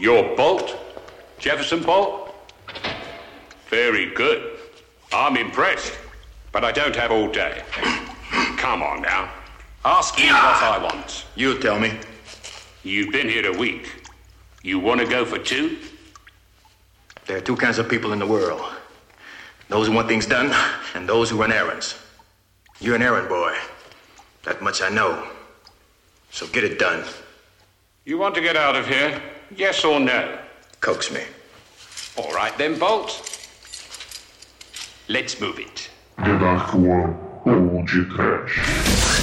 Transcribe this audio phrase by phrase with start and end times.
[0.00, 0.74] You're Bolt?
[1.38, 2.34] Jefferson Bolt?
[3.68, 4.58] Very good.
[5.12, 5.92] I'm impressed.
[6.52, 7.62] But I don't have all day.
[8.56, 9.30] Come on now.
[9.84, 11.26] Ask me what I want.
[11.36, 11.92] You tell me.
[12.82, 13.92] You've been here a week.
[14.62, 15.76] You want to go for two?
[17.26, 18.62] There are two kinds of people in the world
[19.68, 20.52] those who want things done,
[20.96, 21.94] and those who run errands.
[22.80, 23.54] You're an errand boy.
[24.42, 25.28] That much I know.
[26.32, 27.04] So get it done.
[28.04, 29.22] You want to get out of here?
[29.56, 30.38] Yes or no?
[30.80, 31.22] Coax me.
[32.16, 33.26] All right then, Bolt.
[35.08, 35.90] Let's move it.
[36.24, 39.20] Did Aqua hold your cash?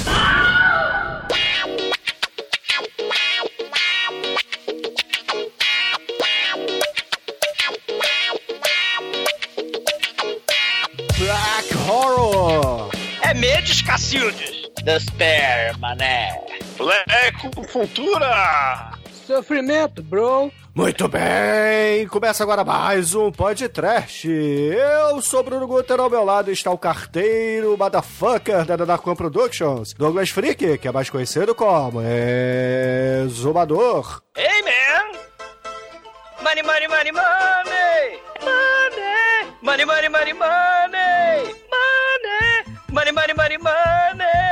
[13.38, 14.68] Medes Cacildes.
[14.84, 16.32] Despair, mané.
[16.76, 18.97] Fleco Cultura.
[19.28, 20.50] Sofrimento, bro.
[20.74, 24.26] Muito bem, começa agora mais um podcast.
[24.26, 30.30] Eu sou Bruno Guter, ao meu lado está o carteiro motherfucker da Darkwan Productions, Douglas
[30.30, 32.00] Freak, que é mais conhecido como
[33.22, 34.22] Exumador.
[34.34, 35.18] Hey, man!
[36.42, 38.22] Money, money, money, money!
[38.42, 39.52] Money!
[39.60, 41.54] Money, money, money, money!
[41.68, 42.64] Money!
[42.90, 44.14] Money, money, money, money!
[44.14, 44.47] Money!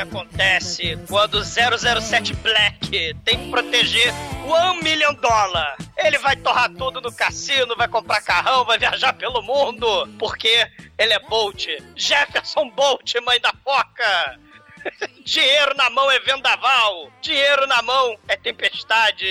[0.00, 4.12] Que acontece quando 007 Black tem que proteger
[4.46, 5.76] o 1 million dollar.
[5.98, 11.12] Ele vai torrar tudo no cassino, vai comprar carrão, vai viajar pelo mundo, porque ele
[11.12, 11.66] é Bolt.
[11.94, 14.38] Jefferson Bolt, mãe da foca!
[15.24, 17.12] Dinheiro na mão é vendaval.
[17.20, 19.26] Dinheiro na mão é tempestade.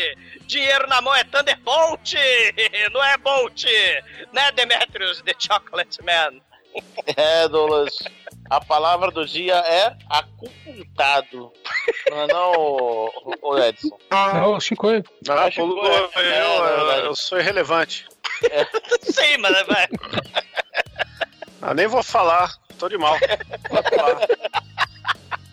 [0.45, 2.14] Dinheiro na mão é Thunderbolt.
[2.94, 3.64] Não é Bolt.
[4.31, 6.40] Né, Demetrius, The Chocolate Man?
[7.17, 7.97] É, Douglas.
[8.50, 11.52] A palavra do dia é acuntado.
[12.09, 12.52] Não é não,
[13.41, 13.97] ô Edson?
[14.11, 15.03] Não, Chicoio.
[15.30, 17.06] Ah, Acho pô, que eu, é, é, eu- na verdade.
[17.08, 18.08] eu sou irrelevante.
[19.02, 19.88] Sim, mas vai.
[21.62, 23.18] Ah, nem vou falar, tô de mal.
[23.96, 24.28] Falar.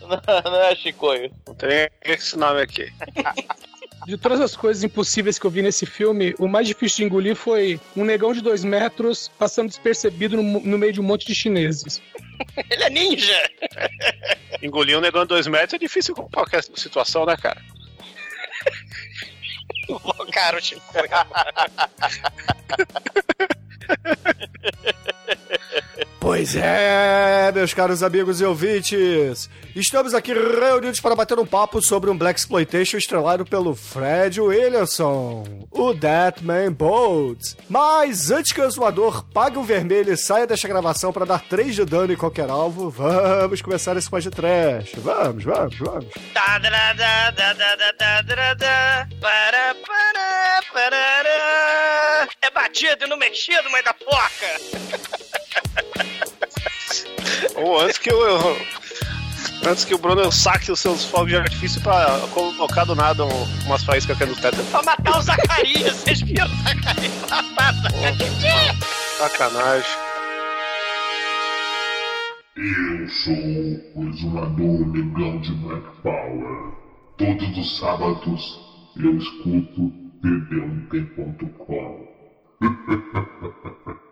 [0.01, 1.31] Não, não é Chicoio.
[1.47, 2.91] Não tem esse nome aqui.
[4.07, 7.35] De todas as coisas impossíveis que eu vi nesse filme, o mais difícil de engolir
[7.35, 11.35] foi um negão de dois metros passando despercebido no, no meio de um monte de
[11.35, 12.01] chineses.
[12.71, 13.51] Ele é ninja.
[14.63, 17.61] Engolir um negão de dois metros é difícil com qualquer situação, né, cara?
[20.31, 20.81] Cara, o Chico.
[26.27, 32.09] Pois é, meus caros amigos e ouvintes, estamos aqui reunidos para bater um papo sobre
[32.09, 37.55] um Black Exploitation estrelado pelo Fred Williamson, o Deathman Bolt.
[37.69, 41.73] Mas antes que o zoador pague o vermelho e saia desta gravação para dar 3
[41.73, 44.91] de dano em qualquer alvo, vamos começar esse pós de trash.
[44.97, 46.13] Vamos, vamos, vamos.
[52.41, 55.17] É batido e não mexido, mãe da porca!
[57.55, 58.57] Ou antes que eu, eu-
[59.65, 63.43] Antes que o Bruno saque os seus fogos de artifício pra colocar do nada um-
[63.65, 64.63] umas faíscas aqui no teto.
[64.71, 65.95] Pra matar o Zacarias.
[65.97, 67.13] Vocês viram o Zacarias?
[67.55, 67.89] Mata.
[69.17, 69.89] Sacanagem.
[72.55, 73.33] Eu sou
[73.95, 76.73] o exumador negão de Black Power.
[77.17, 78.59] Todos os sábados
[78.97, 79.91] eu escuto
[80.23, 82.07] td1t.com.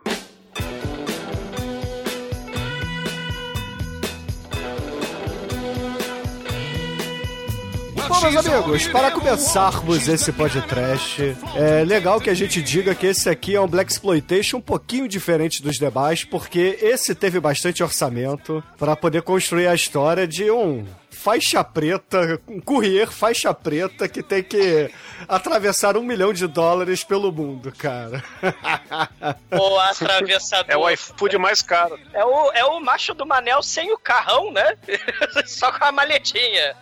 [8.22, 13.30] Bom, meus amigos, para começarmos esse podcast, é legal que a gente diga que esse
[13.30, 18.64] aqui é um Black Exploitation um pouquinho diferente dos demais, porque esse teve bastante orçamento
[18.78, 24.44] para poder construir a história de um faixa preta, um courier faixa preta que tem
[24.44, 24.92] que
[25.28, 28.24] atravessar um milhão de dólares pelo mundo, cara.
[29.52, 30.66] O atravessador.
[30.72, 32.00] É o iFood mais caro.
[32.14, 34.78] É o, é o macho do Manel sem o carrão, né?
[35.46, 36.76] Só com a maletinha.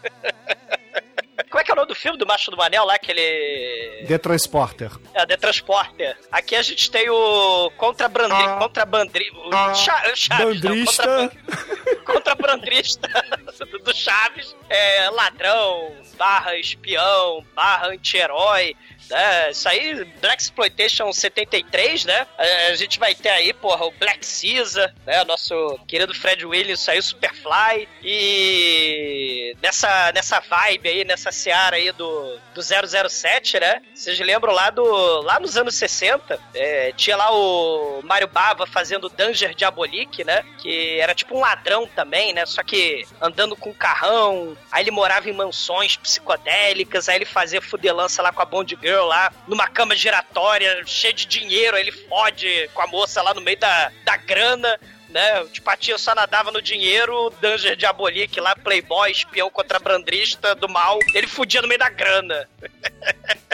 [1.50, 4.06] Como é que é o nome do filme do macho do Manel lá, aquele...
[4.08, 4.92] The Transporter.
[5.16, 6.18] É, The Transporter.
[6.32, 8.44] Aqui a gente tem o contrabandri...
[8.60, 9.32] Contrabandri...
[9.32, 10.12] O cha...
[10.12, 11.04] o Chaves, não, Bandrista.
[11.04, 13.08] contra- Contrabandista
[13.84, 14.56] do Chaves.
[14.70, 18.76] É, ladrão, barra espião, barra anti-herói.
[19.10, 19.52] Né?
[19.52, 22.28] Isso aí, Black Exploitation 73, né?
[22.38, 25.24] A, a gente vai ter aí, porra, o Black Caesar, né?
[25.24, 32.40] Nosso querido Fred Williams saiu Superfly e nessa, nessa vibe aí, nessa seara aí do,
[32.54, 33.82] do 007, né?
[33.94, 34.84] Vocês lembram lá do
[35.22, 40.44] lá nos anos 60, é, tinha lá o Mario Bava fazendo Danger Diabolique, né?
[40.60, 42.46] Que era tipo um ladrão também, né?
[42.46, 47.62] Só que andando com um carrão, aí ele morava em mansões psicodélicas, aí ele fazia
[47.62, 52.70] fudelança lá com a Bond Girl lá, numa cama giratória, cheia de dinheiro, ele fode
[52.74, 54.80] com a moça lá no meio da, da grana,
[55.10, 55.42] né?
[55.42, 61.28] O Tipatinho só nadava no dinheiro, Danger Diabolique lá, playboy, espião contrabandista do mal, ele
[61.28, 62.50] fudia no meio da grana.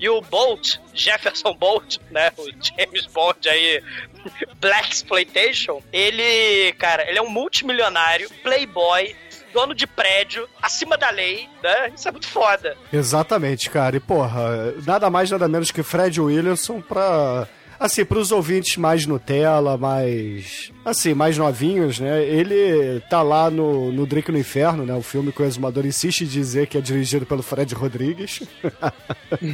[0.00, 2.32] E o Bolt, Jefferson Bolt, né?
[2.38, 3.82] O James Bond aí,
[4.58, 9.14] Black Exploitation, ele, cara, ele é um multimilionário, playboy,
[9.52, 11.92] dono de prédio, acima da lei, né?
[11.94, 12.76] Isso é muito foda.
[12.92, 13.96] Exatamente, cara.
[13.96, 17.48] E porra, nada mais, nada menos que Fred Williamson pra.
[17.78, 20.70] Assim, pros ouvintes mais Nutella, mais.
[20.84, 22.22] Assim, mais novinhos, né?
[22.22, 24.92] Ele tá lá no, no Drink no Inferno, né?
[24.94, 28.42] O filme que o exumador insiste em dizer que é dirigido pelo Fred Rodrigues.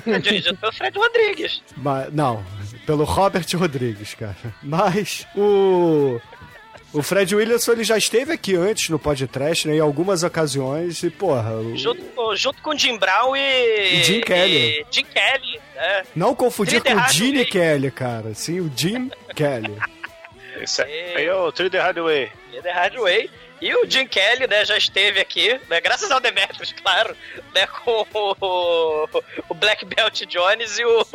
[0.06, 1.62] É dirigido pelo Fred Rodrigues.
[1.76, 2.44] Mas, não,
[2.84, 4.37] pelo Robert Rodrigues, cara.
[4.60, 6.20] Mas o.
[6.92, 9.76] O Fred Williamson ele já esteve aqui antes no podcast, né?
[9.76, 11.02] Em algumas ocasiões.
[11.02, 11.54] E, porra.
[11.56, 14.00] o- Junto, com- junto com Jim Brown e.
[14.00, 14.56] E Jim Kelly.
[14.80, 16.02] e Jim Kelly, né?
[16.14, 17.44] Não confundir com o Gene.
[17.44, 18.32] Kelly, cara.
[18.34, 19.76] Sim, o Jim Kelly.
[20.60, 22.30] Esse aí é o Three the Hardway.
[22.62, 23.30] The Hard Way.
[23.60, 27.16] E o Jim Kelly, né, já esteve aqui, né, graças ao Demetrius, claro,
[27.54, 29.08] né, com o,
[29.48, 31.06] o Black Belt Jones e o,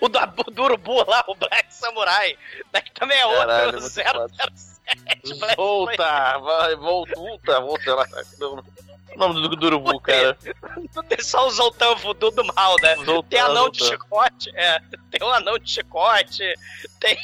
[0.00, 0.18] o, do,
[0.50, 2.36] do Urubu lá, o Black Samurai,
[2.72, 8.06] né, que também é Caralho, outro muito 007 Black Volta, vai, volta, volta lá.
[9.14, 10.36] O nome do, do urubu, cara.
[10.94, 12.96] Não tem só o Zoltão Voodoo do mal, né?
[12.96, 13.98] Zoltão, tem anão de Zoltão.
[13.98, 14.78] chicote, é,
[15.10, 16.42] tem um anão de chicote,
[17.00, 17.16] tem...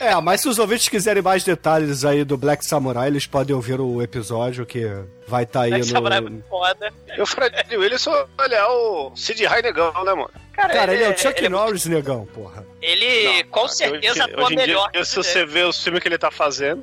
[0.00, 3.80] É, mas se os ouvintes quiserem mais detalhes aí do Black Samurai, eles podem ouvir
[3.80, 4.84] o episódio que
[5.26, 6.30] vai estar aí Black Samurai é no.
[6.30, 6.92] muito foda.
[7.16, 10.30] E o Fred Wilson, olha, é o Sid Negão, né, mano?
[10.52, 12.66] Cara, ele é o Chuck ele, Norris, negão, porra.
[12.80, 15.24] ele com Hoje- certeza atua hoje em dia, melhor que se ele.
[15.24, 16.82] você vê os filmes que ele tá fazendo,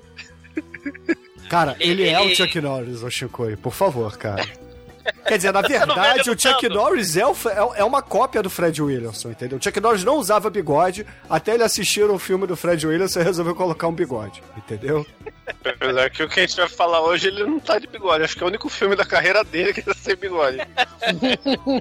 [1.53, 4.43] Cara, ele, é o Chuck Norris, o Chicoio, por favor, cara.
[5.27, 6.67] Quer dizer, na verdade, o Chuck?
[6.69, 7.35] Norris é, o-
[7.75, 9.57] é- é uma cópia do Fred Williamson, entendeu?
[9.57, 13.23] O Chuck Norris não usava bigode até ele assistir o filme do Fred Williamson e
[13.23, 15.05] resolveu colocar um bigode, entendeu?
[15.65, 18.23] apesar que o que a gente vai falar hoje, ele não tá de bigode.
[18.23, 20.57] Acho que é o único filme da carreira dele que é sem bigode.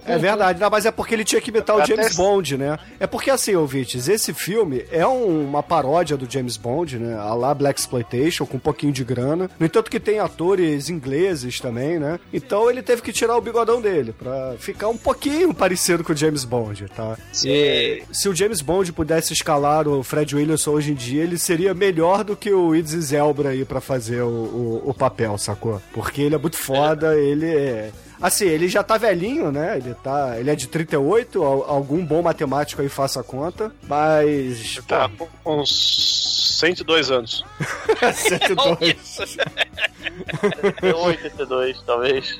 [0.05, 2.79] É verdade, não, mas é porque ele tinha que imitar o James Bond, né?
[2.99, 7.17] É porque assim, ouvintes, esse filme é um- uma paródia do James Bond, né?
[7.17, 9.51] A lá Black Exploitation, com um pouquinho de grana.
[9.59, 12.19] No entanto que tem atores ingleses também, né?
[12.33, 16.17] Então ele teve que tirar o bigodão dele pra ficar um pouquinho parecido com o
[16.17, 17.17] James Bond, tá?
[17.45, 21.75] E se o James Bond pudesse escalar o Fred Williamson hoje em dia, ele seria
[21.75, 25.81] melhor do que o Idris Elba aí pra fazer o, o, o papel, sacou?
[25.93, 27.91] Porque ele é muito foda, ele é...
[28.23, 29.77] Assim, ele já tá velhinho, né?
[29.79, 30.39] Ele tá.
[30.39, 33.73] Ele é de 38, al- algum bom matemático aí faça a conta.
[33.89, 34.79] Mas.
[34.87, 35.11] Tá
[35.43, 37.45] com uns 102 anos.
[38.01, 38.97] Não 102.
[38.97, 39.23] isso.
[40.81, 42.39] Tem 82, talvez.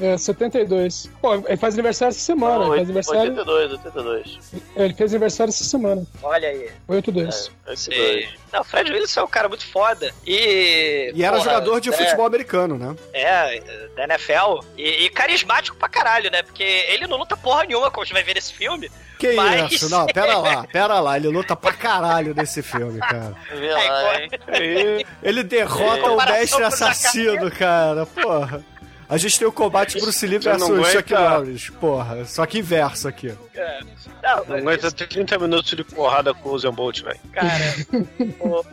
[0.00, 1.10] É, 72.
[1.20, 2.58] Pô, ele faz aniversário essa semana.
[2.66, 3.20] Não, ele faz aniversário.
[3.38, 4.38] 82, 82.
[4.76, 6.06] É, ele fez aniversário essa semana.
[6.22, 6.70] Olha aí.
[6.86, 7.50] 82.
[7.66, 7.90] É, Sim.
[7.90, 8.40] 82.
[8.52, 10.12] Não, o Fred Wilson é um cara muito foda.
[10.26, 11.12] E.
[11.14, 12.94] E era porra, jogador de é, futebol americano, né?
[13.12, 13.60] É,
[13.96, 14.59] da NFL.
[14.76, 16.42] E, e carismático pra caralho, né?
[16.42, 18.90] Porque ele não luta porra nenhuma, como a gente vai ver nesse filme.
[19.18, 19.90] Que Mas- isso?
[19.90, 21.16] Não, pera lá, pera lá.
[21.16, 23.34] Ele luta pra caralho nesse filme, cara.
[24.60, 28.06] E Ele derrota o mestre assassino, cara.
[28.06, 28.64] Porra.
[29.10, 31.68] A gente tem o combate Bruce Lee versus Chuck Norris.
[31.70, 33.34] Porra, só que inverso aqui.
[33.54, 33.80] É.
[34.22, 37.18] Não, não mas aguenta 30 minutos de porrada com o Usain Bolt, velho.
[37.32, 37.48] cara,
[38.38, 38.64] o,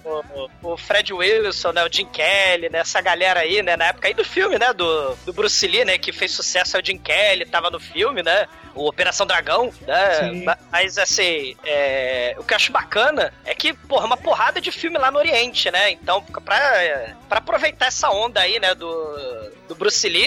[0.63, 4.07] o- o Fred Wilson, né, o Jim Kelly, né, essa galera aí, né, na época
[4.07, 6.97] aí do filme, né, do, do Bruce Lee, né, que fez sucesso, é o Jim
[6.97, 10.43] Kelly, tava no filme, né, o Operação Dragão, né, Sim.
[10.43, 14.71] ma- mas assim, é, o que eu acho bacana é que, porra, uma porrada de
[14.71, 19.75] filme lá no Oriente, né, então, pra, pra aproveitar essa onda aí, né, do, do
[19.75, 20.26] Bruce Lee,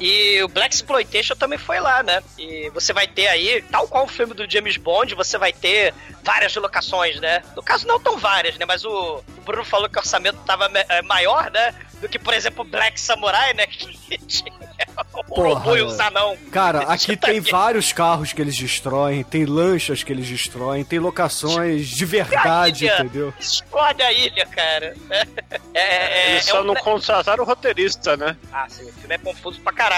[0.00, 2.22] e o Black Exploitation também foi lá, né?
[2.38, 5.92] E você vai ter aí, tal qual o filme do James Bond, você vai ter
[6.24, 7.42] várias locações, né?
[7.54, 8.64] No caso, não tão várias, né?
[8.66, 11.74] Mas o, o Bruno falou que o orçamento tava é, maior, né?
[12.00, 13.66] Do que, por exemplo, Black Samurai, né?
[14.10, 14.52] Que tinha
[15.14, 15.48] O Porra.
[15.60, 16.36] robô e os anão.
[16.50, 17.50] Cara, aqui Tá tem aqui.
[17.50, 22.94] vários carros que eles destroem, tem lanchas que eles destroem, tem locações de verdade, ilha.
[23.00, 23.34] entendeu?
[23.38, 24.96] Explode a ilha, cara.
[25.10, 25.26] É,
[25.74, 28.36] é, Eles é só um- não contrataram o roteirista, né?
[28.52, 29.89] Ah, sim, o filme é confuso pra caralho.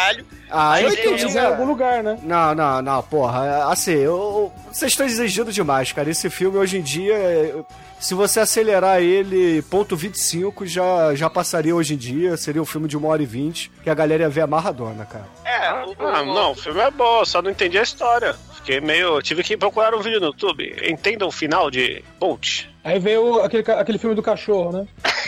[0.51, 1.27] Ah, eu entendi.
[1.27, 2.19] em algum lugar, né?
[2.23, 3.67] Não, não, não, porra.
[3.73, 6.11] Assim, eu, vocês estão exigindo demais, cara.
[6.11, 7.55] Esse filme hoje em dia, é,
[7.99, 12.37] se você acelerar ele ponto 25, já, já passaria hoje em dia.
[12.37, 15.25] Seria um filme de uma hora e vinte, que a galera ia ver amarradona, cara.
[15.45, 18.35] É, o- Ah, não, o filme é bom, só não entendi a história.
[18.57, 19.21] Fiquei meio.
[19.23, 20.77] Tive que procurar um vídeo no YouTube.
[20.87, 22.65] Entenda o final de Bolt.
[22.85, 24.87] Aí veio aquele, aquele filme do cachorro, né?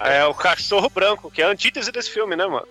[0.00, 2.66] É o cachorro branco, que é a antítese desse filme, né, mano?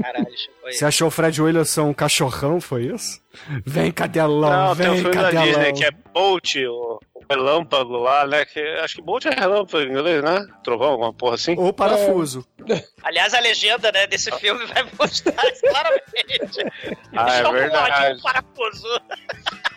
[0.00, 0.26] Caralho,
[0.60, 0.72] foi.
[0.72, 3.20] Você achou o Fred Williamson um cachorrão, foi isso?
[3.64, 5.44] Vem, cadelão, Não, tem o vem, filme da cadelão.
[5.46, 8.44] Disney que é Bolt, o, relâmpago lá, né?
[8.44, 10.46] Que, acho que Bolt é relâmpago em inglês, né?
[10.62, 11.54] Trovão, alguma porra assim.
[11.58, 12.46] Ou parafuso.
[13.02, 16.94] Aliás, a legenda né, desse filme vai mostrar isso claramente.
[17.16, 18.18] Ah, é um verdade.
[18.18, 19.00] um parafuso.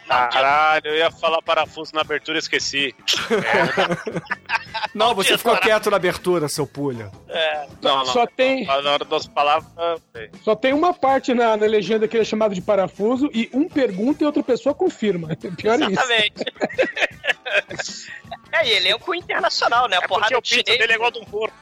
[0.08, 2.96] Caralho, eu ia falar parafuso na abertura e esqueci.
[4.94, 7.12] Não, você ficou quieto na abertura, seu pulha.
[7.28, 8.06] É, Não, não.
[8.06, 9.70] Só tem, Na hora das palavras.
[10.16, 10.30] é.
[10.44, 13.68] só tem uma parte na, na legenda que ele é chamado de parafuso e um
[13.68, 15.30] pergunta e outra pessoa confirma.
[15.58, 15.92] Pior é isso.
[15.92, 16.44] exatamente.
[18.54, 19.98] é, e elenco internacional, né?
[19.98, 20.80] É porque Porrada o de pinto chinês.
[20.80, 21.56] dele é igual de um porco.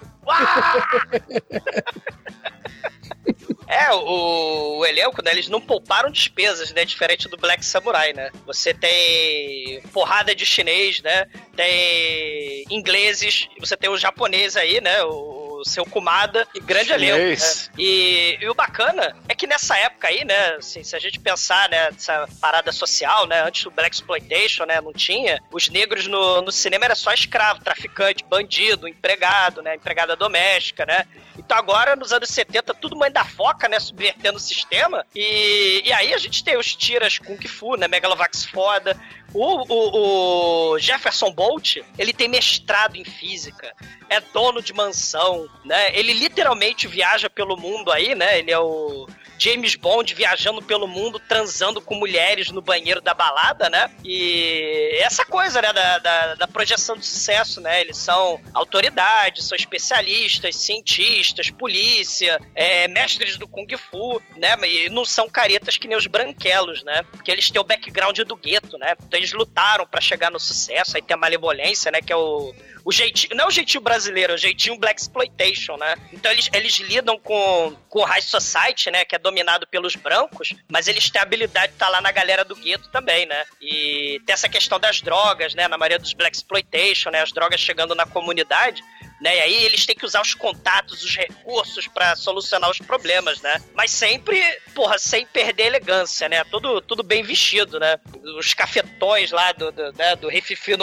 [3.67, 5.31] É, o, o elenco, né?
[5.31, 6.85] Eles não pouparam despesas, né?
[6.85, 8.31] Diferente do Black Samurai, né?
[8.45, 11.25] Você tem porrada de chinês, né?
[11.55, 15.03] Tem ingleses, você tem o japonês aí, né?
[15.03, 17.17] O, o seu Kumada, e grande elenco.
[17.19, 17.37] Né?
[17.77, 20.55] E, e o bacana é que nessa época aí, né?
[20.55, 21.87] Assim, se a gente pensar, né?
[21.87, 23.43] Essa parada social, né?
[23.43, 24.81] Antes do Black Exploitation, né?
[24.81, 25.41] Não tinha.
[25.51, 29.75] Os negros no, no cinema era só escravo, traficante, bandido, empregado, né?
[29.75, 31.05] Empregada doméstica, né?
[31.37, 33.79] Então agora, nos anos 70, tudo mãe da foca, né?
[33.79, 35.05] Subvertendo o sistema.
[35.13, 37.87] E, e aí a gente tem os tiras Kung Fu, né?
[37.87, 38.97] Megalovax foda.
[39.35, 43.75] O, o, o Jefferson Bolt, ele tem mestrado em física,
[44.09, 45.93] é dono de mansão, né?
[45.93, 48.39] Ele literalmente viaja pelo mundo aí, né?
[48.39, 49.05] Ele é o
[49.37, 53.89] James Bond viajando pelo mundo, transando com mulheres no banheiro da balada, né?
[54.03, 57.81] E essa coisa, né, da, da, da projeção de sucesso, né?
[57.81, 64.55] Eles são autoridades, são especialistas, cientistas, polícia, é, mestres do Kung Fu, né?
[64.63, 67.03] E não são caretas que nem os branquelos, né?
[67.11, 68.95] Porque eles têm o background do gueto, né?
[69.05, 72.01] Então eles lutaram pra chegar no sucesso, aí tem a malevolência, né?
[72.01, 72.53] Que é o,
[72.83, 75.95] o jeitinho, não é o jeitinho brasileiro, é o jeitinho Black Exploitation, né?
[76.13, 79.03] Então eles, eles lidam com, com o High Society, né?
[79.03, 82.45] Que é dominado pelos brancos, mas eles têm a habilidade de estar lá na galera
[82.45, 83.43] do gueto também, né?
[83.59, 85.67] E tem essa questão das drogas, né?
[85.67, 87.21] Na maioria dos Black Exploitation, né?
[87.21, 88.83] As drogas chegando na comunidade.
[89.21, 89.37] Né?
[89.37, 93.61] E aí eles têm que usar os contatos, os recursos pra solucionar os problemas, né?
[93.73, 94.41] Mas sempre,
[94.73, 96.43] porra, sem perder a elegância, né?
[96.45, 97.97] Tudo, tudo bem vestido, né?
[98.37, 100.15] Os cafetões lá do, do, né?
[100.15, 100.29] do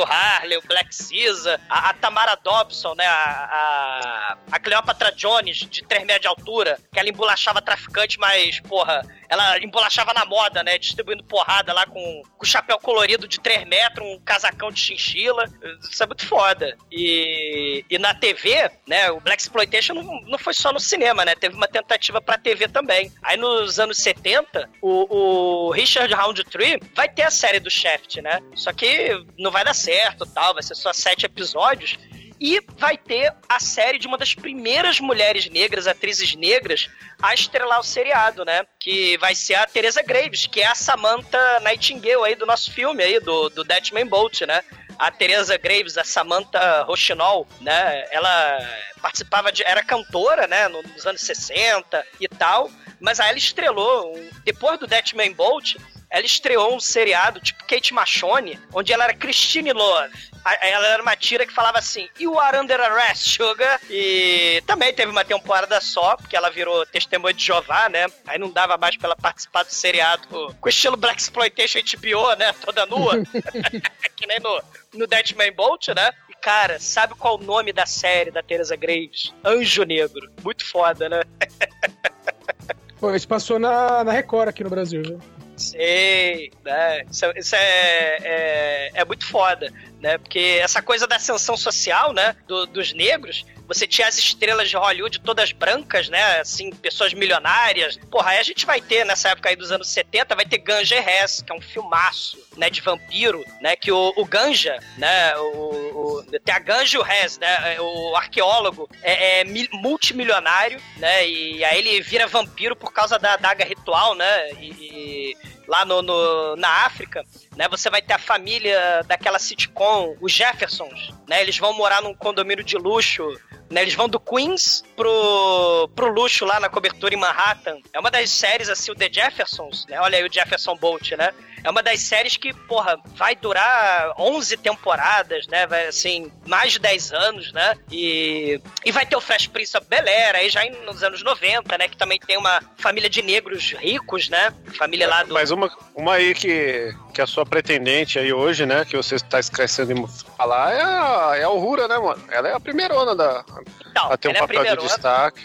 [0.03, 3.07] Harley, o Black Caesar, a, a Tamara Dobson, né?
[3.07, 8.61] A, a, a Cleopatra Jones, de 3 metros de altura, que ela embolachava traficante, mas,
[8.61, 10.77] porra, ela embolachava na moda, né?
[10.77, 15.47] Distribuindo porrada lá com, com chapéu colorido de 3 metros, um casacão de chinchila.
[15.91, 16.77] Isso é muito foda.
[16.91, 19.11] E, e na TV, né?
[19.11, 21.35] O Black Exploitation não, não foi só no cinema, né?
[21.35, 23.11] Teve uma tentativa pra TV também.
[23.23, 28.39] Aí nos anos 70, o, o Richard Roundtree vai ter a série do Shaft, né?
[28.55, 31.99] Só que não vai dar certo tal, vai ser só sete episódios.
[32.41, 37.79] E vai ter a série de uma das primeiras mulheres negras, atrizes negras, a estrelar
[37.79, 38.65] o seriado, né?
[38.79, 43.03] Que vai ser a Teresa Graves, que é a Samantha Nightingale aí do nosso filme
[43.03, 44.63] aí, do, do Deadman Bolt, né?
[44.99, 48.07] A Teresa Graves, a Samantha Rochinol, né?
[48.11, 48.59] Ela
[49.01, 49.63] participava de...
[49.65, 50.69] Era cantora, né?
[50.69, 52.71] Nos anos 60 e tal.
[53.01, 54.15] Mas aí ela estrelou...
[54.45, 55.77] Depois do Deadman Bolt,
[56.13, 60.32] ela estreou um seriado tipo Kate Machone, onde ela era Christine Love.
[60.61, 63.81] Ela era uma tira que falava assim, You are under arrest, sugar.
[63.89, 68.07] E também teve uma temporada só, porque ela virou testemunha de Jeová, né?
[68.27, 70.27] Aí não dava mais pra ela participar do seriado
[70.61, 72.53] com estilo Black Exploitation HBO, né?
[72.65, 73.15] Toda nua.
[74.17, 74.63] que nem no,
[74.95, 76.13] no Deadman Bolt, né?
[76.29, 79.33] E, cara, sabe qual o nome da série da Teresa Graves?
[79.45, 80.31] Anjo Negro.
[80.43, 81.23] Muito foda, né?
[83.03, 85.21] Pô, isso passou na, na Record aqui no Brasil, viu?
[85.63, 87.03] Sei, né?
[87.11, 90.19] Isso, é- isso é, é, é muito foda, né?
[90.19, 92.37] Porque essa coisa da ascensão social, né?
[92.47, 96.41] do- dos negros, você tinha as estrelas de Hollywood todas brancas, né?
[96.41, 97.97] Assim, pessoas milionárias.
[98.11, 100.97] Porra, aí a gente vai ter, nessa época aí dos anos 70, vai ter Ganja
[100.97, 102.69] Hess, que é um filmaço, né?
[102.69, 103.77] De vampiro, né?
[103.77, 105.35] Que o, o Ganja, né?
[105.37, 106.25] O, o
[106.65, 107.81] Ganjo Rez, né?
[107.81, 111.27] O arqueólogo é, é mi- multimilionário, né?
[111.27, 114.51] E aí ele vira vampiro por causa da daga ritual, né?
[114.61, 115.37] E, e
[115.69, 117.25] lá no, no- na África,
[117.57, 117.69] né?
[117.69, 121.41] Você vai ter a família daquela sitcom, os Jeffersons, né?
[121.41, 123.27] Eles vão morar num condomínio de luxo,
[123.73, 123.83] né?
[123.83, 127.79] Eles vão do Queens pro, pro luxo lá na cobertura em Manhattan.
[127.93, 129.99] É uma das séries, assim, o The Jeffersons, né?
[130.01, 131.33] Olha aí o Jefferson Bolt, né?
[131.65, 135.67] É uma das séries que, porra, vai durar 11 temporadas, né?
[135.67, 137.75] Vai, assim, mais de 10 anos, né?
[137.91, 141.89] E, e vai ter o Fresh Prince of Bel-Air aí já nos anos 90, né?
[141.89, 144.53] Que também tem uma família de negros ricos, né?
[144.77, 145.33] Família lá do...
[145.33, 148.85] Mas uma, uma aí que, que a sua pretendente aí hoje, né?
[148.85, 150.09] Que você está esquecendo
[150.43, 152.23] falar é a, é a Uhura, né, mano?
[152.29, 153.45] Ela é a primeirona da.
[153.91, 154.89] Então, ela tem um é a papel de primeirona.
[154.89, 155.41] destaque.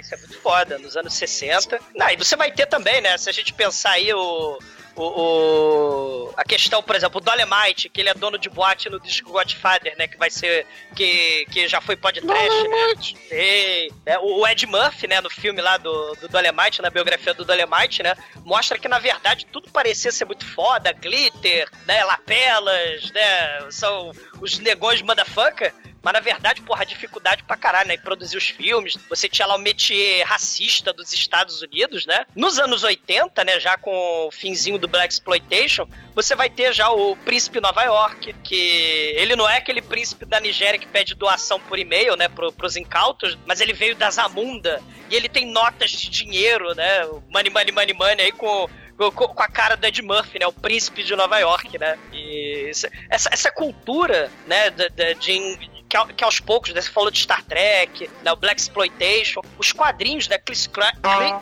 [0.00, 1.78] Isso é muito foda, nos anos 60.
[1.94, 3.16] Não, e você vai ter também, né?
[3.16, 4.58] Se a gente pensar aí o.
[4.94, 8.98] O, o- a questão, por exemplo, o Dolemite, que ele é dono de boate no
[9.00, 10.06] disco Godfather, né?
[10.06, 10.66] Que vai ser.
[10.94, 12.94] Que, que já foi podcast, né?
[13.28, 13.92] Sei.
[14.06, 17.44] É, o o Ed Murphy, né, no filme lá do, do Dolemite, na biografia do
[17.44, 18.16] Dolemite, né?
[18.44, 22.02] Mostra que, na verdade, tudo parecia ser muito foda, glitter, né?
[22.04, 23.70] Lapelas, né?
[23.70, 25.72] São os negões motherfucker.
[26.02, 27.94] Mas na verdade, porra, a dificuldade pra caralho, né?
[27.94, 28.96] Em produzir os filmes.
[29.08, 32.26] Você tinha lá o métier racista dos Estados Unidos, né?
[32.34, 33.60] Nos anos 80, né?
[33.60, 38.32] Já com o finzinho do Black Exploitation, você vai ter já o Príncipe Nova York,
[38.44, 42.28] que ele não é aquele príncipe da Nigéria que pede doação por e-mail, né?
[42.28, 47.04] Pro, pros incautos, mas ele veio da Zamunda e ele tem notas de dinheiro, né?
[47.28, 48.68] Money, money, money, money aí com
[49.10, 50.46] com, a cara do Ed Murphy, né?
[50.46, 51.98] O príncipe de Nova York, né?
[52.12, 52.68] E
[53.08, 54.70] essa, essa cultura, né?
[54.70, 55.71] De- de-
[56.06, 59.72] que, que aos poucos, né, você falou de Star Trek, né, o Black Exploitation, os
[59.72, 60.38] quadrinhos, né?
[60.38, 60.92] Chris, Cla-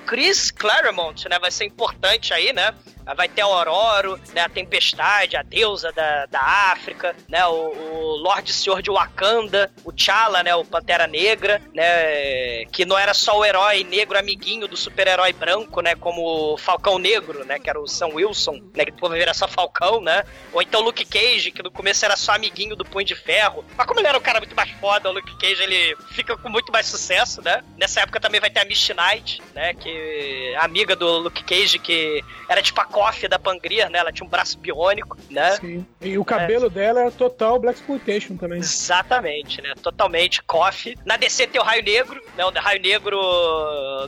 [0.07, 1.39] Chris Claremont, né?
[1.39, 2.75] Vai ser importante aí, né?
[3.17, 8.17] Vai ter a Aurora, né, a Tempestade, a deusa da, da África, né, o, o
[8.17, 13.39] Lorde Senhor de Wakanda, o T'Challa, né, o Pantera Negra, né, que não era só
[13.39, 17.81] o herói negro amiguinho do super-herói branco, né, como o Falcão Negro, né, que era
[17.81, 21.51] o Sam Wilson, né, que depois vira só Falcão, né, ou então o Luke Cage,
[21.51, 24.23] que no começo era só amiguinho do Punho de Ferro, mas como ele era um
[24.23, 28.01] cara muito mais foda, o Luke Cage, ele fica com muito mais sucesso, né, nessa
[28.01, 29.89] época também vai ter a Misty Knight, né, que
[30.55, 34.27] é amiga do Luke Cage, que era tipo a coffee da Pangria, né, ela tinha
[34.27, 35.87] um braço biônico, né, Sim.
[36.01, 38.59] E o cabelo dela era total Black Exploitation também.
[38.59, 39.75] Exatamente, né?
[39.83, 40.97] Totalmente coffee.
[41.05, 42.45] Na DC tem o Raio Negro, né?
[42.45, 43.19] O Raio Negro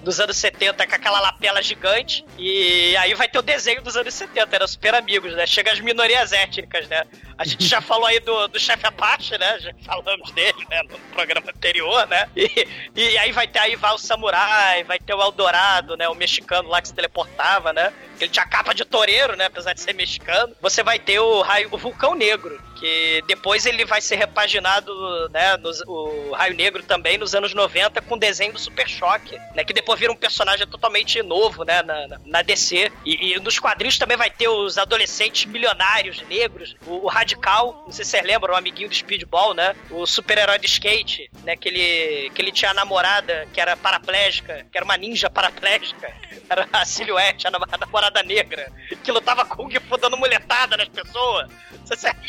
[0.03, 2.25] dos anos 70 com aquela lapela gigante.
[2.39, 5.47] E aí vai ter o desenho dos anos 70, era Super Amigos, né?
[5.47, 7.05] Chega as minorias étnicas, né?
[7.43, 9.59] A gente já falou aí do, do chefe Apache, né?
[9.59, 10.81] Já falamos dele, né?
[10.89, 12.29] No programa anterior, né?
[12.37, 16.09] E, e aí vai ter aí vai o Samurai, vai ter o Eldorado, né?
[16.09, 17.93] O mexicano lá que se teleportava, né?
[18.21, 19.47] Ele tinha capa de toureiro, né?
[19.47, 20.55] Apesar de ser mexicano.
[20.61, 25.57] Você vai ter o, raio, o Vulcão Negro, que depois ele vai ser repaginado, né?
[25.57, 29.65] nos- o Raio Negro também nos anos 90 com o desenho do Super Choque, né?
[29.65, 31.83] Que depois vira um personagem totalmente novo, né?
[31.83, 32.93] Na, na- na DC.
[33.05, 37.93] E, e nos quadrinhos também vai ter os adolescentes milionários negros, o, o Radical, não
[37.93, 39.75] sei se vocês lembram, o amiguinho do Speedball, né?
[39.91, 41.57] O super-herói de skate, né?
[41.57, 46.13] Que ele, que ele tinha a namorada que era paraplégica, que era uma ninja paraplégica.
[46.51, 48.71] Era a Silhouette, a nam- a namorada negra,
[49.03, 51.51] que lutava com o dando muletada nas pessoas.
[51.87, 52.13] Você-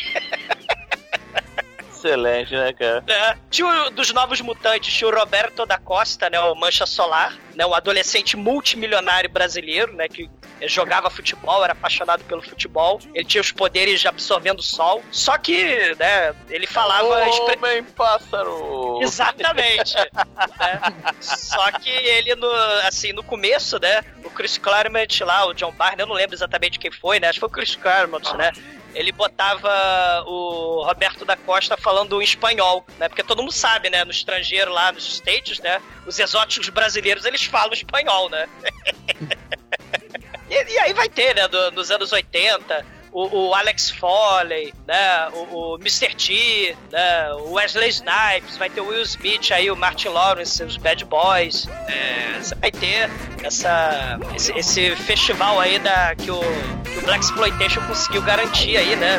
[1.90, 3.04] Excelente, né, cara?
[3.06, 3.36] É.
[3.50, 6.38] Tinha o dos novos mutantes, tinha o Roberto da Costa, né?
[6.40, 7.66] O Mancha Solar, né?
[7.66, 10.08] Um adolescente multimilionário brasileiro, né?
[10.08, 10.30] Que
[10.62, 13.00] jogava futebol, era apaixonado pelo futebol.
[13.14, 15.02] Ele tinha os poderes de absorvendo o sol.
[15.10, 16.34] Só que, né?
[16.48, 17.28] Ele falava.
[17.28, 18.98] expre- Homem pássaro!
[19.02, 19.94] Exatamente.
[20.58, 20.80] né?
[21.20, 22.50] Só que ele, no,
[22.86, 24.02] assim, no começo, né?
[24.24, 27.28] O Chris Claremont lá, o John Barney, eu não lembro exatamente quem foi, né?
[27.28, 28.50] Acho que foi o Chris Claremont, né?
[28.94, 33.08] Ele botava o Roberto da Costa falando em espanhol, né?
[33.08, 34.04] Porque todo mundo sabe, né?
[34.04, 35.82] No estrangeiro lá, nos States, né?
[36.06, 38.48] Os exóticos brasileiros, eles falam espanhol, né?
[40.50, 45.28] E, e aí vai ter, né, do- nos anos 80, o, o Alex Foley, né,
[45.32, 46.14] o, o Mr.
[46.14, 50.76] T, né, o Wesley Snipes, vai ter o Will Smith aí, o Martin Lawrence, os
[50.76, 51.66] Bad Boys.
[51.88, 53.08] É, você vai ter
[53.42, 58.96] essa, esse, esse festival aí da, que, o, que o Black Exploitation conseguiu garantir aí,
[58.96, 59.18] né,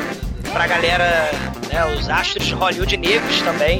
[0.51, 1.31] pra galera,
[1.69, 3.79] né, os astros de Hollywood negros também.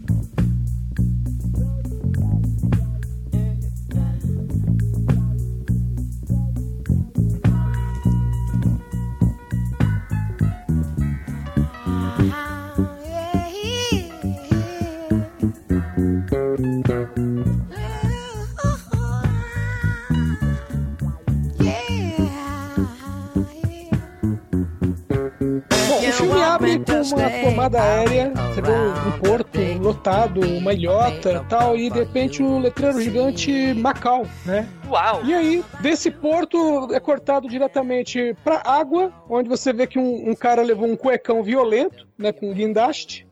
[27.01, 32.43] Uma tomada aérea, você vê um, um porto lotado, uma ilhota tal, e de repente
[32.43, 34.67] o letreiro gigante Macau, né?
[34.87, 35.23] Uau!
[35.25, 40.35] E aí, desse porto é cortado diretamente pra água, onde você vê que um, um
[40.35, 43.27] cara levou um cuecão violento, né, com guindaste,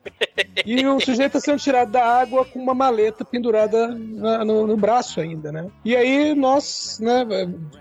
[0.66, 4.78] e o sujeito está sendo tirado da água com uma maleta pendurada na- no, no
[4.78, 5.68] braço ainda, né?
[5.84, 7.26] E aí nós, né,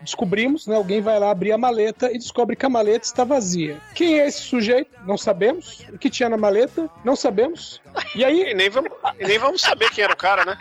[0.02, 3.76] descobrimos, né, alguém vai lá abrir a maleta e descobre que a maleta está vazia.
[3.94, 4.90] Quem é esse sujeito?
[5.06, 5.84] Não sabemos.
[5.92, 6.88] O que tinha na maleta?
[7.04, 7.80] Não sabemos.
[8.14, 10.56] E aí, E nem vamos, e nem vamos saber quem era o cara, né?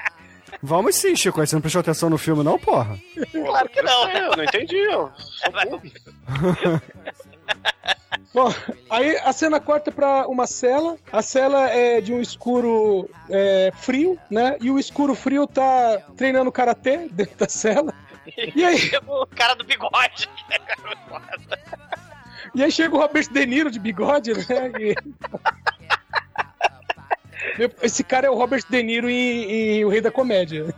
[0.63, 1.45] Vamos sim, Chico.
[1.45, 2.97] Você não prestou atenção no filme, não, porra?
[3.31, 4.09] Claro que não.
[4.09, 4.75] Eu não entendi.
[4.77, 5.11] Eu.
[8.37, 8.53] Bom,
[8.87, 10.95] aí a cena corta pra uma cela.
[11.11, 14.55] A cela é de um escuro é, frio, né?
[14.61, 17.91] E o escuro frio tá treinando karatê dentro da cela.
[18.55, 20.29] E aí, O cara do bigode.
[22.53, 24.71] e aí chega o Robert De Niro de bigode, né?
[24.79, 24.95] E-
[27.81, 30.75] Esse cara é o Robert De Niro em, em O Rei da Comédia.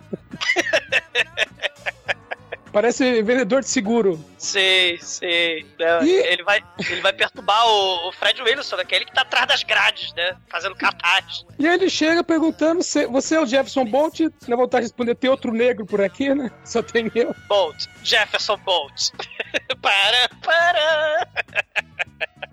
[2.72, 4.24] Parece vendedor de seguro.
[4.38, 5.66] Sei, sei.
[5.80, 6.04] né?
[6.04, 9.64] E- Ele, vai, ele vai perturbar o, o Fred Wilson, aquele que tá atrás das
[9.64, 10.36] grades, né?
[10.50, 11.46] Fazendo cartaz.
[11.58, 14.20] E aí ele chega perguntando se você é o Jefferson Bolt.
[14.48, 16.52] Na vontade de responder, tem outro negro por aqui, né?
[16.64, 17.36] Só tem eu.
[17.48, 17.86] Bolt.
[18.04, 19.10] Jefferson Bolt.
[19.82, 21.28] para, para.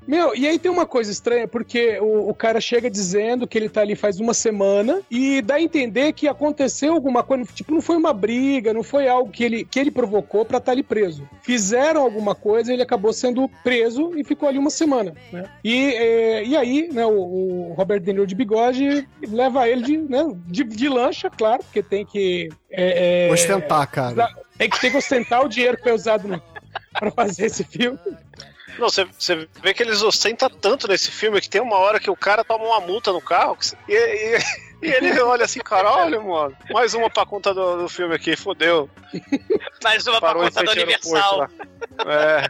[0.06, 3.68] Meu, e aí tem uma coisa estranha, porque o, o cara chega dizendo que ele
[3.68, 7.80] tá ali faz uma semana e dá a entender que aconteceu alguma coisa, tipo, não
[7.80, 11.28] foi uma briga, não foi algo que ele, que ele provocou pra estar ali preso.
[11.42, 15.44] Fizeram alguma coisa, ele acabou sendo preso e ficou ali uma semana, né?
[15.64, 19.98] E, é, e aí, né, o, o Robert De Niro de bigode leva ele de,
[19.98, 22.48] né, de, de lancha, claro, porque tem que...
[22.70, 24.28] é, é, Ostentar, cara.
[24.56, 26.40] Tem que, tem que ostentar o dinheiro que foi usado no,
[26.98, 27.98] pra fazer esse filme.
[28.78, 32.10] Não, você, você vê que eles ostentam tanto nesse filme que tem uma hora que
[32.10, 33.56] o cara toma uma multa no carro
[33.88, 34.38] e, e-
[34.86, 38.88] e ele olha assim, caralho, mano, mais uma pra conta do, do filme aqui, fodeu.
[39.82, 41.38] Mais uma pra Parou em conta ao Universal.
[41.38, 41.50] lá.
[42.06, 42.48] É,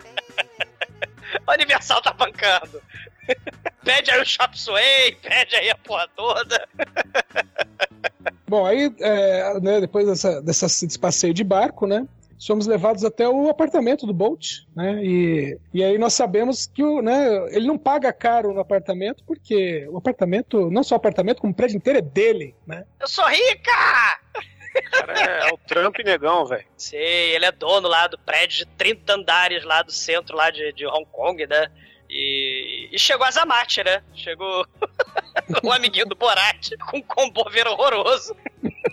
[1.47, 2.83] A Universal tá bancando.
[3.85, 6.69] Pede aí o Shop Sway, pede aí a porra toda.
[8.49, 12.07] Bom, aí, é, né, depois dessa, dessa, desse passeio de barco, né?
[12.39, 15.03] Somos levados até o apartamento do Bolt, né?
[15.03, 19.87] E, e aí nós sabemos que o, né, ele não paga caro no apartamento, porque
[19.91, 22.85] o apartamento, não só o apartamento, como o prédio inteiro é dele, né?
[23.01, 24.21] Eu sou rica!
[24.91, 26.65] cara, é, é o Trump negão, velho.
[26.77, 30.73] Sei, ele é dono lá do prédio de 30 andares lá do centro lá de,
[30.73, 31.71] de Hong Kong, né?
[32.09, 34.03] E, e chegou a Zamate, né?
[34.15, 34.67] Chegou
[35.63, 38.37] o amiguinho do Borat com um combover horroroso.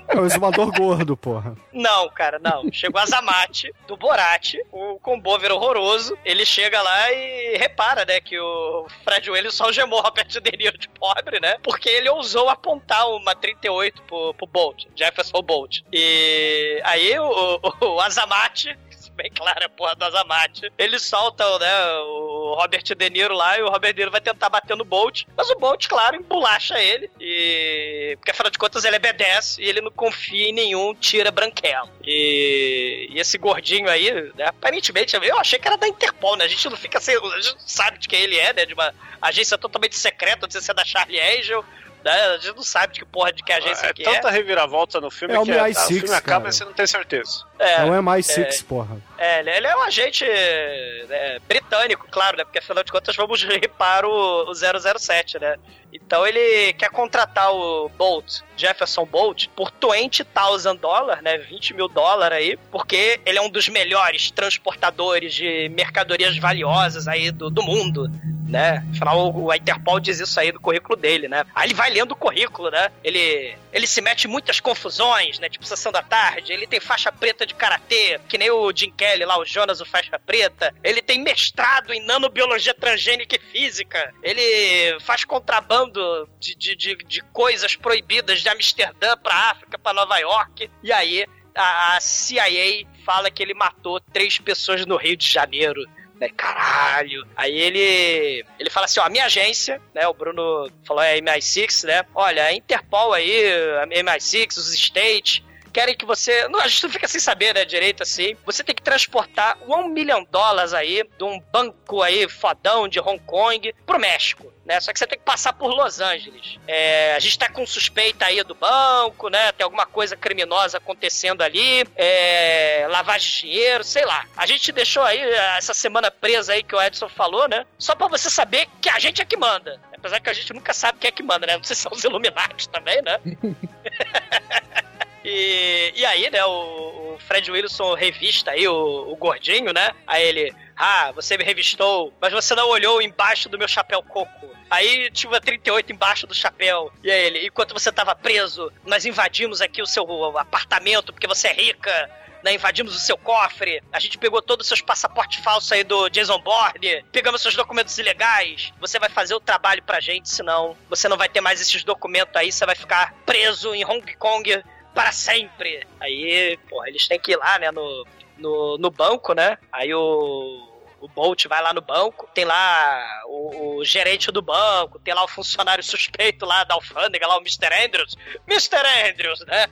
[0.07, 1.55] É o exumador gordo, porra.
[1.71, 2.71] Não, cara, não.
[2.71, 6.17] Chegou a Zamate do Borat, o combover horroroso.
[6.23, 10.39] Ele chega lá e repara, né, que o Fred Williams só gemou Robert De
[10.77, 11.57] de pobre, né?
[11.63, 15.81] Porque ele ousou apontar uma 38 pro, pro Bolt, Jefferson Bolt.
[15.91, 18.77] E aí o, o, o Azamate
[19.13, 20.71] bem claro, a porra do Azamate.
[20.77, 24.49] Eles soltam, né, o Robert De Niro lá e o Robert De Niro vai tentar
[24.49, 28.15] bater no Bolt, mas o Bolt, claro, embolacha ele e...
[28.17, 31.89] Porque, afinal de contas, ele é B10 e ele não confia em nenhum tira branquelo.
[32.03, 33.07] E...
[33.11, 36.45] e esse gordinho aí, né, aparentemente, eu achei que era da Interpol, né?
[36.45, 37.15] A gente não fica sem...
[37.15, 38.65] A gente não sabe de quem ele é, né?
[38.65, 41.63] De uma agência totalmente secreta, não sei se é da Charlie Angel...
[42.03, 42.11] Né?
[42.11, 44.13] A gente não sabe de que porra de que agência É que é.
[44.13, 46.49] tanta reviravolta no filme É o que é, MI6, o filme acaba cara.
[46.49, 47.45] e você não tem certeza.
[47.57, 48.97] É, É o MI6, porra.
[49.17, 52.43] É, ele ele é um agente é, britânico, claro, né?
[52.43, 55.55] Porque afinal de contas vamos rir para o, o 007, né?
[55.93, 61.37] Então ele quer contratar o Bolt, Jefferson Bolt, por 20,000 dólares, né?
[61.37, 67.31] 20 mil dólares aí, porque ele é um dos melhores transportadores de mercadorias valiosas aí
[67.31, 68.09] do, do mundo,
[68.53, 68.85] né?
[68.91, 71.43] Afinal, o, Interpol diz isso aí do currículo dele, né?
[71.55, 72.91] Aí ele vai lendo o currículo, né?
[73.03, 75.49] Ele, ele se mete em muitas confusões, né?
[75.49, 79.25] Tipo Sessão da Tarde, ele tem faixa preta de karatê, que nem o Jim Kelly
[79.25, 80.71] lá, o Jonas, o faixa preta.
[80.83, 84.13] Ele tem mestrado em nanobiologia transgênica e física.
[84.21, 90.19] Ele faz contrabando de, de, de, de coisas proibidas de Amsterdã pra África, pra Nova
[90.19, 90.69] York.
[90.83, 95.81] E aí, a CIA fala que ele matou três pessoas no Rio de Janeiro.
[96.23, 97.27] Né, caralho.
[97.35, 101.21] Aí ele ele fala assim, ó, a minha agência, né, o Bruno falou é a
[101.21, 102.05] MI6, né?
[102.15, 103.45] Olha, a Interpol aí,
[103.81, 106.47] a MI6, os States, querem que você.
[106.47, 108.37] Não, a gente não fica sem saber, né, direito assim.
[108.45, 112.99] Você tem que transportar um milhão de dólares aí de um banco aí fodão de
[112.99, 114.53] Hong Kong pro México.
[114.65, 114.79] Né?
[114.79, 116.57] Só que você tem que passar por Los Angeles.
[116.65, 119.51] É, a gente tá com suspeita aí do banco, né?
[119.51, 124.25] Tem alguma coisa criminosa acontecendo ali, é, lavagem de dinheiro, sei lá.
[124.37, 125.19] A gente deixou aí
[125.57, 127.65] essa semana presa aí que o Edson falou, né?
[127.77, 129.81] Só pra você saber que a gente é que manda.
[129.93, 131.57] Apesar que a gente nunca sabe quem é que manda, né?
[131.57, 133.19] Não sei se são os Illuminati também, né?
[135.23, 139.91] E, e aí, né, o, o Fred Wilson revista aí, o, o gordinho, né?
[140.05, 144.49] Aí ele, ah, você me revistou, mas você não olhou embaixo do meu chapéu coco.
[144.69, 146.91] Aí tinha 38 embaixo do chapéu.
[147.03, 150.03] E aí ele, enquanto você tava preso, nós invadimos aqui o seu
[150.37, 152.09] apartamento porque você é rica.
[152.43, 156.09] Né, invadimos o seu cofre, a gente pegou todos os seus passaportes falsos aí do
[156.09, 158.73] Jason Bourne, pegamos seus documentos ilegais.
[158.81, 162.35] Você vai fazer o trabalho pra gente, senão você não vai ter mais esses documentos
[162.35, 164.61] aí, você vai ficar preso em Hong Kong
[164.93, 165.85] para sempre.
[165.99, 168.05] Aí, porra, eles têm que ir lá, né, no,
[168.37, 169.57] no, no banco, né?
[169.71, 174.99] Aí o, o Bolt vai lá no banco, tem lá o, o, gerente do banco,
[174.99, 177.67] tem lá o funcionário suspeito lá da alfândega, lá o Mr.
[177.85, 178.15] Andrews.
[178.47, 179.09] Mr.
[179.09, 179.67] Andrews, né?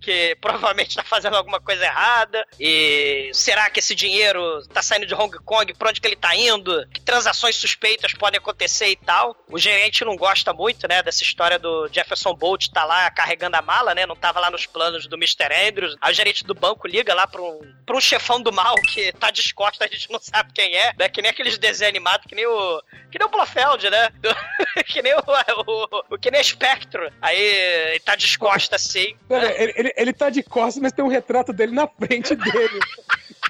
[0.00, 2.46] Que provavelmente está fazendo alguma coisa errada.
[2.58, 5.74] E será que esse dinheiro está saindo de Hong Kong?
[5.74, 6.86] Para onde que ele está indo?
[6.92, 9.36] Que transações suspeitas podem acontecer e tal?
[9.48, 13.62] O gerente não gosta muito, né, dessa história do Jefferson Bolt tá lá carregando a
[13.62, 14.06] mala, né?
[14.06, 15.48] Não tava lá nos planos do Mr.
[15.68, 15.96] Andrews.
[16.00, 19.12] Aí o gerente do banco liga lá para um, pra um chefão do mal que
[19.12, 21.08] tá descosta, a gente não sabe quem é, né?
[21.08, 22.82] Que nem aqueles desenhos animados, que nem o.
[23.10, 24.10] Que nem o Blofeld, né?
[24.86, 25.22] Que nem o,
[25.66, 27.10] o, o, Que nem Spectro.
[27.20, 29.16] Aí ele tá descosta assim.
[29.26, 32.80] Pera, ele, ele, ele tá de costas, mas tem um retrato dele na frente dele.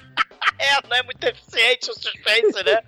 [0.59, 2.81] É, não é muito eficiente o suspense, né?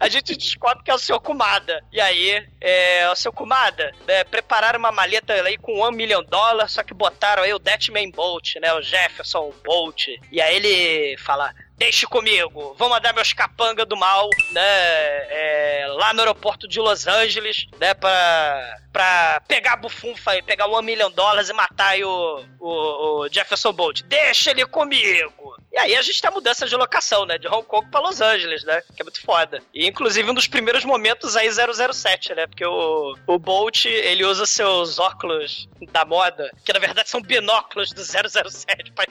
[0.00, 1.84] A gente descobre que é o seu Kumada.
[1.92, 6.30] E aí, é, o seu Kumada, né, prepararam uma maleta aí com um milhão de
[6.30, 8.72] dólares, só que botaram aí o Deathman Bolt, né?
[8.72, 10.08] O Jefferson Bolt.
[10.30, 16.14] E aí ele fala: Deixe comigo, vou mandar meus capanga do mal, né, é, lá
[16.14, 21.08] no aeroporto de Los Angeles, né, pra, pra pegar a bufunfa e pegar um milhão
[21.08, 24.02] de dólares e matar o, o, o, Jefferson Bolt.
[24.02, 25.56] Deixa ele comigo.
[25.72, 28.20] E aí a gente tem a mudança de locação, né, de Hong Kong pra Los
[28.20, 29.62] Angeles, né, que é muito foda.
[29.72, 34.44] E inclusive um dos primeiros momentos aí 007, né, porque o, o Bolt, ele usa
[34.44, 39.06] seus óculos da moda, que na verdade são binóculos do 007 pra,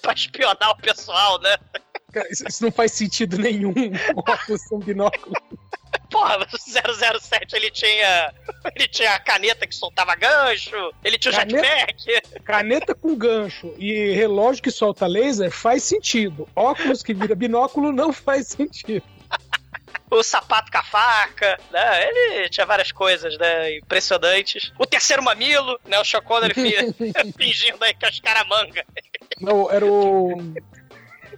[0.00, 1.58] pra espionar o pessoal, né.
[2.12, 3.72] Cara, isso, isso, não faz sentido nenhum.
[4.16, 5.34] Óculos com binóculo.
[6.12, 8.32] Porra, o 007 ele tinha.
[8.76, 12.42] Ele tinha a caneta que soltava gancho, ele tinha o caneta, jetpack.
[12.44, 16.48] Caneta com gancho e relógio que solta laser faz sentido.
[16.54, 19.02] Óculos que vira binóculo não faz sentido.
[20.10, 22.08] o sapato com a faca, né?
[22.08, 23.78] Ele tinha várias coisas, né?
[23.78, 24.70] Impressionantes.
[24.78, 25.98] O terceiro mamilo, né?
[25.98, 26.54] O Sean Connery
[27.36, 28.84] fingindo aí que é os caramanga.
[29.40, 30.36] Não, era o.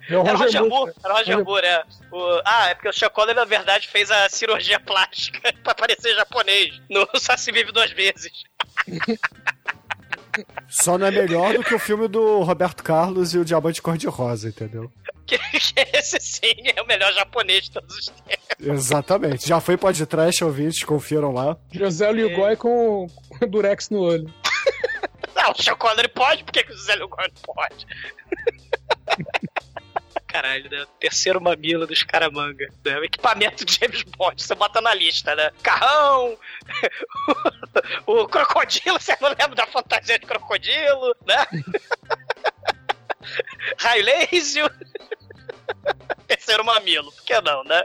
[0.08, 0.70] É o Roger, Roger Moore.
[0.70, 0.92] Moore.
[1.02, 1.84] Era o Roger Moore, é.
[2.12, 2.42] O...
[2.44, 6.80] Ah, é porque o Sean Connery, na verdade, fez a cirurgia plástica pra parecer japonês.
[6.90, 8.32] No Só se vive duas vezes.
[10.68, 14.48] Só não é melhor do que o filme do Roberto Carlos e o Diamante Cor-de-Rosa,
[14.48, 14.90] entendeu?
[15.26, 18.44] Que, que, esse sim é o melhor japonês de todos os tempos.
[18.60, 19.48] Exatamente.
[19.48, 21.56] Já foi podcast, ouvintes, confiram lá.
[21.72, 22.56] José Ligói é.
[22.56, 24.32] com, com durex no olho.
[25.34, 27.86] Não, o Sean Connery pode, por que, que o José Ligói não pode?
[30.34, 30.84] Caralho, né?
[30.98, 32.68] Terceiro mamilo dos caramanga.
[32.84, 32.98] Né?
[32.98, 35.52] O equipamento de James Bond, você bota na lista, né?
[35.62, 36.36] Carrão,
[38.04, 41.46] o crocodilo, você não lembra da fantasia de crocodilo, né?
[43.78, 44.74] Raio laser.
[46.26, 47.84] Terceiro mamilo, por que não, né?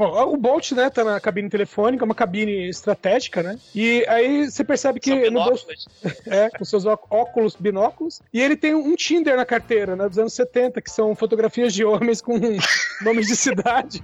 [0.00, 3.58] Bom, o Bolt, né, tá na cabine telefônica, uma cabine estratégica, né?
[3.74, 5.66] E aí você percebe que no bolso.
[6.26, 8.22] É, com seus óculos, binóculos.
[8.32, 11.84] E ele tem um Tinder na carteira, né, dos anos 70, que são fotografias de
[11.84, 12.32] homens com
[13.04, 14.02] nomes de cidade.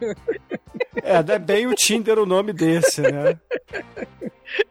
[1.02, 3.38] É, é bem o Tinder o nome desse, né?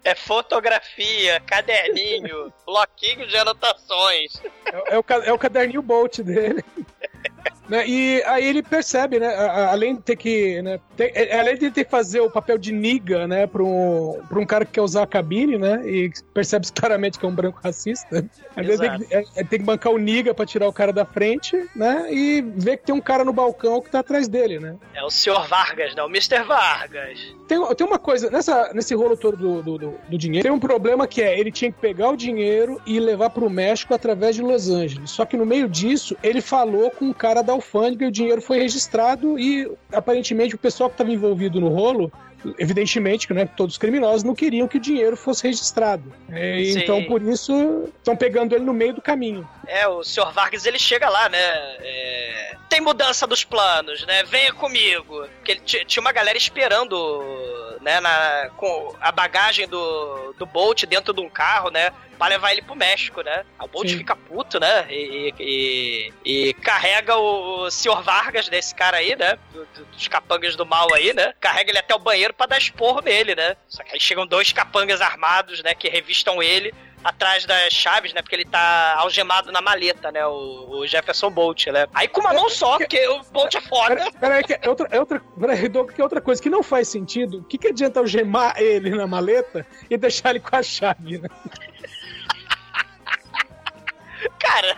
[0.04, 4.40] É fotografia, caderninho, bloquinho de anotações.
[4.66, 6.64] É, é, o, é o caderninho Bolt dele.
[7.68, 7.88] Né?
[7.88, 9.34] E aí ele percebe, né?
[9.70, 10.62] Além de ter que.
[10.62, 10.80] Né?
[10.96, 13.48] Ter, é, além de ter que fazer o papel de niga, né?
[13.48, 15.82] Pra um, pra um cara que quer usar a cabine, né?
[15.86, 18.26] E percebe claramente que é um branco racista.
[18.56, 21.06] Ele tem, que, é, é, tem que bancar o niga pra tirar o cara da
[21.06, 22.08] frente, né?
[22.12, 24.76] E ver que tem um cara no balcão que tá atrás dele, né?
[24.94, 26.04] É o senhor Vargas, né?
[26.04, 26.44] O Mr.
[26.44, 27.36] Vargas.
[27.48, 30.60] Tem, tem uma coisa, nessa, nesse rolo todo do, do, do, do dinheiro, tem um
[30.60, 34.42] problema que é ele tinha que pegar o dinheiro e levar pro México através de
[34.42, 35.12] Los Angeles.
[35.12, 38.42] Só que no meio disso, ele falou com o cara da alfândega e o dinheiro
[38.42, 42.12] foi registrado e aparentemente o pessoal que estava envolvido no rolo
[42.60, 46.14] evidentemente que né, todos os criminosos não queriam que o dinheiro fosse registrado.
[46.30, 49.50] É, então, por isso, estão pegando ele no meio do caminho.
[49.66, 50.32] É, o Sr.
[50.32, 51.40] Vargas ele chega lá, né?
[51.40, 54.24] é, Tem mudança dos planos, né?
[54.26, 55.26] Venha comigo.
[55.38, 58.00] Porque ele ti- tinha uma galera esperando, né?
[58.00, 61.90] Na, com a bagagem do, do Bolt dentro de um carro, né?
[62.18, 63.44] Pra levar ele pro México, né?
[63.60, 63.98] A Bolt Sim.
[63.98, 64.86] fica puto, né?
[64.90, 66.14] E, e-
[66.50, 68.02] e carrega o Sr.
[68.02, 69.38] Vargas, desse cara aí, né?
[69.54, 71.34] do- do- dos capangas do mal aí, né?
[71.40, 73.56] Carrega ele até o banheiro pra dar esporro nele, né?
[73.68, 75.74] Só que aí chegam dois capangas armados, né?
[75.76, 76.74] Que revistam ele
[77.04, 78.22] atrás das chaves, né?
[78.22, 80.26] Porque ele tá algemado na maleta, né?
[80.26, 81.86] O, o Jefferson Bolt, né?
[81.94, 83.96] Aí com uma mão só, porque o Bolt é foda.
[83.96, 86.64] Pera- Peraí, que é outra, é outra, peraí, Doug, que é outra coisa que não
[86.64, 87.40] faz sentido.
[87.40, 91.30] O que, que adianta algemar ele na maleta e deixar ele com a chave, né?
[94.46, 94.78] Cara.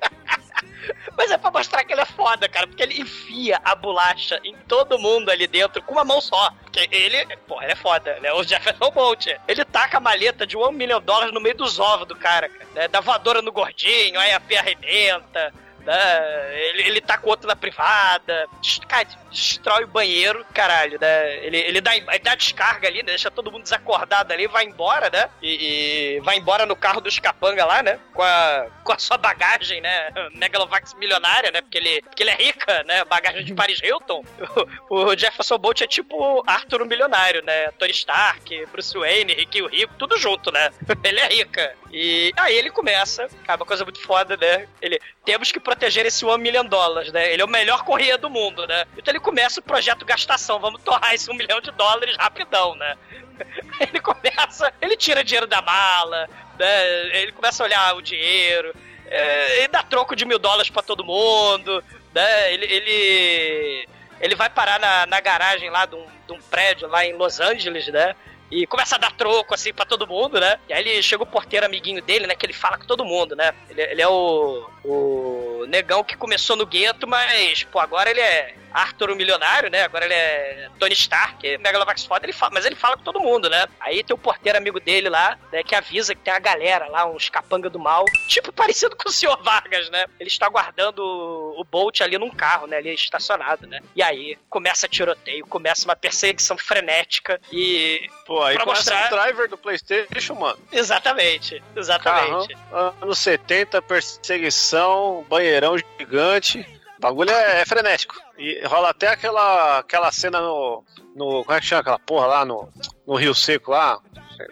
[1.16, 4.54] Mas é pra mostrar que ele é foda, cara, porque ele enfia a bolacha em
[4.68, 6.50] todo mundo ali dentro com uma mão só.
[6.62, 8.32] Porque ele, porra, ele é foda, né?
[8.32, 9.26] O Jefferson Bolt.
[9.48, 12.48] Ele taca a maleta de um milhão de dólares no meio dos ovos do cara,
[12.48, 12.66] cara.
[12.74, 12.88] Né?
[12.88, 15.52] Dá voadora no gordinho, aí a pia arrebenta.
[15.88, 16.68] Né?
[16.68, 18.46] Ele, ele tá com outro na privada,
[18.86, 21.36] cara, destrói o banheiro, caralho, né?
[21.38, 23.04] Ele, ele, dá, ele dá descarga ali, né?
[23.04, 25.30] deixa todo mundo desacordado ali, vai embora, né?
[25.40, 27.98] E, e vai embora no carro dos capanga lá, né?
[28.12, 30.10] Com a, com a sua bagagem, né?
[30.34, 31.62] Megalovax milionária, né?
[31.62, 33.02] Porque ele, porque ele é rica, né?
[33.06, 34.22] Bagagem de Paris Hilton.
[34.90, 37.70] O, o Jefferson Bolt é tipo Arthur o milionário, né?
[37.78, 40.70] Tony Stark, Bruce Wayne, Riquinho Rico, tudo junto, né?
[41.04, 41.74] Ele é rica.
[41.92, 44.66] E aí ele começa, cara, uma coisa muito foda, né?
[44.80, 47.32] Ele, temos que proteger esse 1 milhão de dólares, né?
[47.32, 48.84] Ele é o melhor correia do mundo, né?
[48.96, 52.96] Então ele começa o projeto gastação, vamos torrar esse 1 milhão de dólares rapidão, né?
[53.80, 57.18] Ele começa, ele tira dinheiro da mala, né?
[57.22, 58.74] Ele começa a olhar o dinheiro,
[59.06, 62.52] é, ele dá troco de mil dólares pra todo mundo, né?
[62.52, 63.88] Ele, ele,
[64.20, 67.40] ele vai parar na, na garagem lá de um, de um prédio lá em Los
[67.40, 68.14] Angeles, né?
[68.50, 70.58] E começa a dar troco, assim, pra todo mundo, né?
[70.68, 72.34] E aí ele chega o porteiro amiguinho dele, né?
[72.34, 73.52] Que ele fala com todo mundo, né?
[73.68, 78.54] Ele, ele é o, o negão que começou no gueto, mas, pô, agora ele é
[78.72, 79.82] Arthur o milionário, né?
[79.82, 83.48] Agora ele é Tony Stark, Megalovax foda, ele fala, mas ele fala com todo mundo,
[83.48, 83.66] né?
[83.80, 85.62] Aí tem o porteiro amigo dele lá, né?
[85.62, 89.12] Que avisa que tem a galera lá, uns capanga do mal, tipo parecido com o
[89.12, 90.06] senhor Vargas, né?
[90.18, 92.76] Ele está guardando o, Bolt ali num carro, né?
[92.78, 93.80] Ali estacionado, né?
[93.94, 98.08] E aí começa tiroteio, começa uma perseguição frenética e.
[98.26, 100.58] Pô, aí Pra mostrar- o driver do PlayStation, mano.
[100.72, 102.56] Exatamente, Carrão, exatamente.
[103.00, 106.66] anos 70, perseguição, banheirão gigante.
[106.98, 108.14] O bagulho é, é frenético.
[108.36, 110.84] E rola até aquela, aquela cena no,
[111.14, 111.44] no.
[111.44, 112.68] Como é que chama aquela porra lá no,
[113.06, 114.00] no Rio Seco lá?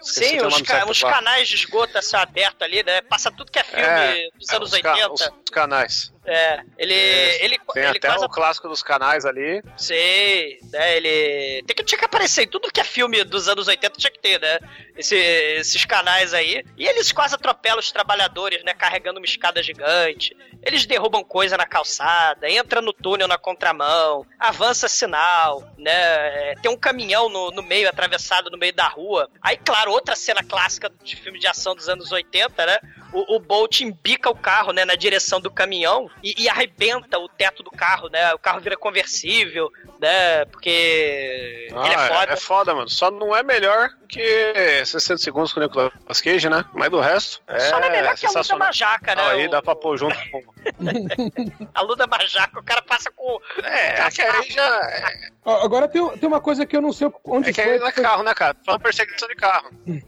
[0.00, 3.00] Esqueci Sim, os, ca- os canais de esgoto a céu aberto ali, né?
[3.02, 5.12] Passa tudo que é filme É, dos é, anos os ca- 80.
[5.12, 6.12] os- os canais.
[6.26, 6.92] É, ele.
[6.94, 9.62] É, ele, Tem ele até quase o clássico dos canais ali.
[9.76, 10.96] Sei, né?
[10.96, 11.62] Ele.
[11.64, 14.18] Tem que, tinha que aparecer em tudo que é filme dos anos 80 tinha que
[14.18, 14.58] ter, né?
[14.96, 16.64] Esse- esses canais aí.
[16.76, 18.74] E eles quase atropelam os trabalhadores, né?
[18.74, 20.36] Carregando uma escada gigante.
[20.62, 25.92] Eles derrubam coisa na calçada, entra no túnel na contramão, avança sinal, né?
[25.92, 29.30] É, Tem um caminhão no, no meio, atravessado no meio da rua.
[29.40, 32.78] Aí, claro, outra cena clássica de filme de ação dos anos 80, né?
[33.12, 37.28] O, o Bolt embica o carro, né, na direção do caminhão e, e arrebenta o
[37.28, 38.34] teto do carro, né?
[38.34, 40.44] O carro vira conversível, né?
[40.46, 42.32] Porque ele é Ah, foda.
[42.32, 42.88] É foda, mano.
[42.88, 46.64] Só não é melhor que 60 segundos com o Nicolas Cage, né?
[46.72, 47.42] Mas do resto.
[47.46, 49.22] É Só não é melhor que a luta majaca, né?
[49.22, 50.42] Aí O- dá pra pôr junto com.
[51.74, 53.38] A luta majaca, o cara passa com.
[53.62, 55.12] É, é que aí já.
[55.44, 57.72] Ó, Agora tem, tem uma coisa que eu não sei onde É que foi.
[57.74, 58.56] aí não é carro, né, cara?
[58.64, 59.70] Foi uma perseguição de carro.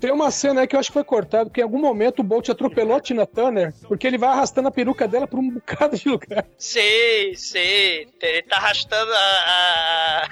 [0.00, 2.22] Tem uma cena aí que eu acho que foi cortada, porque em algum momento o
[2.24, 5.96] Bolt atropelou a Tina Turner, porque ele vai arrastando a peruca dela pra um bocado
[5.96, 6.44] de lugar.
[6.58, 8.08] Sei, sei.
[8.20, 10.28] Ele tá arrastando a,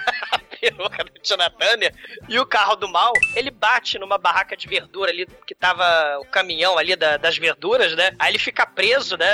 [0.63, 1.95] a, a peruca do Tina Turner
[2.29, 6.25] e o carro do mal, ele bate numa barraca de verdura ali, que tava o
[6.27, 8.15] caminhão ali da- das verduras, né?
[8.19, 9.27] Aí ele fica preso, né?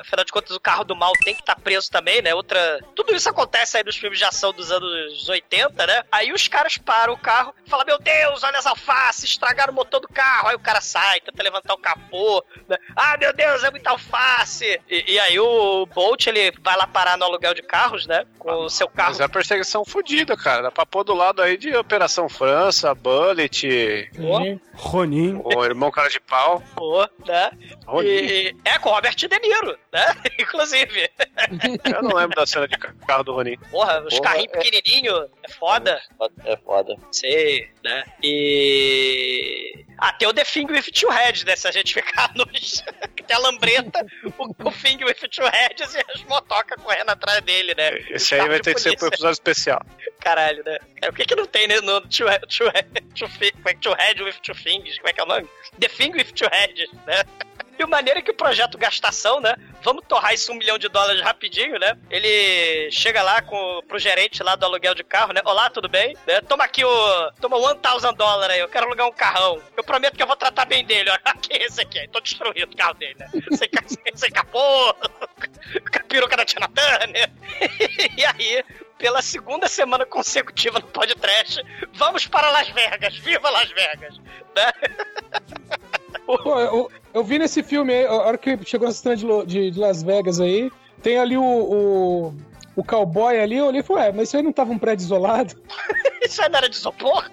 [0.00, 2.34] Afinal de contas, o carro do mal tem que estar preso também, né?
[2.34, 2.80] Outra.
[2.94, 6.04] Tudo isso acontece aí nos filmes de ação dos anos 80, né?
[6.10, 9.76] Aí os caras param o carro e falam: Meu Deus, olha as alfaces, estragaram o
[9.76, 10.48] motor do carro.
[10.48, 12.76] Aí o cara sai, tenta levantar o capô, né?
[12.96, 14.80] Ah, meu Deus, é muita alface.
[14.88, 18.24] E, e aí o Bolt, ele vai lá parar no aluguel de carros, né?
[18.38, 19.10] Com o seu carro.
[19.10, 20.67] Mas é uma perseguição fodida, cara.
[20.68, 24.38] Dá pra pôr do lado aí de Operação França, Bullet, Pô,
[24.74, 25.40] Ronin.
[25.42, 26.62] o irmão cara de pau.
[26.76, 27.50] pô, né?
[27.86, 28.06] Ronin.
[28.06, 30.04] E, é com o Robert De Niro, né?
[30.38, 31.10] Inclusive.
[31.90, 33.56] Eu não lembro da cena de carro do Ronin.
[33.70, 36.02] Porra, os Porra, carrinhos é- pequenininhos, é foda.
[36.44, 36.96] É foda.
[37.12, 38.04] Sei, né?
[38.22, 39.86] E.
[40.18, 41.56] Tem o The Thing with Two Heads, né?
[41.56, 42.82] Se a gente ficar nos.
[43.26, 44.06] tem a lambreta,
[44.38, 47.98] o, o Thing with Two Heads e as motocas correndo atrás dele, né?
[48.10, 49.80] Esse aí vai ter que ser pro episódio especial.
[50.20, 50.78] Caralho, né?
[51.02, 54.22] É, o que que não tem né, no Two, two, two, é que- two Head
[54.22, 54.96] with Two Things?
[54.98, 55.48] Como é que é o nome?
[55.78, 57.22] The Thing with Two Heads, né?
[57.78, 59.54] E o maneiro é que o projeto gastação, né?
[59.82, 61.96] Vamos torrar esse um milhão de dólares rapidinho, né?
[62.10, 65.40] Ele chega lá com, pro gerente lá do aluguel de carro, né?
[65.44, 66.16] Olá, tudo bem?
[66.26, 66.40] Né?
[66.40, 67.32] Toma aqui o.
[67.40, 69.62] Toma one thousand dólares aí, eu quero alugar um carrão.
[69.76, 71.18] Eu prometo que eu vou tratar bem dele, ó.
[71.24, 72.08] Aqui, esse aqui.
[72.08, 73.28] Tô destruindo o carro dele, né?
[73.52, 73.68] Sem,
[74.14, 77.30] sem capô, com a peruca da Tina Turner.
[78.16, 78.64] e aí,
[78.98, 81.62] pela segunda semana consecutiva no podcast,
[81.92, 83.16] vamos para Las Vegas.
[83.18, 84.18] Viva Las Vegas!
[84.56, 84.72] Né?
[86.36, 89.70] Pô, eu, eu vi nesse filme aí, a hora que chegou nessa cena de, de-
[89.70, 90.70] de Las Vegas aí,
[91.02, 92.34] tem ali o, o,
[92.76, 95.04] o cowboy ali, eu olhei e falei, ué, mas isso aí não tava um prédio
[95.04, 95.54] isolado?
[96.20, 97.24] Isso aí não era de isopor?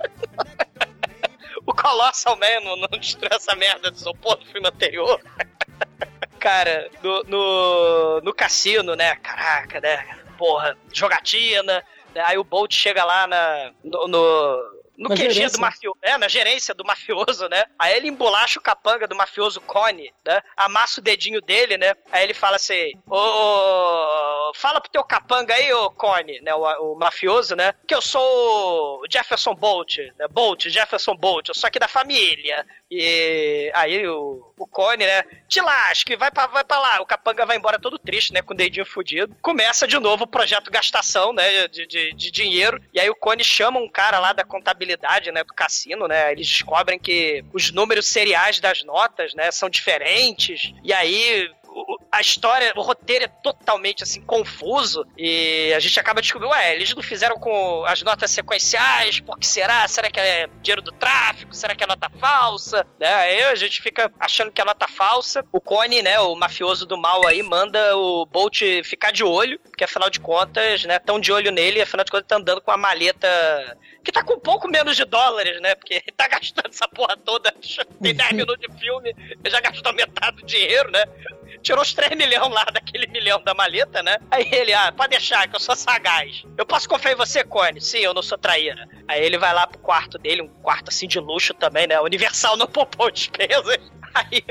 [1.65, 5.19] o Colossal Man não, não destruiu essa merda de isopor no filme anterior?
[6.39, 9.15] Cara, no, no, no cassino, né?
[9.17, 10.05] Caraca, né?
[10.37, 11.83] Porra, jogatina.
[12.13, 12.21] né?
[12.25, 15.57] Aí o Bolt chega lá na, no, no, no Na QG gerência.
[15.57, 15.97] do mafioso.
[16.01, 17.65] É, na gerência do mafioso, né?
[17.77, 20.41] Aí ele embolacha o capanga do mafioso Cone, né?
[20.55, 21.93] Amassa o dedinho dele, né?
[22.11, 24.51] Aí ele fala assim: Ô.
[24.55, 26.53] Fala pro teu capanga aí, ô Cone, né?
[26.55, 27.73] O, o mafioso, né?
[27.87, 28.21] Que eu sou
[29.01, 30.27] o Jefferson Bolt, né?
[30.29, 32.65] Bolt, Jefferson Bolt, eu sou aqui da família.
[32.89, 35.23] E aí o, o Cone, né?
[35.47, 37.01] Te lasque, vai pra, vai pra lá.
[37.01, 38.41] O capanga vai embora todo triste, né?
[38.41, 39.35] Com o dedinho fudido.
[39.41, 41.67] Começa de novo o projeto gastação, né?
[41.67, 42.81] De, de, de dinheiro.
[42.93, 45.43] E aí o Cone chama um cara lá da contabilidade, né?
[45.43, 46.31] Do cassino, né?
[46.31, 49.51] Eles descobrem que os números seriais das notas, né?
[49.51, 50.73] São diferentes.
[50.83, 56.21] E aí o- a história, o roteiro é totalmente assim confuso e a gente acaba
[56.21, 59.87] descobrindo, ué, eles não fizeram com as notas sequenciais, por que será?
[59.87, 61.53] Será que é dinheiro do tráfico?
[61.53, 62.87] Será que é nota falsa?
[62.99, 63.13] Né?
[63.13, 65.45] Aí a gente fica achando que é nota falsa.
[65.51, 69.83] O Cone, né, o mafioso do mal aí, manda o Bolt ficar de olho, porque
[69.83, 72.77] afinal de contas, né, tão de olho nele, afinal de contas tá andando com a
[72.77, 73.27] maleta
[74.03, 75.73] que tá com um pouco menos de dólares, né?
[75.75, 77.51] Porque ele tá gastando essa porra toda.
[78.01, 81.03] Tem 10 minutos de filme, ele já gastou metade do dinheiro, né?
[81.65, 84.19] Tirou os 3 milhões lá daquele milhão da maleta, né?
[84.29, 86.43] Aí ele, ah, pode deixar que eu sou sagaz.
[86.55, 87.81] Eu posso confiar em você, Cone?
[87.81, 88.87] Sim, eu não sou traíra.
[89.07, 91.99] Aí ele vai lá pro quarto dele, um quarto assim de luxo também, né?
[91.99, 93.79] Universal não poupou despesas.
[94.13, 94.43] Aí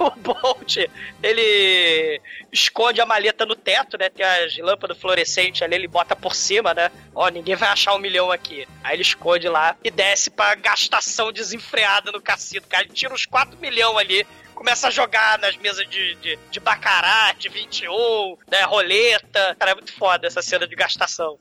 [0.00, 0.76] o, Bolt,
[1.20, 2.20] ele
[2.52, 4.08] esconde a maleta no teto, né?
[4.08, 6.92] Tem as lâmpadas fluorescentes ali, ele bota por cima, né?
[7.12, 8.66] Ó, ninguém vai achar um milhão aqui.
[8.84, 12.64] Aí ele esconde lá e desce pra gastação desenfreada no cassino.
[12.68, 14.26] Cara, ele tira uns 4 milhões ali.
[14.56, 19.54] Começa a jogar nas mesas de, de, de bacará, de 21, né, roleta.
[19.58, 21.38] Cara, é muito foda essa cena de gastação.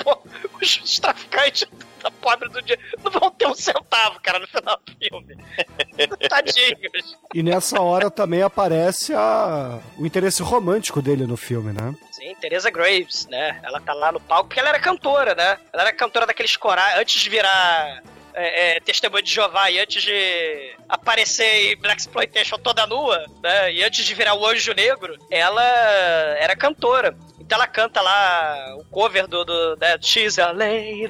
[0.00, 0.20] Pô,
[0.60, 1.66] os, os traficantes
[2.02, 5.36] da pobre do dia não vão ter um centavo, cara, no final do filme.
[6.28, 7.16] Tadinhos.
[7.32, 9.78] E nessa hora também aparece a...
[9.96, 11.94] o interesse romântico dele no filme, né?
[12.10, 13.60] Sim, Teresa Graves, né?
[13.62, 15.58] Ela tá lá no palco porque ela era cantora, né?
[15.72, 18.02] Ela era cantora daqueles corais antes de virar
[18.38, 23.72] é, é, testemunha de Jeová e antes de aparecer em Black Exploitation toda nua, né?
[23.72, 25.62] E antes de virar o Anjo Negro, ela
[26.38, 27.16] era cantora.
[27.40, 31.08] Então ela canta lá o cover do, do né, She's a Lady,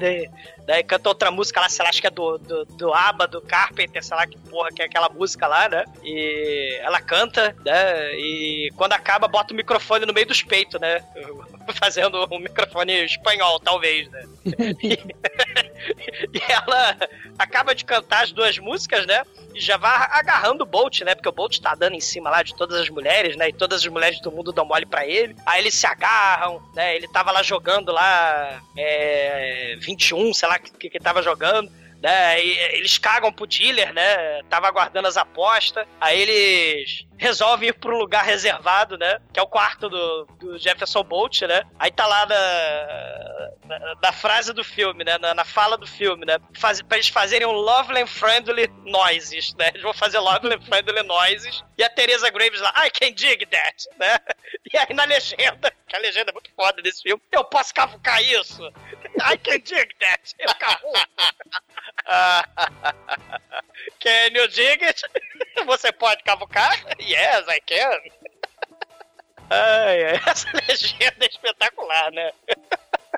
[0.67, 0.79] né?
[0.79, 3.41] E canta outra música lá, sei lá, acho que é do, do, do ABBA, do
[3.41, 5.83] Carpenter, sei lá que porra que é aquela música lá, né?
[6.03, 8.15] E ela canta, né?
[8.15, 11.03] E quando acaba, bota o microfone no meio dos peitos, né?
[11.75, 14.23] Fazendo um microfone espanhol, talvez, né?
[16.33, 16.97] e ela
[17.37, 19.23] acaba de cantar as duas músicas, né?
[19.53, 21.15] E já vai agarrando o Bolt, né?
[21.15, 23.49] Porque o Bolt tá dando em cima lá de todas as mulheres, né?
[23.49, 25.35] E todas as mulheres do mundo dão mole pra ele.
[25.45, 26.95] Aí eles se agarram, né?
[26.95, 31.71] Ele tava lá jogando lá é, 21, sei lá que, que, tava jogando.
[32.01, 34.41] Né, eles cagam pro dealer, né?
[34.43, 35.85] Tava aguardando as apostas.
[35.99, 39.19] Aí eles resolvem ir um lugar reservado, né?
[39.33, 41.63] Que é o quarto do, do Jefferson Bolt, né?
[41.77, 45.17] Aí tá lá na, na, na frase do filme, né?
[45.17, 46.39] Na, na fala do filme, né?
[46.57, 49.67] Faz, pra eles fazerem um Lovely and Friendly Noises, né?
[49.69, 51.63] Eles vão fazer Lovely and Friendly Noises.
[51.77, 54.17] E a Teresa Graves lá, I can dig that, né?
[54.73, 58.23] E aí na legenda, que a legenda é muito foda desse filme, eu posso cavucar
[58.23, 58.65] isso?
[59.29, 60.35] I can dig that.
[60.39, 60.93] Eu cavuco.
[63.99, 65.01] Can you dig it?
[65.65, 66.71] Você pode cavucar?
[67.09, 67.99] Yes, I can.
[69.49, 72.31] Ai, ai, essa legenda é espetacular, né?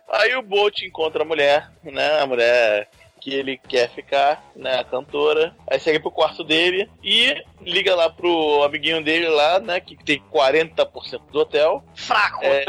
[0.08, 2.22] Aí o Bolt encontra a mulher, né?
[2.22, 2.88] A mulher
[3.22, 4.80] que ele quer ficar, né?
[4.80, 5.56] A cantora.
[5.70, 9.80] Aí segue pro quarto dele e liga lá pro amiguinho dele lá, né?
[9.80, 11.84] Que tem 40% do hotel.
[11.96, 12.44] Fraco.
[12.44, 12.66] É,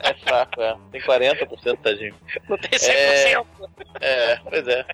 [0.00, 0.76] é fraco, é.
[0.90, 2.14] Tem 40%, tadinho.
[2.48, 3.44] Não tem 100%.
[4.00, 4.84] É, pois é.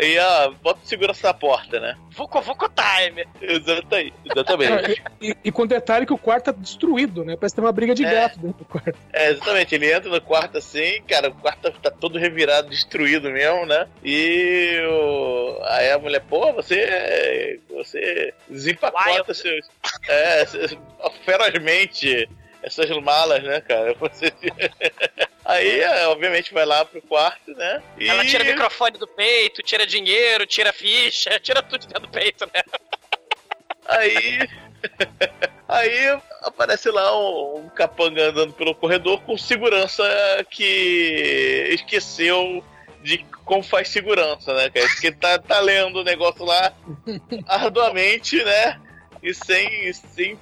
[0.00, 1.94] E ó, bota segurança na porta, né?
[2.10, 3.24] Vucu Vucu Time.
[3.40, 4.14] Exatamente.
[4.24, 5.02] Exatamente.
[5.20, 7.36] E, e com detalhe que o quarto tá destruído, né?
[7.36, 8.10] Parece ter uma briga de É.
[8.12, 8.98] gato dentro do quarto.
[9.12, 9.74] É, exatamente.
[9.74, 13.86] Ele entra no quarto assim, cara, o quarto tá todo revirado, destruído mesmo, né?
[14.02, 14.53] E
[14.86, 15.58] o...
[15.64, 17.60] aí a mulher, pô, você.
[17.70, 19.34] Você desempacota Wild.
[19.34, 19.68] seus.
[20.08, 20.44] É,
[21.24, 22.28] ferozmente
[22.64, 23.94] essas malas, né, cara?
[24.00, 24.32] Você.
[25.44, 27.82] Aí, é, obviamente, vai lá pro quarto, né?
[27.98, 28.08] E...
[28.08, 32.08] Ela tira o microfone do peito, tira dinheiro, tira ficha, tira tudo de dentro do
[32.08, 32.62] peito, né?
[33.86, 34.38] Aí.
[35.68, 40.02] Aí aparece lá um, um capanga andando pelo corredor com segurança
[40.50, 42.64] que esqueceu
[43.04, 44.88] de como faz segurança, né, cara?
[44.98, 46.72] Que tá, tá lendo o negócio lá
[47.46, 48.80] arduamente, né?
[49.22, 50.38] E sem, sem,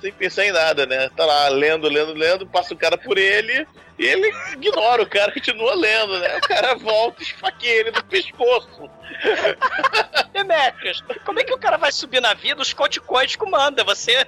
[0.00, 1.08] sem pensar em nada, né?
[1.16, 3.66] Tá lá lendo, lendo, lendo, passa o cara por ele
[3.98, 6.38] e ele ignora o cara, continua lendo, né?
[6.38, 8.90] O cara volta e esfaqueia ele no pescoço.
[10.32, 12.62] Demetrius, como é que o cara vai subir na vida?
[12.62, 14.26] Os Coach Coins comanda você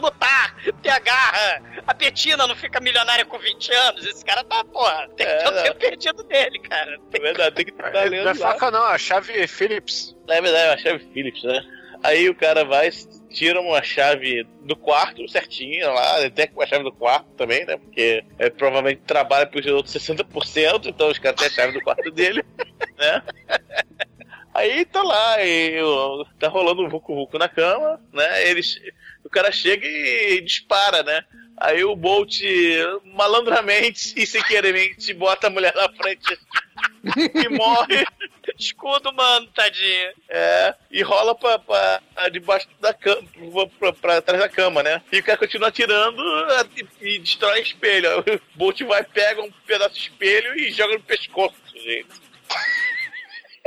[0.00, 1.62] lutar, ter a garra.
[1.86, 4.06] A Betina não fica milionária com 20 anos.
[4.06, 5.62] Esse cara tá, porra, tem que É, ter o não.
[5.62, 6.98] tempo perdido dele, cara.
[7.12, 8.34] É verdade, tem que estar Não lendo é lá.
[8.34, 10.16] faca não, a chave Phillips.
[10.28, 11.62] É verdade, é uma chave Phillips, né?
[12.02, 12.88] Aí o cara vai,
[13.28, 17.76] tira uma chave do quarto certinho lá, até com a chave do quarto também, né?
[17.76, 22.10] Porque é, provavelmente trabalha pros outros 60%, então os caras têm a chave do quarto
[22.10, 22.42] dele,
[22.98, 23.22] né?
[24.60, 28.48] Aí tá lá, e o- tá rolando um vucu-vucu na cama, né?
[28.48, 28.78] Eles,
[29.24, 31.24] o cara chega e dispara, né?
[31.56, 32.40] Aí o Bolt
[33.04, 36.38] malandramente e sem querermente bota a mulher na frente
[37.34, 38.04] e morre.
[38.58, 40.10] Escudo, mano, tadinho.
[40.28, 42.00] É, e rola pra, pra
[42.30, 43.22] debaixo da cama,
[43.78, 45.00] pra, pra trás da cama, né?
[45.12, 46.22] E o cara continua atirando
[47.00, 48.08] e, e destrói espelho.
[48.26, 52.08] Aí O Bolt vai, pega um pedaço de espelho e joga no pescoço, gente.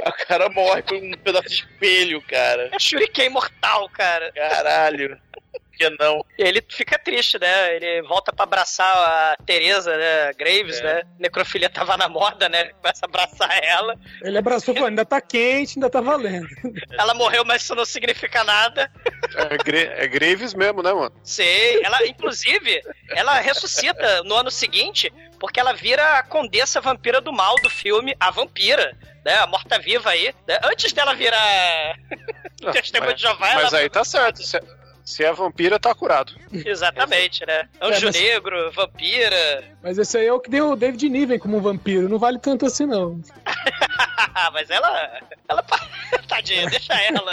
[0.24, 2.70] O cara morre com um pedaço de espelho, cara.
[2.72, 4.32] É Shuriken mortal, cara.
[4.34, 5.18] Caralho.
[5.54, 6.24] Por que não?
[6.38, 7.76] E ele fica triste, né?
[7.76, 10.32] Ele volta pra abraçar a Teresa, né?
[10.34, 10.84] Graves, É.
[10.84, 11.02] né?
[11.20, 12.62] Necrofilia tava na moda, né?
[12.62, 13.96] Ele começa a abraçar ela.
[14.22, 16.48] Ele abraçou e falou: ainda tá quente, ainda tá valendo.
[16.98, 18.92] Ela morreu, mas isso não significa nada.
[19.36, 21.16] É, Gra- é Graves mesmo, né, mano?
[21.24, 21.82] Sei.
[21.84, 22.82] Ela, inclusive,
[23.16, 28.16] ela ressuscita no ano seguinte porque ela vira a condessa vampira do mal do filme
[28.20, 28.96] A Vampira,
[29.26, 29.36] né?
[29.36, 30.34] A morta-viva aí.
[30.48, 30.60] né?
[30.64, 31.96] Antes dela virar
[32.74, 33.82] testemunha mas, de Jeová, mas ela...
[33.82, 34.42] aí tá certo.
[34.44, 34.60] Se,
[35.04, 36.34] se é vampira, tá curado.
[36.52, 37.68] Exatamente, né?
[37.82, 39.64] Anjo É, mas- negro, vampira.
[39.82, 42.08] Mas esse aí é o que deu o David Niven como um vampiro.
[42.08, 43.20] Não vale tanto assim, não.
[44.54, 45.20] mas ela.
[45.48, 45.64] Ela.
[46.28, 47.32] Tadinha, deixa ela.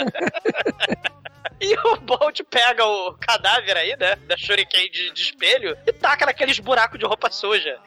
[1.61, 4.15] E o Bolt pega o cadáver aí, né?
[4.27, 7.77] Da Shuriken de, de espelho e taca naqueles buracos de roupa suja.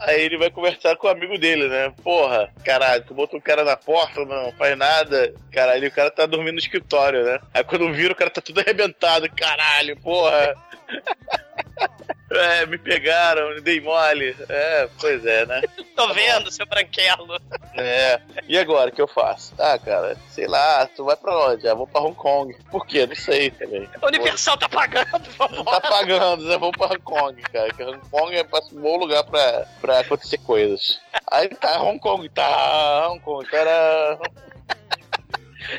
[0.00, 1.92] Aí ele vai conversar com o amigo dele, né?
[2.02, 5.32] Porra, caralho, tu botou o cara na porta, não faz nada.
[5.52, 7.40] Caralho, o cara tá dormindo no escritório, né?
[7.52, 9.30] Aí quando vira, o cara tá tudo arrebentado.
[9.30, 10.54] Caralho, porra.
[12.34, 14.36] É, me pegaram, me dei mole.
[14.48, 15.62] É, pois é, né?
[15.94, 17.40] Tô vendo, seu branquelo.
[17.76, 18.20] É.
[18.48, 19.54] E agora, o que eu faço?
[19.58, 21.68] Ah, cara, sei lá, tu vai pra onde?
[21.68, 22.56] Ah, vou pra Hong Kong.
[22.70, 23.06] Por quê?
[23.06, 23.88] Não sei também.
[24.02, 25.80] A Universal tá pagando, Tá vambora.
[25.80, 26.58] pagando, né?
[26.58, 27.72] Vamos pra Hong Kong, cara.
[27.72, 31.00] Que Hong Kong é um bom lugar pra, pra acontecer coisas.
[31.30, 34.18] Aí tá Hong Kong, tá Hong Kong, cara.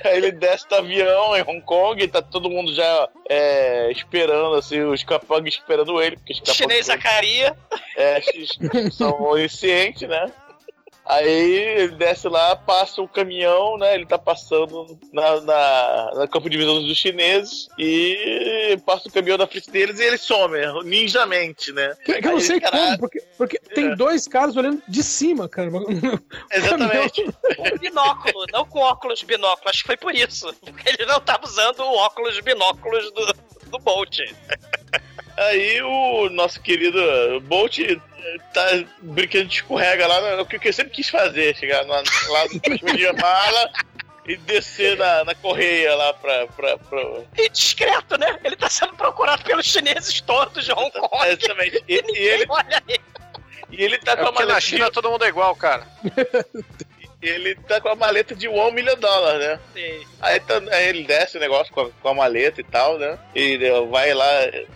[0.04, 4.56] Aí ele desce do avião em Hong Kong e tá todo mundo já é, esperando,
[4.56, 7.56] assim, os capangas esperando ele, porque os Chinês Zacaria.
[7.96, 8.22] é,
[8.92, 10.32] são oniscientes, né?
[11.06, 13.94] Aí ele desce lá, passa o caminhão, né?
[13.94, 19.38] Ele tá passando na, na, na campo de visão dos chineses e passa o caminhão
[19.38, 21.96] na frente deles e ele some, ninjamente, né?
[22.04, 25.48] Que, que eu não sei caralho, como, porque, porque tem dois caras olhando de cima,
[25.48, 25.70] cara.
[26.52, 27.24] Exatamente.
[27.56, 29.70] Com binóculo, não com óculos binóculo.
[29.70, 30.52] Acho que foi por isso.
[30.56, 33.34] Porque ele não tava usando o óculos binóculos do,
[33.70, 34.22] do Bolt.
[35.38, 37.00] Aí o nosso querido
[37.42, 37.98] Bolt eh,
[38.54, 42.60] tá brincando de escorrega lá, o que eu sempre quis fazer, chegar lá, lá no
[42.98, 43.72] de mala
[44.28, 47.02] e descer na, na correia lá pra, pra, pra,
[47.38, 48.40] E discreto, né?
[48.44, 51.28] Ele tá sendo procurado pelos chineses todos de Hong Kong.
[51.28, 51.84] Exatamente.
[51.88, 53.02] E, E e ele, olha ele.
[53.72, 55.88] e ele tá É com a na China de, todo mundo é igual, cara.
[57.28, 59.60] ele tá com a maleta de um milhão de dólares, né?
[59.74, 60.06] Sim.
[60.22, 63.18] Aí, tá- aí ele desce o negócio com a, com a maleta e tal, né?
[63.34, 63.58] E
[63.90, 64.30] vai lá,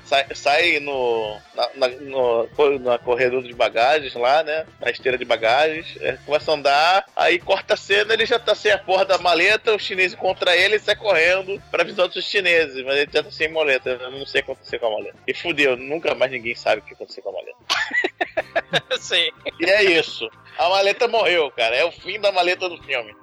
[0.05, 4.65] sai, sai no, na, na, no, na corredor de bagagens lá, né?
[4.79, 8.53] Na esteira de bagagens, é, começa a andar, aí corta a cena, ele já tá
[8.55, 12.23] sem a porra da maleta, o chinês encontra ele e sai correndo pra visão dos
[12.25, 14.91] chineses, mas ele já tá sem maleta, eu não sei o que aconteceu com a
[14.91, 15.17] maleta.
[15.27, 17.57] E fudeu, nunca mais ninguém sabe o que aconteceu com a maleta.
[18.99, 19.29] Sim.
[19.59, 20.29] E é isso.
[20.59, 21.75] A maleta morreu, cara.
[21.75, 23.15] É o fim da maleta do filme.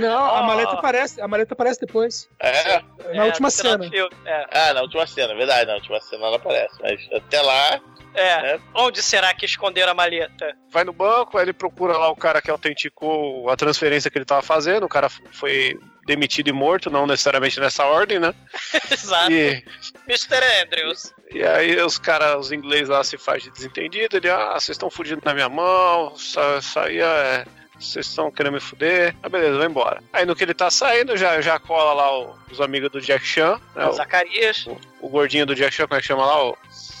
[0.00, 0.44] Não, a Oh.
[0.44, 2.28] maleta aparece, a maleta aparece depois.
[2.40, 2.80] É.
[3.14, 3.84] Na É, última cena.
[4.24, 4.46] É.
[4.50, 5.66] Ah, na última cena, verdade.
[5.66, 6.74] Na última cena ela aparece.
[6.80, 7.80] Mas até lá.
[8.14, 8.52] É.
[8.54, 8.60] É.
[8.74, 10.56] Onde será que esconderam a maleta?
[10.70, 14.24] Vai no banco, aí ele procura lá o cara que autenticou a transferência que ele
[14.24, 14.84] tava fazendo.
[14.84, 15.78] O cara foi
[16.08, 18.34] demitido e morto, não necessariamente nessa ordem, né?
[18.90, 19.30] Exato.
[19.30, 19.62] E,
[20.08, 20.40] Mr.
[20.64, 21.14] Andrews.
[21.30, 24.16] e aí os caras, os ingleses lá se faz de desentendido.
[24.16, 26.40] Ele, ah, vocês estão fugindo na minha mão, isso,
[26.80, 27.44] aí é.
[27.78, 29.14] Vocês estão querendo me fuder.
[29.22, 30.02] Ah, beleza, vai embora.
[30.12, 33.24] Aí no que ele tá saindo, já, já cola lá o- os amigos do Jack
[33.24, 33.86] Chan, né?
[33.86, 34.66] o, Zacarias.
[35.00, 36.42] o gordinho do Jack Chan, como é que chama lá?
[36.48, 36.58] O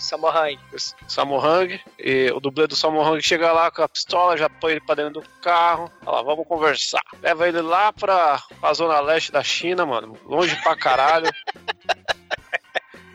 [0.08, 0.58] Samohang.
[1.06, 1.80] Samohang.
[1.98, 5.20] E o dublê do Samohang chega lá com a pistola, já põe ele pra dentro
[5.20, 5.90] do carro.
[6.04, 7.02] Fala, vamos conversar.
[7.22, 10.16] Leva ele lá pra, pra zona leste da China, mano.
[10.24, 11.30] Longe pra caralho.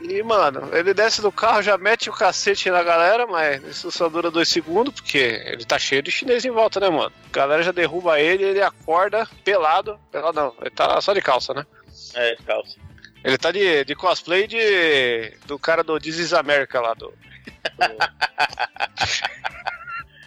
[0.06, 4.10] E, mano, ele desce do carro, já mete o cacete na galera, mas isso só
[4.10, 7.12] dura dois segundos, porque ele tá cheio de chinês em volta, né, mano?
[7.26, 9.98] A galera já derruba ele, ele acorda pelado.
[10.12, 11.66] Pelado não, ele tá só de calça, né?
[12.16, 12.76] É, calça.
[13.24, 17.08] Ele tá de, de cosplay de, do cara do This is America lá, do...
[17.08, 17.14] do-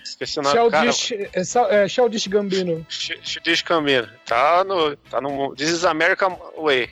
[0.02, 0.88] Esqueci o nome do cara.
[0.88, 2.86] É, é, Childish Gambino.
[2.88, 4.08] Childish Gambino.
[4.24, 6.26] Tá no, tá no This is America
[6.56, 6.88] Way.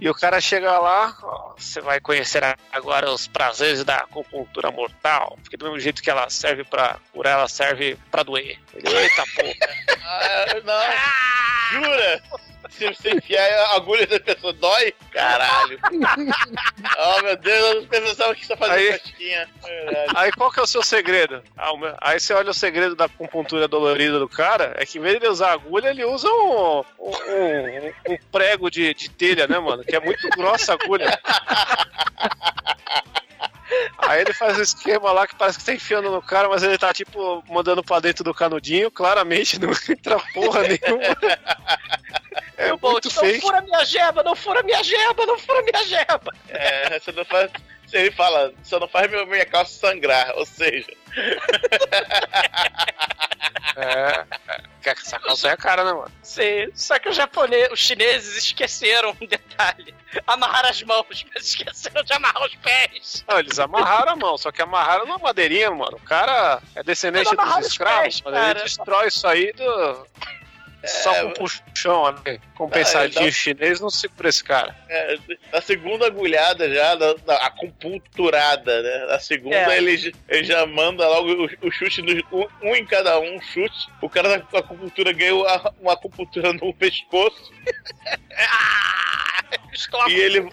[0.00, 5.36] e o cara chega lá, ó, você vai conhecer agora os prazeres da acupuntura mortal.
[5.42, 8.58] Porque do mesmo jeito que ela serve pra curar, ela serve pra doer.
[8.74, 9.54] Ele, Eita porra.
[10.04, 11.82] Ah, não.
[11.82, 12.22] Jura?
[12.72, 14.92] Se você enfiar a agulha da pessoa, dói?
[15.12, 15.78] Caralho.
[16.98, 18.98] oh, meu Deus, eu pensava que você tá fazendo Aí-.
[19.62, 20.06] Caralho.
[20.16, 21.42] Aí qual que é o seu segredo?
[21.56, 24.98] Ah, o meu- Aí você olha o segredo da acupuntura dolorida do cara, é que
[24.98, 29.10] em vez de ele usar agulha, ele usa um, um, um- um prego de, de
[29.10, 29.84] telha, né, mano?
[29.84, 31.20] Que é muito grossa a agulha.
[33.98, 36.76] Aí ele faz um esquema lá que parece que tá enfiando no cara, mas ele
[36.76, 41.16] tá tipo mandando pra dentro do canudinho, claramente não entra porra nenhuma.
[42.68, 43.40] É muito não fake.
[43.40, 46.32] fura minha jeba, não fura minha jeba, não fura minha jeba.
[46.48, 47.50] É, você não faz.
[47.92, 50.90] Ele fala, você não faz meu- minha calça sangrar, ou seja.
[53.76, 54.24] É,
[54.84, 56.10] é, essa calça é a cara, né, mano?
[56.22, 59.94] Sim, só que os japoneses, os chineses esqueceram um detalhe.
[60.26, 63.24] Amarrar as mãos, mas esqueceram de amarrar os pés.
[63.28, 65.96] Não, eles amarraram a mão, só que amarraram numa madeirinha, mano.
[65.96, 68.36] O cara é descendente dos os escravos, pés, mano.
[68.38, 70.06] Ele destrói isso aí do.
[70.84, 72.38] Só com puxão, né?
[72.54, 74.74] Compensadinho Ah, então- chinês não segura esse cara.
[74.88, 75.16] É,
[75.52, 79.06] na segunda agulhada já, na, na acupunturada, né?
[79.06, 79.78] Na segunda É.
[79.78, 83.88] ele, ele já manda logo o, o chute, no, um, um em cada um, chute.
[84.00, 87.52] O cara da acupuntura ganha uma, uma acupuntura no pescoço
[89.72, 90.48] Estou E ele-.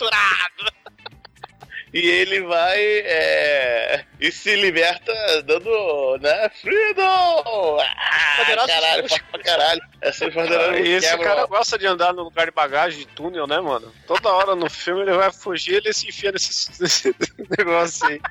[1.93, 5.13] E ele vai é, e se liberta
[5.43, 6.49] dando, né?
[6.61, 7.79] Freedom!
[7.81, 9.81] Ah, Poderosos caralho, forte pra caralho.
[10.01, 11.47] Essa poderosa E esse quebra, cara ó.
[11.47, 13.91] gosta de andar no lugar de bagagem de túnel, né, mano?
[14.07, 17.15] Toda hora no filme ele vai fugir ele se enfia nesse, nesse
[17.57, 18.21] negócio aí.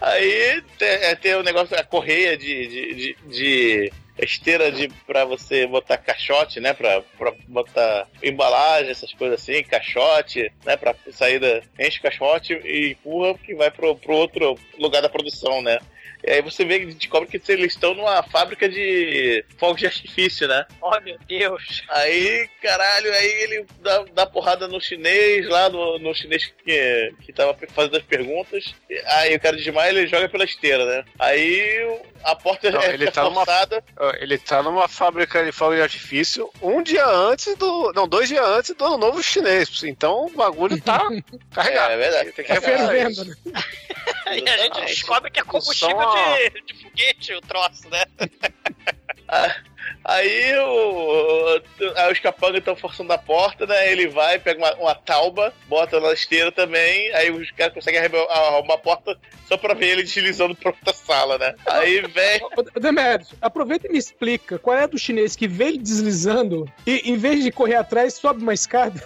[0.00, 5.24] Aí tem, é, tem o negócio, a correia de, de, de, de esteira de, pra
[5.24, 6.72] você botar caixote, né?
[6.72, 10.76] Pra, pra botar embalagem, essas coisas assim, caixote, né?
[10.76, 15.62] Pra saída, enche o caixote e empurra que vai pro, pro outro lugar da produção,
[15.62, 15.78] né?
[16.26, 20.64] E aí você vê, descobre que eles estão numa fábrica de fogos de artifício, né?
[20.80, 21.82] Oh, meu Deus.
[21.90, 27.32] Aí, caralho, aí ele dá, dá porrada no chinês, lá no, no chinês que, que
[27.32, 28.74] tava fazendo as perguntas.
[28.88, 31.04] E Aí o cara desmaia ele joga pela esteira, né?
[31.18, 33.84] Aí a porta Não, é, ele tá numa- forçada.
[33.98, 37.92] Ó, Ele tá numa fábrica de fogo de artifício um dia antes do.
[37.92, 39.82] Não, dois dias antes do novo chinês.
[39.84, 41.06] Então o bagulho tá
[41.52, 41.90] carregado.
[41.90, 42.32] É, é verdade.
[42.32, 43.34] Tem que Tá né?
[44.34, 48.04] E a gente descobre que é combustível de, de foguete o troço, né?
[50.04, 51.60] Aí, o,
[51.96, 53.90] aí os capangas estão forçando a porta, né?
[53.90, 57.12] Ele vai, pega uma, uma tauba, bota na esteira também.
[57.14, 59.18] Aí os caras conseguem arrombar a porta
[59.48, 61.54] só pra ver ele deslizando pra outra sala, né?
[61.66, 62.40] Aí vem.
[62.54, 66.70] Ô, Demetrio, aproveita e me explica qual é a do chinês que vê ele deslizando
[66.86, 69.02] e, em vez de correr atrás, sobe uma escada.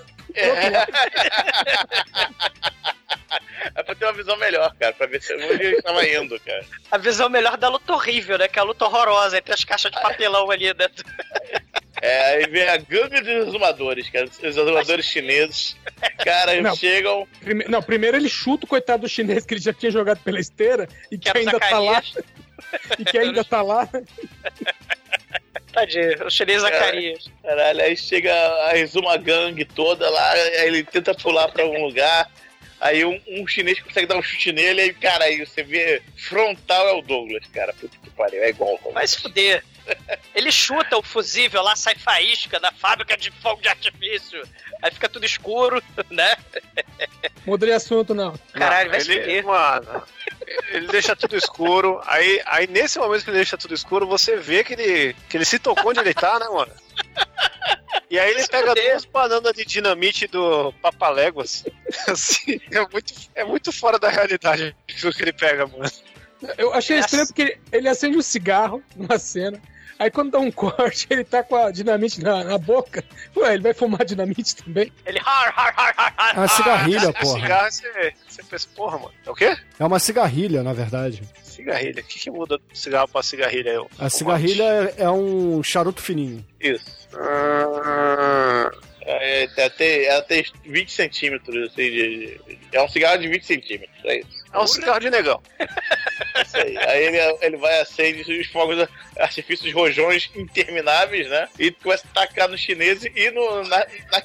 [3.74, 6.64] É pra ter uma visão melhor, cara, pra ver se onde ele estava indo, cara.
[6.90, 8.48] A visão melhor da luta horrível, né?
[8.48, 11.04] Que é a luta horrorosa entre as caixas de papelão ali dentro.
[12.00, 14.26] É, aí vem a gangue dos exumadores, cara.
[14.26, 15.76] Os exumadores chineses.
[16.24, 16.76] Cara, eles Não.
[16.76, 17.26] chegam.
[17.40, 20.38] Prime- não, primeiro ele chuta o coitado do chinês que ele já tinha jogado pela
[20.38, 22.02] esteira e que Que ainda tá lá.
[22.98, 23.88] E que ainda tá lá.
[25.72, 27.30] Tadinho, o chinês Zacarias.
[27.42, 28.32] Caralho, aí chega
[28.66, 32.30] a Exuma Gang toda lá, aí ele tenta pular pra um lugar.
[32.80, 36.88] Aí um, um chinês consegue dar um chute nele, aí, cara, aí você vê frontal
[36.88, 37.72] é o Douglas, cara.
[37.72, 38.78] Puta que pariu, é igual.
[38.92, 39.64] Vai se fuder.
[40.34, 44.42] Ele chuta o fusível lá, sai faísca da fábrica de fogo de artifício.
[44.82, 46.36] Aí fica tudo escuro, né?
[47.46, 48.38] Mudei assunto, não.
[48.52, 50.02] Caralho, vai ele, mano,
[50.70, 52.00] ele deixa tudo escuro.
[52.06, 55.44] Aí, aí nesse momento que ele deixa tudo escuro, você vê que ele, que ele
[55.44, 56.72] se tocou onde ele tá, né, mano?
[58.10, 61.64] E aí ele pega duas bananas de dinamite do Papaléguas.
[62.08, 64.74] Assim, é muito, é muito fora da realidade
[65.04, 65.90] o que ele pega, mano.
[66.56, 69.60] Eu achei estranho porque ele, ele acende um cigarro numa cena.
[69.98, 73.02] Aí quando dá um corte, ele tá com a dinamite na, na boca.
[73.36, 74.92] Ué, ele vai fumar dinamite também?
[75.04, 77.40] Ele har, har, har, har, har, É uma cigarrilha, porra.
[77.40, 79.12] Cigarro, você, você pensa, porra, mano.
[79.26, 79.56] É o quê?
[79.78, 81.22] É uma cigarrilha, na verdade.
[81.42, 82.00] Cigarrilha.
[82.00, 83.70] O que, que muda do cigarro pra cigarrilha?
[83.70, 84.62] Eu, A cigarrilha
[84.96, 86.44] é é um charuto fininho.
[86.60, 87.08] Isso.
[87.14, 88.70] Ah,
[89.10, 93.42] É, ela, tem, ela tem 20 centímetros, assim, de, de- É um cigarro de 20
[93.46, 94.37] centímetros, é isso.
[94.52, 95.42] É um cigarro de negão.
[96.44, 96.76] Isso aí.
[96.78, 98.88] Aí ele, ele vai acende os fogos
[99.18, 101.48] artifícios rojões intermináveis, né?
[101.58, 104.22] E começa a tacar nos chineses e no, na, na,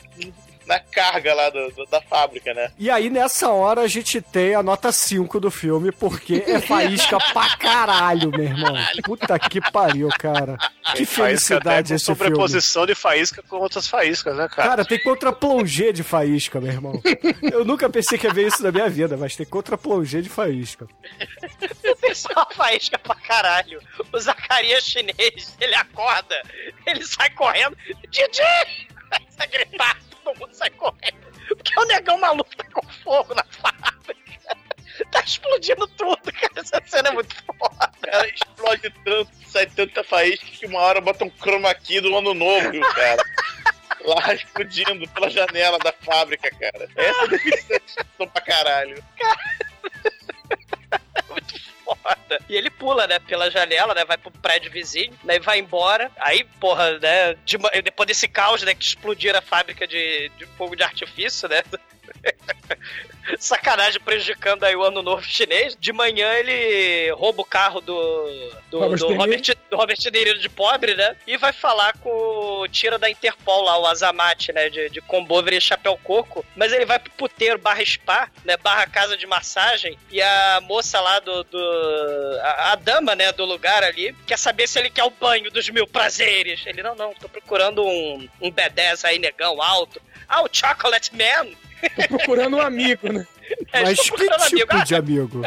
[0.65, 2.71] na carga lá do- do- da fábrica, né?
[2.77, 7.17] E aí, nessa hora, a gente tem a nota 5 do filme, porque é faísca
[7.33, 8.73] pra caralho, meu irmão.
[9.03, 10.57] Puta que pariu, cara.
[10.95, 11.23] Que faísca
[11.55, 12.19] felicidade esse filme.
[12.19, 14.69] sobreposição de faísca com outras faíscas, né, cara?
[14.69, 17.01] Cara, tem contra-plongé de faísca, meu irmão.
[17.41, 20.87] Eu nunca pensei que ia ver isso na minha vida, mas tem contra-plongé de faísca.
[22.01, 23.79] Tem só faísca pra caralho.
[24.11, 26.41] O Zacarias chinês, ele acorda,
[26.85, 27.75] ele sai correndo.
[28.09, 28.87] Didi!
[29.37, 31.33] A gritar, todo mundo sai correndo.
[31.47, 33.93] Porque o negão maluco tá com fogo na fábrica.
[35.11, 36.53] Tá explodindo tudo, cara.
[36.55, 37.91] Essa cena é muito foda.
[37.99, 42.35] Cara, explode tanto, sai tanta faísca que uma hora bota um chroma key do ano
[42.35, 43.23] novo, viu, cara?
[44.05, 46.87] Lá explodindo pela janela da fábrica, cara.
[46.95, 47.75] Essa é definição
[48.19, 49.03] pra caralho.
[51.29, 51.72] muito
[52.49, 56.11] E ele pula, né, pela janela, né, vai pro prédio vizinho, né, e vai embora.
[56.17, 60.75] Aí, porra, né, de depois desse caos, né, que explodiram a fábrica de, de fogo
[60.75, 61.63] de artifício, né,
[63.39, 65.75] sacanagem prejudicando aí o ano novo chinês.
[65.79, 70.11] De manhã ele rouba o carro do, do, Robert do De Robert, do Robert De
[70.11, 74.51] Niro de pobre, né, e vai falar com o tira da Interpol lá, o Azamate,
[74.51, 76.45] né, de, de combover e chapéu coco.
[76.55, 80.99] Mas ele vai pro puteiro barra spa, né, barra casa de massagem, e a moça
[80.99, 81.43] lá do...
[81.43, 85.51] do a, a dama, né, do lugar ali, quer saber se ele quer o banho
[85.51, 86.65] dos mil prazeres.
[86.65, 90.01] Ele, não, não, tô procurando um, um B10 aí, negão, alto.
[90.27, 91.55] Ah, o Chocolate Man?
[91.89, 93.25] Tô procurando um amigo, né?
[93.71, 94.85] É, Mas que tipo amigo.
[94.85, 95.41] De amigo?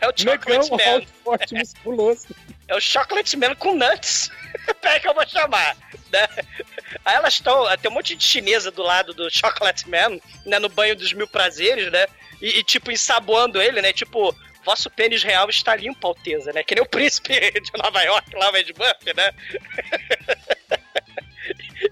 [0.00, 0.92] É o Negão, Chocolate Man.
[0.92, 2.26] alto, forte, musculoso.
[2.68, 4.30] É o Chocolate Man com nuts.
[4.80, 5.76] Peraí que eu vou chamar.
[6.10, 6.28] Né?
[7.04, 7.64] Aí elas estão.
[7.76, 10.58] Tem um monte de chinesa do lado do Chocolate Man, né?
[10.58, 12.06] No banho dos mil prazeres, né?
[12.40, 13.92] E, e, tipo, ensaboando ele, né?
[13.92, 16.62] Tipo, vosso pênis real está limpo, Alteza, né?
[16.62, 19.32] Que nem o príncipe de Nova York, lá o Ed Buff, né?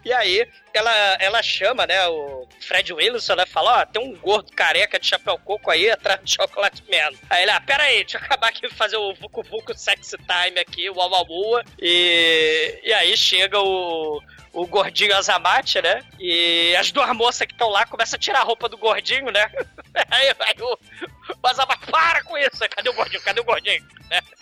[0.04, 4.50] E aí, ela, ela chama, né, o Fred Wilson, né, fala, ó, tem um gordo
[4.52, 7.18] careca de chapéu coco aí atrás do Chocolate Man.
[7.28, 10.58] Aí ele, ah, pera aí, deixa eu acabar aqui fazer o Vucu Vucu Sexy Time
[10.58, 11.26] aqui, o Uau
[11.78, 14.22] e, e aí chega o,
[14.52, 18.44] o gordinho Azamate, né, e as duas moças que estão lá começam a tirar a
[18.44, 19.50] roupa do gordinho, né,
[20.10, 20.78] aí, aí o,
[21.42, 23.86] o Azamate, para com isso, cadê o gordinho, cadê o gordinho?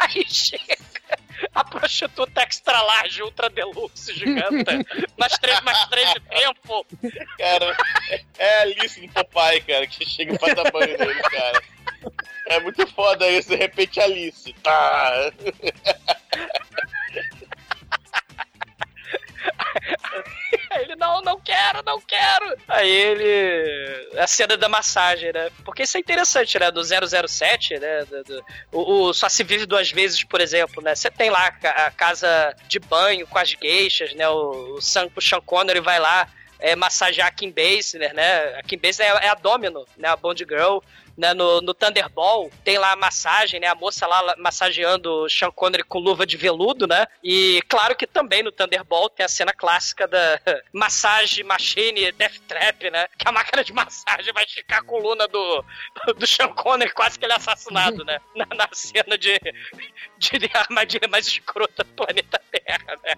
[0.00, 0.76] Aí chega
[1.54, 4.84] a prostituta extra large, ultra deluxe, giganta,
[5.16, 6.86] mais três, mais três de tempo.
[7.38, 7.76] Cara,
[8.10, 11.62] é, é a Alice do Popeye, cara, que chega e faz a banho dele, cara.
[12.46, 14.52] É muito foda isso, de repente Alice.
[14.62, 15.32] Tá.
[20.70, 22.56] Aí ele, não, não quero, não quero.
[22.68, 24.18] Aí ele.
[24.18, 25.50] A cena da massagem, né?
[25.64, 26.70] Porque isso é interessante, né?
[26.70, 28.04] Do 007, né?
[28.04, 30.94] Do, do- o, o Só Se Vive Duas Vezes, por exemplo, né?
[30.94, 34.28] Você tem lá a, ca- a casa de banho com as geixas, né?
[34.28, 36.28] O, o, Sam, o Sean Connery vai lá
[36.58, 38.58] é, massagear a Kim Basinger, né?
[38.58, 40.08] A Kim Basinger é, é a Domino, né?
[40.08, 40.78] A Bond Girl.
[41.18, 43.66] Né, no, no Thunderball tem lá a massagem, né?
[43.66, 47.08] A moça lá massageando o Sean Connery com luva de veludo, né?
[47.24, 50.40] E claro que também no Thunderball tem a cena clássica da
[50.72, 53.08] massagem machine Death Trap, né?
[53.18, 55.64] Que a máquina de massagem vai esticar a coluna do,
[56.16, 58.20] do Sean Connery, quase que ele é assassinado, né?
[58.36, 59.40] Na, na cena de,
[60.18, 63.14] de, de armadilha mais escrota do planeta Terra, né?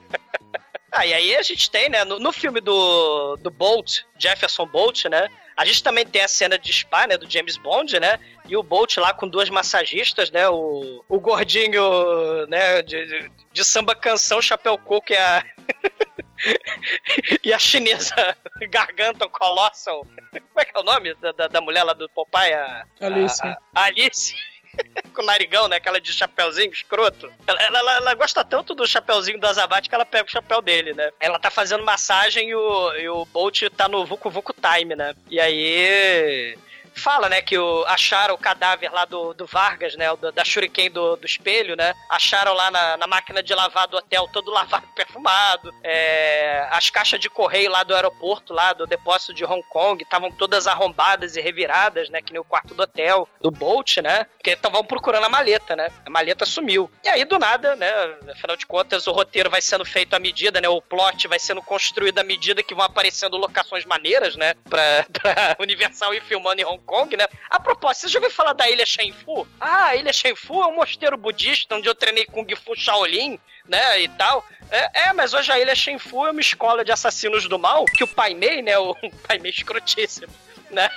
[0.93, 5.05] Ah, e aí a gente tem, né, no, no filme do, do Bolt, Jefferson Bolt,
[5.05, 8.57] né, a gente também tem a cena de spa, né, do James Bond, né, e
[8.57, 13.95] o Bolt lá com duas massagistas, né, o, o gordinho, né, de, de, de samba
[13.95, 15.45] canção, chapéu coco e a...
[17.45, 18.15] e a chinesa
[18.71, 20.07] Garganta Colossal.
[20.31, 22.55] Como é que é o nome da, da, da mulher lá do Popeye?
[22.55, 23.47] A, Alice.
[23.47, 24.35] A, a Alice.
[25.15, 25.77] Com o narigão, né?
[25.77, 27.31] Aquela de chapéuzinho escroto.
[27.47, 30.95] Ela, ela, ela gosta tanto do chapéuzinho do Azabat que ela pega o chapéu dele,
[30.95, 31.11] né?
[31.19, 35.15] Ela tá fazendo massagem e o, e o Bolt tá no Vucu Vucu Time, né?
[35.29, 36.57] E aí
[36.95, 40.91] fala, né, que o, acharam o cadáver lá do, do Vargas, né, do, da Shuriken
[40.91, 44.87] do, do espelho, né, acharam lá na, na máquina de lavar do hotel todo lavado
[44.95, 50.03] perfumado, é, as caixas de correio lá do aeroporto, lá do depósito de Hong Kong,
[50.03, 54.25] estavam todas arrombadas e reviradas, né, que nem o quarto do hotel, do Bolt, né,
[54.37, 56.91] porque estavam procurando a maleta, né, a maleta sumiu.
[57.05, 57.91] E aí, do nada, né,
[58.31, 61.63] afinal de contas, o roteiro vai sendo feito à medida, né, o plot vai sendo
[61.63, 66.65] construído à medida que vão aparecendo locações maneiras, né, pra, pra Universal ir filmando em
[66.65, 67.27] Hong Kong, né?
[67.49, 69.47] A propósito, você já ouviu falar da Ilha Shenfu?
[69.61, 74.01] Ah, a Ilha Shenfu é um mosteiro budista onde eu treinei Kung Fu Shaolin, né,
[74.01, 74.45] e tal.
[74.71, 78.05] É, é, mas hoje a Ilha Shenfu é uma escola de assassinos do mal que
[78.05, 78.95] o Pai Mei, né, o
[79.27, 80.33] Pai Mei escrotíssimo,
[80.71, 80.89] né?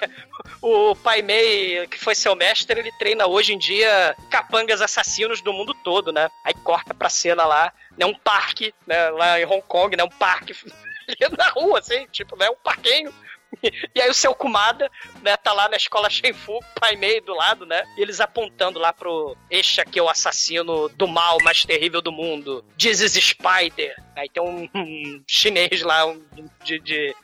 [0.62, 5.54] O Pai Mei, que foi seu mestre, ele treina hoje em dia capangas assassinos do
[5.54, 6.30] mundo todo, né?
[6.44, 8.06] Aí corta pra cena lá, né?
[8.06, 9.10] Um parque, né?
[9.10, 10.04] Lá em Hong Kong, né?
[10.04, 10.56] Um parque
[11.38, 12.50] na rua, assim, tipo, né?
[12.50, 13.14] Um parquinho
[13.94, 14.90] e aí o seu Kumada,
[15.22, 17.84] né, tá lá na escola Shenfu, pai meio do lado, né?
[17.98, 22.12] E eles apontando lá pro este aqui é o assassino do mal mais terrível do
[22.12, 22.64] mundo.
[22.78, 23.96] This is Spider.
[24.16, 26.22] Aí tem um, um chinês lá um,
[26.64, 27.16] de, de,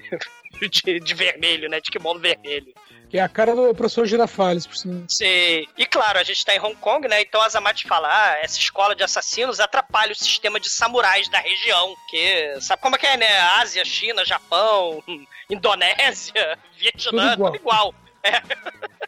[0.69, 1.79] de, de, vermelho, né?
[1.79, 2.73] De kimono vermelho.
[3.09, 5.03] Que é a cara do professor Girafales, por cima.
[5.07, 5.65] Sim.
[5.75, 7.21] E claro, a gente tá em Hong Kong, né?
[7.21, 11.39] Então a Azamat fala: ah, essa escola de assassinos atrapalha o sistema de samurais da
[11.39, 11.95] região.
[12.07, 13.39] Que sabe como é que é, né?
[13.59, 15.03] Ásia, China, Japão,
[15.49, 17.51] Indonésia, Vietnã, tudo igual.
[17.51, 17.95] Tudo igual.
[18.23, 18.41] É.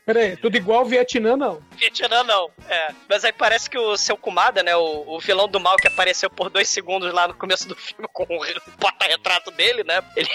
[0.06, 1.62] Peraí, tudo igual Vietnã não.
[1.72, 2.94] Vietnã não, é.
[3.08, 6.30] Mas aí parece que o seu Kumada, né, o, o vilão do mal que apareceu
[6.30, 10.30] por dois segundos lá no começo do filme com o porta-retrato dele, né, ele,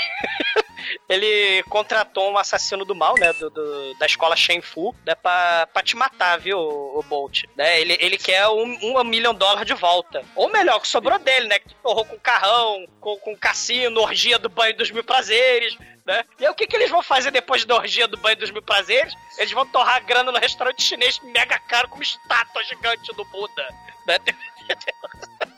[1.08, 5.82] ele contratou um assassino do mal, né, do, do, da escola Shenfu, né, pra, pra
[5.82, 9.74] te matar, viu, o, Bolt, né, ele, ele quer um, um milhão de dólares de
[9.74, 10.24] volta.
[10.34, 14.48] Ou melhor, que sobrou dele, né, que torrou com carrão, com, com cassino, orgia do
[14.48, 15.76] banho dos mil prazeres,
[16.06, 16.24] né?
[16.38, 18.62] E aí o que, que eles vão fazer depois da orgia do banho dos mil
[18.62, 19.12] prazeres?
[19.38, 23.68] Eles vão torrar grana no restaurante chinês mega caro com uma estátua gigante do Buda.
[24.06, 24.16] Né?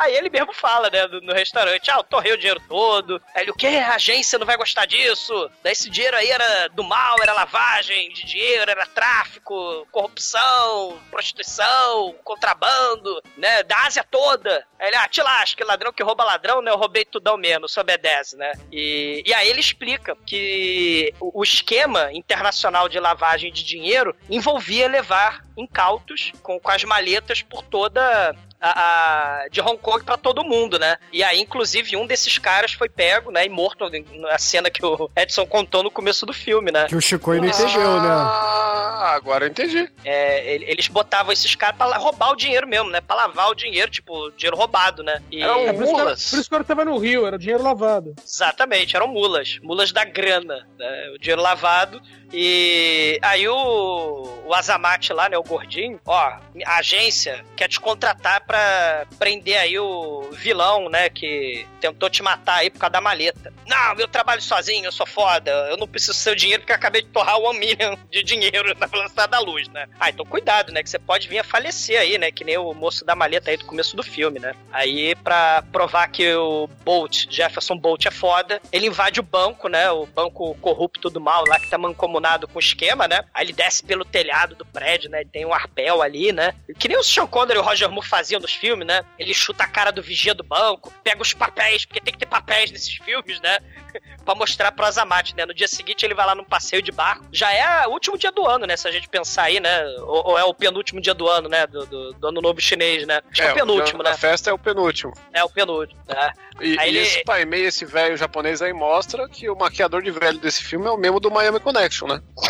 [0.00, 3.20] Aí ele mesmo fala, né, no, restaurante, ah, eu torrei o dinheiro todo.
[3.34, 3.66] Aí ele, o quê?
[3.66, 5.50] A agência não vai gostar disso?
[5.62, 12.14] Daí esse dinheiro aí era do mal, era lavagem de dinheiro, era tráfico, corrupção, prostituição,
[12.24, 14.66] contrabando, né, da Ásia toda.
[14.78, 17.82] Aí ele, ah, te lasca, ladrão que rouba ladrão, né, eu roubei tudão mesmo, só
[17.82, 18.52] obedece, né.
[18.72, 24.88] E, e aí ele explica que o, o esquema internacional de lavagem de dinheiro envolvia
[24.88, 30.44] levar incautos com, com as maletas por toda a, a, de Hong Kong para todo
[30.44, 30.96] mundo, né?
[31.12, 33.46] E aí, inclusive, um desses caras foi pego, né?
[33.46, 36.86] E morto na cena que o Edson contou no começo do filme, né?
[36.86, 38.08] Que o Chico não entendeu, né?
[38.08, 39.90] Ah, agora eu entendi.
[40.04, 43.00] É, eles botavam esses caras pra roubar o dinheiro mesmo, né?
[43.00, 45.22] Pra lavar o dinheiro, tipo, dinheiro roubado, né?
[45.30, 45.42] E...
[45.42, 46.30] Eram é, mulas.
[46.30, 48.14] Por isso que o cara tava no Rio, era dinheiro lavado.
[48.22, 49.58] Exatamente, eram mulas.
[49.62, 51.12] Mulas da grana, né?
[51.14, 52.00] O dinheiro lavado.
[52.32, 58.40] E aí o, o Azamat lá, né, o gordinho, ó, a agência quer te contratar
[58.46, 63.52] pra prender aí o vilão, né, que tentou te matar aí por causa da maleta.
[63.66, 66.76] Não, eu trabalho sozinho, eu sou foda, eu não preciso do seu dinheiro porque eu
[66.76, 69.88] acabei de torrar um million de dinheiro na velocidade da luz, né?
[69.98, 72.72] Ah, então cuidado, né, que você pode vir a falecer aí, né, que nem o
[72.72, 74.54] moço da maleta aí do começo do filme, né?
[74.72, 79.90] Aí, pra provar que o Bolt, Jefferson Bolt é foda, ele invade o banco, né,
[79.90, 83.24] o banco corrupto do mal lá que tá mancomunado com o esquema, né?
[83.32, 85.24] Aí ele desce pelo telhado do prédio, né?
[85.24, 86.54] Tem um arpel ali, né?
[86.78, 89.02] Que nem o Sean Connery e o Roger Moore faziam nos filmes, né?
[89.18, 92.26] Ele chuta a cara do vigia do banco, pega os papéis, porque tem que ter
[92.26, 93.58] papéis nesses filmes, né?
[94.24, 95.44] pra mostrar pro Azamat, né?
[95.44, 97.24] No dia seguinte ele vai lá num passeio de barco.
[97.32, 98.76] Já é o último dia do ano, né?
[98.76, 99.84] Se a gente pensar aí, né?
[100.00, 101.66] Ou, ou é o penúltimo dia do ano, né?
[101.66, 103.20] Do, do, do ano novo chinês, né?
[103.30, 104.10] Acho é, que é o penúltimo, né?
[104.10, 105.12] A festa é o penúltimo.
[105.32, 106.32] É o penúltimo, né?
[106.60, 106.98] E, e ele...
[106.98, 110.86] esse pai meio, esse velho japonês aí mostra que o maquiador de velho desse filme
[110.86, 112.22] é o mesmo do Miami Connection, né?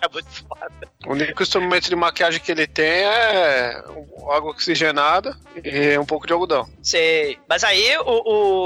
[0.00, 0.72] é muito foda.
[1.06, 3.82] O único instrumento de maquiagem que ele tem é
[4.30, 6.68] água oxigenada e um pouco de algodão.
[6.82, 7.38] Sei.
[7.48, 8.22] Mas aí o,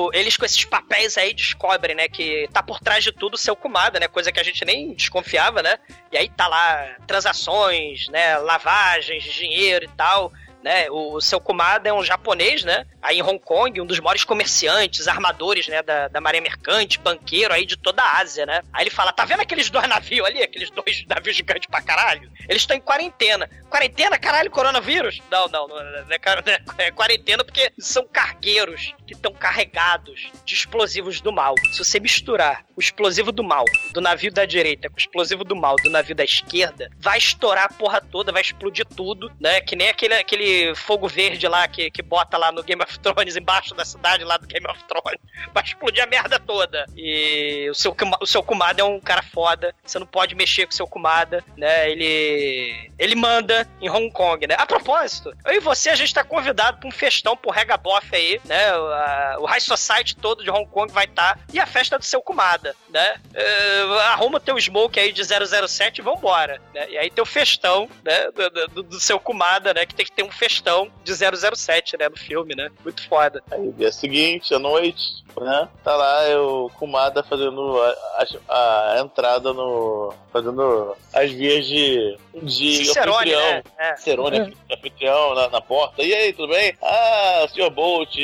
[0.07, 3.39] o, eles com esses papéis aí descobrem, né, que tá por trás de tudo o
[3.39, 4.09] seu Kumada, né?
[4.09, 5.79] Coisa que a gente nem desconfiava, né?
[6.11, 8.39] E aí tá lá transações, né?
[8.39, 10.33] Lavagens de dinheiro e tal
[10.63, 10.91] né?
[10.91, 12.87] O, seu Kumada é um japonês, né?
[13.03, 15.83] Aí em Hong Kong, um dos maiores comerciantes, armadores, né?
[15.83, 18.63] Da, da maré mercante, banqueiro aí de toda a Ásia, né?
[18.73, 20.43] Aí ele fala: tá vendo aqueles dois navios ali?
[20.43, 22.31] Aqueles dois navios gigantes pra caralho?
[22.49, 23.49] Eles estão em quarentena.
[23.69, 25.23] Quarentena, caralho, coronavírus?
[25.31, 30.55] Não, não, não é, não é, é quarentena porque são cargueiros que estão carregados de
[30.55, 31.55] explosivos do mal.
[31.73, 35.57] Se você misturar o explosivo do mal do navio da direita com o explosivo do
[35.57, 39.61] mal do navio da esquerda, vai estourar a porra toda, vai explodir tudo, né?
[39.61, 43.37] Que nem aquele, aquele fogo verde lá que, que bota lá no Game of Thrones,
[43.37, 45.21] embaixo da cidade lá do Game of Thrones.
[45.53, 46.87] Vai explodir a merda toda.
[46.97, 50.73] E o seu, o seu Kumada é um cara foda, você não pode mexer com
[50.73, 51.91] o seu Kumada, né?
[51.91, 54.57] Ele, ele manda em Hong Kong, né?
[54.59, 58.41] A propósito, eu e você, a gente tá convidado pra um festão pro Regaboff aí,
[58.45, 58.77] né?
[58.77, 61.35] O, a, o High Society todo de Hong Kong vai estar.
[61.35, 63.21] Tá, e a festa do seu Kumada, né?
[63.35, 66.91] Uh, arruma teu smoke aí de 007 e vambora, né?
[66.91, 68.31] E aí tem o festão, né?
[68.31, 69.85] Do, do, do, seu Kumada, né?
[69.87, 72.09] Que tem que ter um festão de 007, né?
[72.09, 72.71] No filme, né?
[72.83, 73.43] Muito foda.
[73.51, 75.69] Aí, dia seguinte, à noite, né?
[75.85, 80.15] Tá lá o Kumada fazendo a, a, a, entrada no.
[80.33, 82.17] fazendo as vias de.
[82.43, 83.51] de Cicerone, anfitrião.
[83.51, 83.63] Né?
[83.79, 83.97] É.
[83.97, 84.75] Cicerone, é.
[84.75, 86.03] anfitrião na, na, porta.
[86.03, 86.75] E aí, tudo bem?
[86.83, 88.17] Ah, senhor Bolt,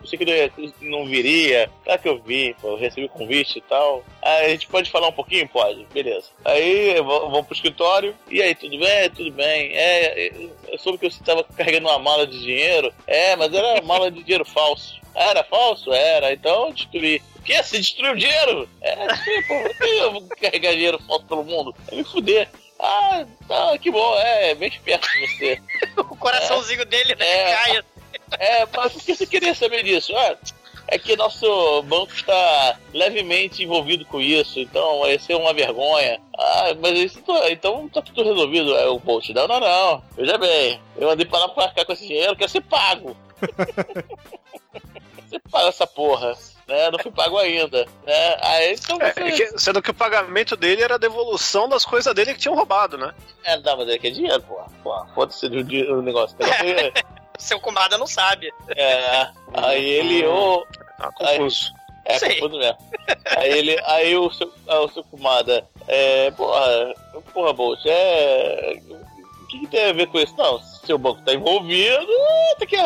[0.00, 1.68] você que não viria.
[1.84, 4.04] Claro que eu vi, pô, eu recebi o convite e tal.
[4.22, 5.48] Ah, a gente pode falar um pouquinho?
[5.48, 6.28] Pode, beleza.
[6.44, 8.14] Aí vamos pro escritório.
[8.30, 9.10] E aí, tudo bem?
[9.10, 9.70] Tudo bem.
[9.74, 10.32] É,
[10.68, 12.92] eu soube que você estava carregando uma mala de dinheiro.
[13.06, 15.00] É, mas era uma mala de dinheiro falso.
[15.14, 15.92] Era falso?
[15.92, 16.32] Era.
[16.32, 17.22] Então destruí.
[17.36, 17.62] O quê?
[17.62, 18.68] Você destruiu dinheiro?
[18.80, 21.74] É, tipo, eu vou carregar dinheiro falso pelo mundo.
[21.90, 22.48] É me fuder.
[22.78, 25.62] Ah, tá, que bom, é, bem esperto de você.
[26.00, 27.26] o coraçãozinho é, dele, né?
[27.26, 27.82] É, cai.
[28.38, 30.16] É, mas por que você queria saber disso?
[30.16, 30.36] Ah,
[30.90, 36.20] é que nosso banco está levemente envolvido com isso, então vai ser uma vergonha.
[36.36, 38.76] Ah, mas isso então tá tudo resolvido.
[38.76, 40.02] É o Bolt, não, não, não.
[40.16, 43.16] Veja bem, eu andei para lá pra cá com esse dinheiro, quero ser pago.
[45.30, 46.36] você paga essa porra.
[46.66, 46.90] Né?
[46.90, 47.86] Não fui pago ainda.
[48.04, 48.36] Né?
[48.42, 49.20] Aí, então é, você...
[49.20, 52.56] é que, sendo que o pagamento dele era a devolução das coisas dele que tinham
[52.56, 53.14] roubado, né?
[53.44, 54.66] É, não, mas ele quer dinheiro, porra.
[54.82, 56.36] porra Foda-se do negócio.
[57.38, 58.52] Seu comadre não sabe.
[58.76, 60.26] É, aí ele.
[60.26, 60.64] Oh,
[61.00, 61.72] tá confuso.
[62.06, 62.34] Aí, é, Sei.
[62.34, 62.78] confuso mesmo.
[63.36, 63.80] Aí ele.
[63.84, 65.64] Aí o seu, o seu comadre.
[65.88, 66.94] É, porra,
[67.32, 68.80] porra, Bolt, é.
[69.42, 70.34] O que, que tem a ver com isso?
[70.36, 72.06] Não, seu banco tá envolvido,
[72.58, 72.76] tem que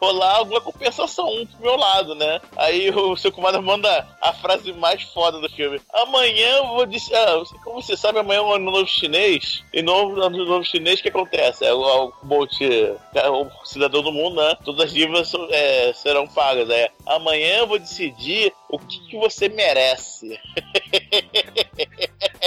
[0.00, 2.40] rolar alguma compensação pro meu lado, né?
[2.56, 5.80] Aí o seu comando manda a frase mais foda do filme.
[5.92, 7.16] Amanhã eu vou dizer.
[7.16, 9.64] Ah, como você sabe, amanhã é um ano novo chinês.
[9.72, 11.64] E no ano novo chinês, o que acontece?
[11.64, 14.56] É, o, o Bolt, é, o cidadão do mundo, né?
[14.64, 16.68] Todas as dívidas é, serão pagas.
[16.70, 20.28] É, amanhã eu vou decidir o que, que você merece.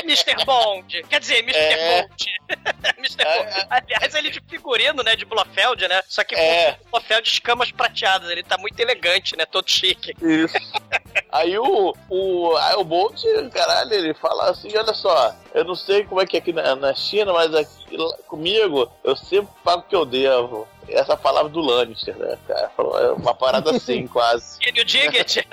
[0.04, 0.46] Mr.
[0.46, 1.04] Bond.
[1.10, 1.58] Quer dizer, Mr.
[1.58, 2.02] É...
[2.02, 2.26] Bond.
[2.98, 3.22] Mr.
[3.22, 3.68] É, Bond.
[3.70, 5.16] Aliás, ele de figurino, né?
[5.16, 6.02] De Blofeld, né?
[6.08, 6.78] Só que é.
[6.92, 8.30] Blofeld escamas prateadas.
[8.30, 9.46] Ele tá muito elegante, né?
[9.46, 10.16] Todo chique.
[10.22, 10.56] Isso.
[11.32, 13.24] Aí o, o, aí o Bolt,
[13.54, 16.76] caralho, ele fala assim: olha só, eu não sei como é que é aqui na,
[16.76, 21.60] na China, mas aqui comigo eu sempre pago o que eu devo essa palavra do
[21.60, 22.72] Lannister, né, cara?
[22.78, 24.60] É uma parada assim, quase.
[24.60, 25.48] Can you dig it?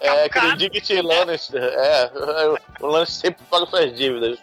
[0.00, 1.62] é, can you dig it Lannister.
[1.62, 2.10] É,
[2.80, 4.38] o Lannister sempre paga suas dívidas.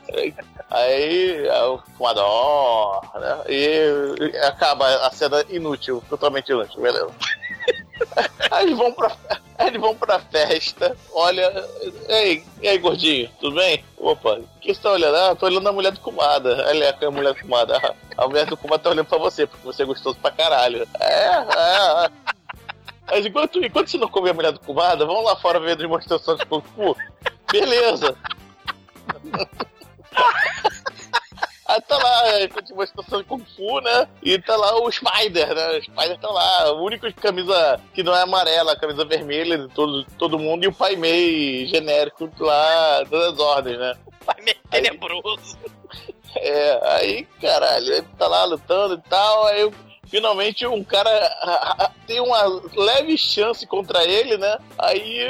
[0.70, 3.44] Aí, o fumador, né?
[3.48, 7.10] E acaba a cena inútil, totalmente inútil, beleza.
[8.52, 9.16] Aí eles vão pra,
[9.60, 11.66] eles vão pra festa, olha.
[12.08, 13.84] Ei, e aí, gordinho, tudo bem?
[14.00, 15.16] Opa, o que você tá olhando?
[15.18, 16.66] Ah, tô olhando a mulher do Kumada.
[16.68, 17.96] Olha a mulher do Kumada.
[18.18, 20.88] A mulher do Kumada tá olhando pra você, porque você é gostoso pra caralho.
[21.02, 22.06] É, é.
[22.06, 22.10] é.
[23.12, 25.76] Mas enquanto, enquanto você não come a mulher do Kumada, vamos lá fora ver a
[25.76, 26.96] demonstração de Kung Fu.
[27.52, 28.16] Beleza.
[31.70, 34.08] Aí tá lá, continua a situação de Kung Fu, né?
[34.24, 35.78] E tá lá o Spider, né?
[35.78, 40.04] O Spider tá lá, o único camisa que não é amarela, camisa vermelha de todo,
[40.18, 43.96] todo mundo, e o Pai Mei genérico lá, das ordens, né?
[44.08, 45.58] O Pai Mei tenebroso.
[46.36, 49.74] É, aí, caralho, ele tá lá lutando e tal, aí eu
[50.10, 51.10] finalmente um cara
[52.06, 52.44] tem uma
[52.76, 54.58] leve chance contra ele, né?
[54.78, 55.28] Aí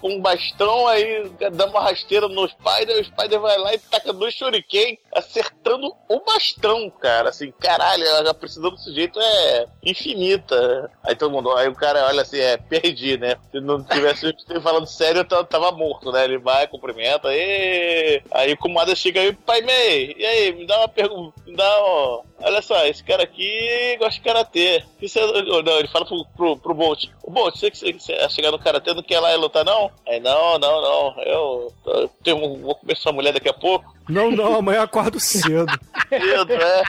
[0.00, 4.12] com um bastão, aí dá uma rasteira no Spider, o Spider vai lá e taca
[4.12, 7.30] dois shuriken, acertando o bastão, cara.
[7.30, 10.90] Assim, caralho, a precisão do sujeito é infinita.
[11.02, 13.36] Aí todo mundo, aí o cara olha assim, é, perdi, né?
[13.50, 16.24] Se não tivesse falando sério, eu tava morto, né?
[16.24, 20.78] Ele vai, cumprimenta, e aí o Kumada chega aí, pai Mei, e aí, me dá
[20.78, 24.84] uma pergunta, me dá, ó, olha só, esse cara aqui gosta de karatê.
[25.00, 28.50] Você, não, ele fala pro, pro, pro Bolt: O Bolt, você que você é chegar
[28.50, 29.90] no karatê não quer lá e lutar, não?
[30.06, 31.22] Aí, não, não, não.
[31.22, 33.94] Eu, eu tenho, vou comer sua mulher daqui a pouco.
[34.08, 35.72] Não, não, amanhã acordo cedo.
[36.08, 36.82] cedo, é.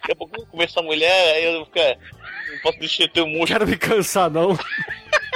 [0.00, 1.96] Daqui a pouco começa a mulher, aí eu vou ficar.
[2.50, 3.58] Não posso deixar de ter um Não monstro.
[3.58, 4.56] quero me cansar, não.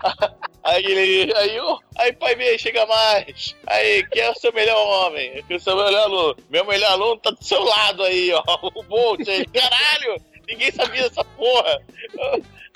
[0.65, 1.33] Aí ele.
[1.37, 1.59] Aí,
[1.99, 3.55] aí pai meio chega mais.
[3.67, 4.77] Aí, quem é o seu melhor
[5.07, 5.45] homem?
[5.51, 6.37] O seu melhor aluno.
[6.51, 8.43] Meu melhor aluno tá do seu lado aí, ó.
[8.75, 9.47] O Bolt aí.
[9.47, 10.21] Caralho!
[10.49, 11.81] Ninguém sabia dessa porra.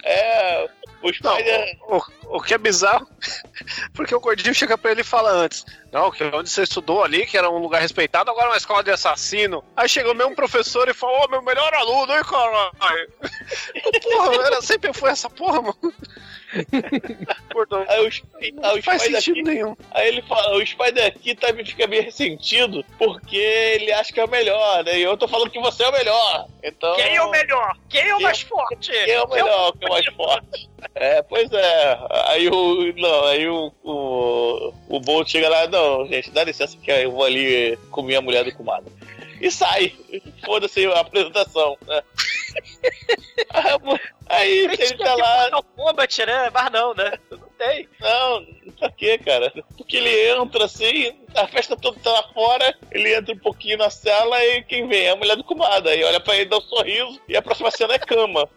[0.05, 0.69] É.
[1.03, 1.77] Os Não, pais.
[1.89, 3.09] o, o- o que é bizarro,
[3.95, 7.27] porque o gordinho chega pra ele e fala antes: Não, que onde você estudou ali,
[7.27, 9.65] que era um lugar respeitado, agora é uma escola de assassino.
[9.75, 13.09] Aí chega o mesmo professor e fala: Ô, meu melhor aluno, hein, caralho?
[14.03, 15.95] Porra, era, sempre foi essa porra, mano.
[17.89, 19.77] Aí os, aí não os faz sentido daqui, nenhum.
[19.93, 24.25] aí ele fala, os pais daqui tá, fica meio ressentido porque ele acha que é
[24.25, 24.99] o melhor, né?
[24.99, 26.47] E eu tô falando que você é o melhor.
[26.63, 26.97] Então.
[26.97, 27.77] Quem é o melhor?
[27.89, 28.91] Quem é o mais forte?
[28.91, 30.71] Quem é o melhor, quem é o mais forte?
[30.95, 31.99] É, pois é.
[32.27, 32.93] Aí o.
[32.97, 33.73] Não, aí o.
[33.83, 38.21] O, o Bolt chega lá, não, gente, dá licença que eu vou ali comer a
[38.21, 38.87] mulher do Kumada.
[39.41, 39.95] E sai.
[40.45, 42.03] Foda-se a apresentação, né?
[44.29, 45.43] Aí ele tá lá.
[45.43, 46.51] Mortal Kombat, né?
[46.53, 47.13] Mas não, né?
[47.31, 47.89] Não tem.
[48.01, 48.47] Não,
[48.79, 49.53] pra quê, cara?
[49.77, 53.91] Porque ele entra assim, a festa toda tá lá fora, ele entra um pouquinho na
[53.91, 55.07] sala e quem vem?
[55.07, 55.95] É a mulher do Kumada.
[55.95, 58.49] E olha pra ele, dá um sorriso e a próxima cena é cama.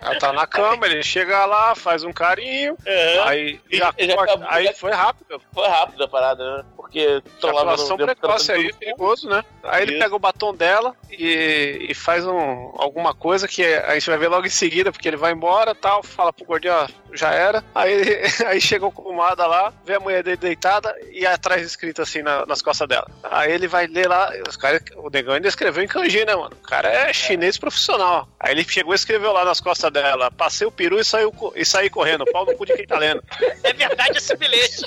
[0.00, 3.20] Ela tá na cama, ele chega lá, faz um carinho, É.
[3.24, 4.32] aí já já corta.
[4.32, 5.42] acabou, aí já- foi rápido.
[5.52, 6.64] Foi rápido a parada, né?
[6.76, 9.44] Porque Ejaculação precoce aí, perigoso, né?
[9.62, 10.02] Aí ele Isso.
[10.02, 14.28] pega o batom dela e, e faz um, alguma coisa que a gente vai ver
[14.28, 17.62] logo em seguida, porque ele vai embora tal, fala pro gordinho, ó, já era.
[17.74, 18.02] Aí,
[18.46, 22.44] aí chega o Kumada lá, vê a mulher dele deitada e atrás escrito assim na-
[22.46, 23.06] nas costas dela.
[23.24, 26.56] Aí ele vai ler lá, os cara, o negão ainda escreveu em kanji, né, mano?
[26.60, 28.26] O cara é chinês profissional.
[28.38, 31.64] Aí ele chegou e escreveu lá nas costas dela, passei o peru e, saiu, e
[31.64, 33.22] saí correndo, pau no cu de quem tá lendo.
[33.62, 34.84] É verdade esse bilhete.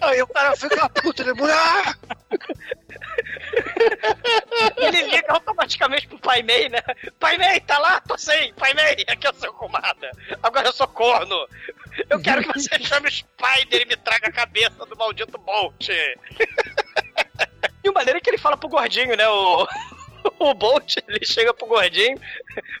[0.00, 1.32] Aí o cara fica puto, ele...
[1.42, 1.94] Ah!
[4.76, 6.80] Ele liga automaticamente pro Pai Mei, né?
[7.18, 8.00] Pai Mei, tá lá?
[8.00, 8.52] Tô sem.
[8.54, 10.10] Pai Mei, aqui é o seu comada.
[10.42, 11.46] Agora eu sou corno.
[12.08, 15.88] Eu quero que você chame o Spider e me traga a cabeça do maldito Bolt.
[17.84, 19.28] E o maneiro é que ele fala pro gordinho, né?
[19.28, 19.66] O,
[20.38, 22.18] o Bolt, ele chega pro gordinho.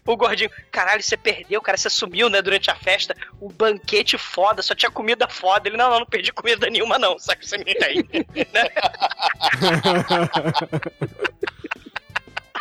[0.04, 3.16] O gordinho, caralho, você perdeu, cara, você sumiu, né, durante a festa.
[3.40, 5.68] O banquete foda, só tinha comida foda.
[5.68, 7.18] Ele, não, não, não perdi comida nenhuma, não.
[7.18, 8.04] Sabe que você me tem.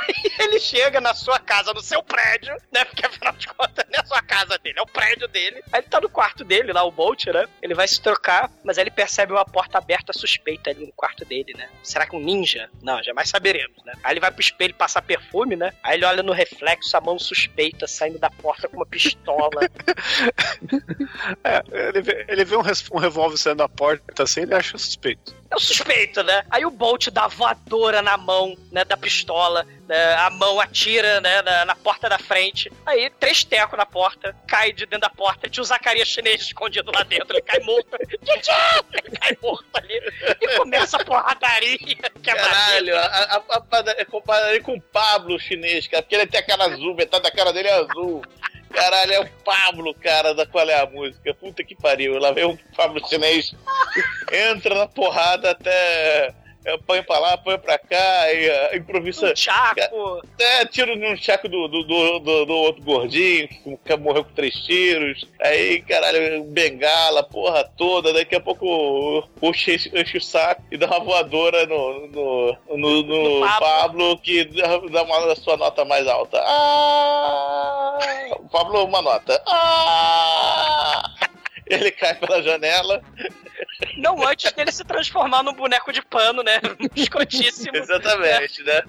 [0.40, 2.86] ele chega na sua casa, no seu prédio, né?
[2.86, 5.62] Porque afinal de contas não é a sua casa dele, é o prédio dele.
[5.72, 7.46] Aí ele tá no quarto dele, lá, o Bolt, né?
[7.62, 11.26] Ele vai se trocar, mas aí ele percebe uma porta aberta suspeita ali no quarto
[11.26, 11.70] dele, né?
[11.84, 12.70] Será que um ninja?
[12.82, 13.94] Não, jamais saberemos, né?
[14.04, 15.74] Aí ele vai pro espelho passar perfume, né?
[15.84, 19.62] Aí ele olha no reflexo, a mão suspeita saindo da porta com uma pistola.
[21.44, 22.62] É, ele vê, ele vê um,
[22.94, 25.36] um revólver saindo da porta assim, ele acha suspeito.
[25.52, 26.46] É o suspeito, né?
[26.50, 31.20] Aí o Bolt dá a voadora na mão, né, da pistola, né, a mão atira,
[31.20, 32.72] né, na, na porta da frente.
[32.86, 36.90] Aí, três tecos na porta, cai de dentro da porta, tinha o Zacarias chinês escondido
[36.96, 37.90] lá dentro, ele cai morto.
[38.00, 40.02] Ele cai morto ali
[40.40, 41.78] e começa a porradaria.
[42.24, 46.16] Que é Caralho, a, a, a, a, é ele com o Pablo chinês, cara, porque
[46.16, 48.24] ele tem a cara azul, metade da cara dele é azul.
[48.72, 51.34] Caralho, é o Pablo, cara, da qual é a música.
[51.34, 52.18] Puta que pariu.
[52.20, 53.54] Lá vem o Pablo chinês,
[54.32, 56.34] entra na porrada até.
[56.66, 59.32] É, Põe pra lá, põe pra cá, e uh, improvisa.
[59.32, 60.22] Um chaco.
[60.40, 63.48] É, tiro num chaco do, do, do, do- outro gordinho,
[63.84, 65.26] que morreu com três tiros.
[65.40, 68.14] Aí, caralho, bengala, porra toda.
[68.14, 73.04] Daqui a pouco o, o enche, o saco e dá uma voadora no, no, no,
[73.04, 74.18] no No Pablo.
[74.20, 76.42] Que dá uma sua nota mais alta.
[76.46, 77.98] Ah!
[78.40, 79.42] O Pablo, uma nota.
[79.48, 81.12] Ah!
[81.72, 83.02] Ele cai pela janela.
[83.98, 86.60] Não antes dele se transformar num boneco de pano, né?
[86.96, 87.76] Escrotíssimo.
[87.76, 88.82] Exatamente, né?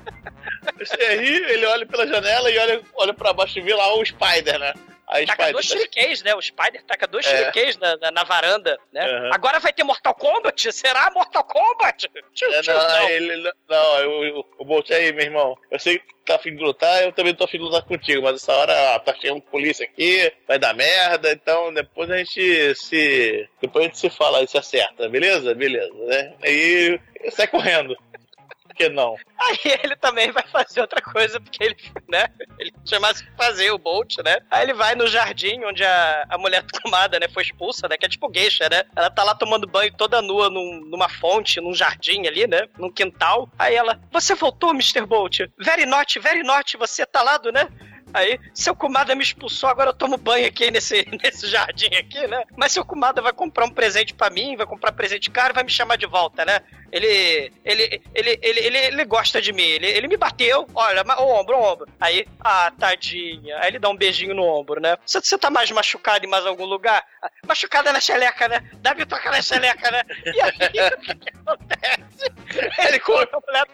[0.79, 4.05] Você ri, ele olha pela janela e olha, olha pra baixo e vê lá o
[4.05, 4.75] Spider, né?
[5.13, 6.35] Aí Taca Spider dois tá- shurikens, né?
[6.35, 7.37] O Spider taca dois É.
[7.39, 9.05] shurikens na, na, na varanda, né?
[9.05, 9.31] Aham.
[9.33, 10.73] Agora vai ter Mortal Kombat?
[10.73, 12.09] Será Mortal Kombat?
[12.43, 13.09] É, não, não.
[13.09, 15.57] ele, não, eu, eu, o Bolt aí, meu irmão.
[15.71, 18.37] Eu sei que tá afim de lutar, eu também tô afim de lutar contigo, mas
[18.37, 23.49] essa hora ah, tá chegando polícia aqui, vai dar merda, então depois a gente se.
[23.61, 25.55] Depois a gente se fala e se acerta, beleza?
[25.55, 26.35] Beleza, né?
[26.43, 27.01] Aí
[27.31, 27.97] sai correndo.
[28.73, 29.17] Por que não?
[29.39, 31.77] Aí ele também vai fazer outra coisa, porque ele,
[32.09, 32.27] né?
[32.59, 34.39] Ele chamasse pra fazer o Bolt, né?
[34.51, 37.97] Aí ele vai no jardim onde a, a mulher tomada, né, foi expulsa, né?
[37.97, 38.85] Que é tipo geisha, né?
[38.97, 42.69] Ela tá lá tomando banho toda nua num- numa fonte, num jardim ali, né?
[42.79, 43.49] Num quintal.
[43.59, 45.05] Aí ela, você voltou, Mr.
[45.07, 45.41] Bolt?
[45.59, 47.69] Very not, very not, você tá lá do, né?
[48.15, 52.43] Aí, seu Kumada me expulsou, agora eu tomo banho aqui nesse, nesse jardim aqui, né?
[52.57, 55.65] Mas seu Kumada vai comprar um presente pra mim, vai comprar presente caro e vai
[55.65, 56.61] me chamar de volta, né?
[56.93, 61.41] Ele, ele, ele, ele, ele, ele gosta de mim, ele, ele me bateu, olha, o
[61.41, 61.87] ombro, o ombro.
[61.99, 63.59] Aí, ah, tadinha.
[63.61, 64.99] Aí ele dá um beijinho no ombro, né?
[65.07, 67.03] Você, você tá mais machucado em mais algum lugar?
[67.47, 68.63] Machucada na xeleca, né?
[68.75, 70.03] Davi toca na xeleca, né?
[70.27, 70.51] E aí,
[70.93, 72.33] o que, que acontece?
[72.87, 73.67] Ele come a mulher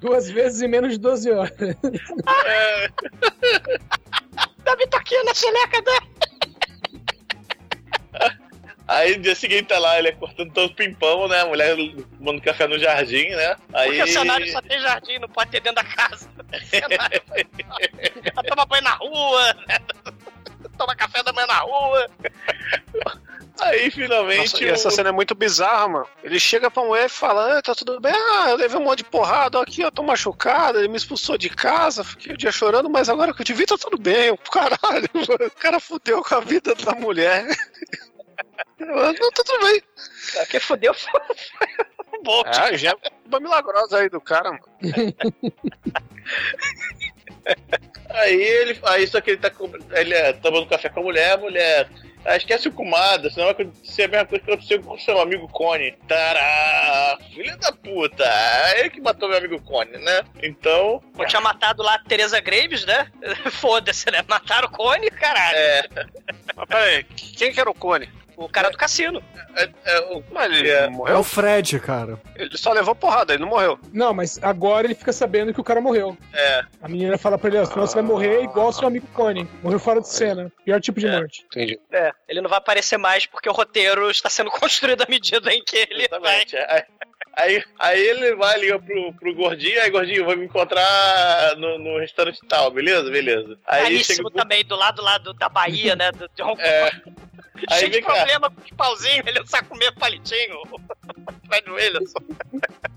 [0.00, 1.52] Duas vezes em menos de 12 horas.
[4.64, 5.98] Davi toquinha na xeleca, né?
[8.88, 11.42] Aí no dia seguinte tá lá, ele é cortando todo o pimpão, né?
[11.42, 11.76] A mulher
[12.16, 13.54] tomando café no jardim, né?
[13.74, 13.88] Aí.
[13.88, 16.30] Porque o cenário só tem jardim, não pode ter dentro da casa.
[16.64, 17.22] Cenário.
[18.24, 19.78] Ela toma banho na rua, né?
[20.78, 22.08] Toma café da manhã na rua.
[23.60, 24.52] Aí finalmente.
[24.52, 26.06] Nossa, e essa o- cena é muito bizarra, mano.
[26.22, 28.12] Ele chega pra mulher e fala: ah, tá tudo bem?
[28.14, 31.36] Ah, eu levei um monte de porrada, ó, aqui, eu tô machucado, ele me expulsou
[31.36, 34.36] de casa, fiquei o dia chorando, mas agora que eu te vi, tá tudo bem.
[34.52, 37.44] Caralho, mano, o cara fudeu com a vida da mulher.
[38.78, 39.82] Não, tá tudo bem.
[40.48, 41.20] Quem fodeu foi
[42.16, 42.46] o Bolt.
[42.46, 42.94] É, já é
[43.26, 44.62] uma milagrosa aí do cara, mano.
[48.10, 48.78] Aí ele.
[48.84, 51.88] Aí só que ele tá com- ele é, tomando café com a mulher, a mulher.
[52.24, 55.20] Ah, esquece o Kumada, senão vai acontecer a mesma coisa que aconteceu com o seu
[55.20, 55.92] amigo Cone.
[56.08, 57.16] Tará!
[57.32, 58.24] Filha da puta!
[58.24, 60.22] É ele que matou meu amigo Cone, né?
[60.42, 61.02] Então.
[61.18, 63.06] Eu tinha matado lá a Teresa Graves, né?
[63.52, 64.22] Foda-se, né?
[64.28, 65.56] Mataram o Cone, caralho.
[65.56, 65.82] É.
[66.56, 68.10] Mas peraí, quem que era o Cone?
[68.38, 69.22] O cara do cassino.
[69.56, 70.84] é, é, o- Mas ele É.
[70.84, 71.18] É morreu?
[71.18, 72.18] o Fred, cara.
[72.36, 73.78] Ele só levou porrada, ele não morreu.
[73.92, 76.16] Não, mas agora ele fica sabendo que o cara morreu.
[76.32, 76.62] é.
[76.80, 79.48] A menina fala pra ele, ó, senão você vai morrer igual seu amigo Connie.
[79.62, 80.52] Morreu fora de cena.
[80.64, 81.18] Pior tipo de É.
[81.18, 81.44] morte.
[81.46, 81.80] Entendi.
[81.90, 85.62] É, ele não vai aparecer mais porque o roteiro está sendo construído à medida em
[85.64, 86.42] que ele vai.
[86.44, 86.56] Exatamente.
[86.56, 86.84] Aí,
[87.36, 91.98] aí, aí ele vai liga pro, pro gordinho, aí gordinho, vai me encontrar no, no
[91.98, 93.10] restaurante tal, beleza?
[93.10, 93.58] Beleza.
[93.66, 96.12] Aí Caríssimo chega também, do lado lá do- da Bahia, né?
[96.12, 96.62] Do, de Hong Kong.
[96.62, 96.90] É.
[97.68, 100.62] Aí Cheio de problema com os pauzinhos, ele não sabe comer palitinho.
[101.48, 102.18] Vai ele só.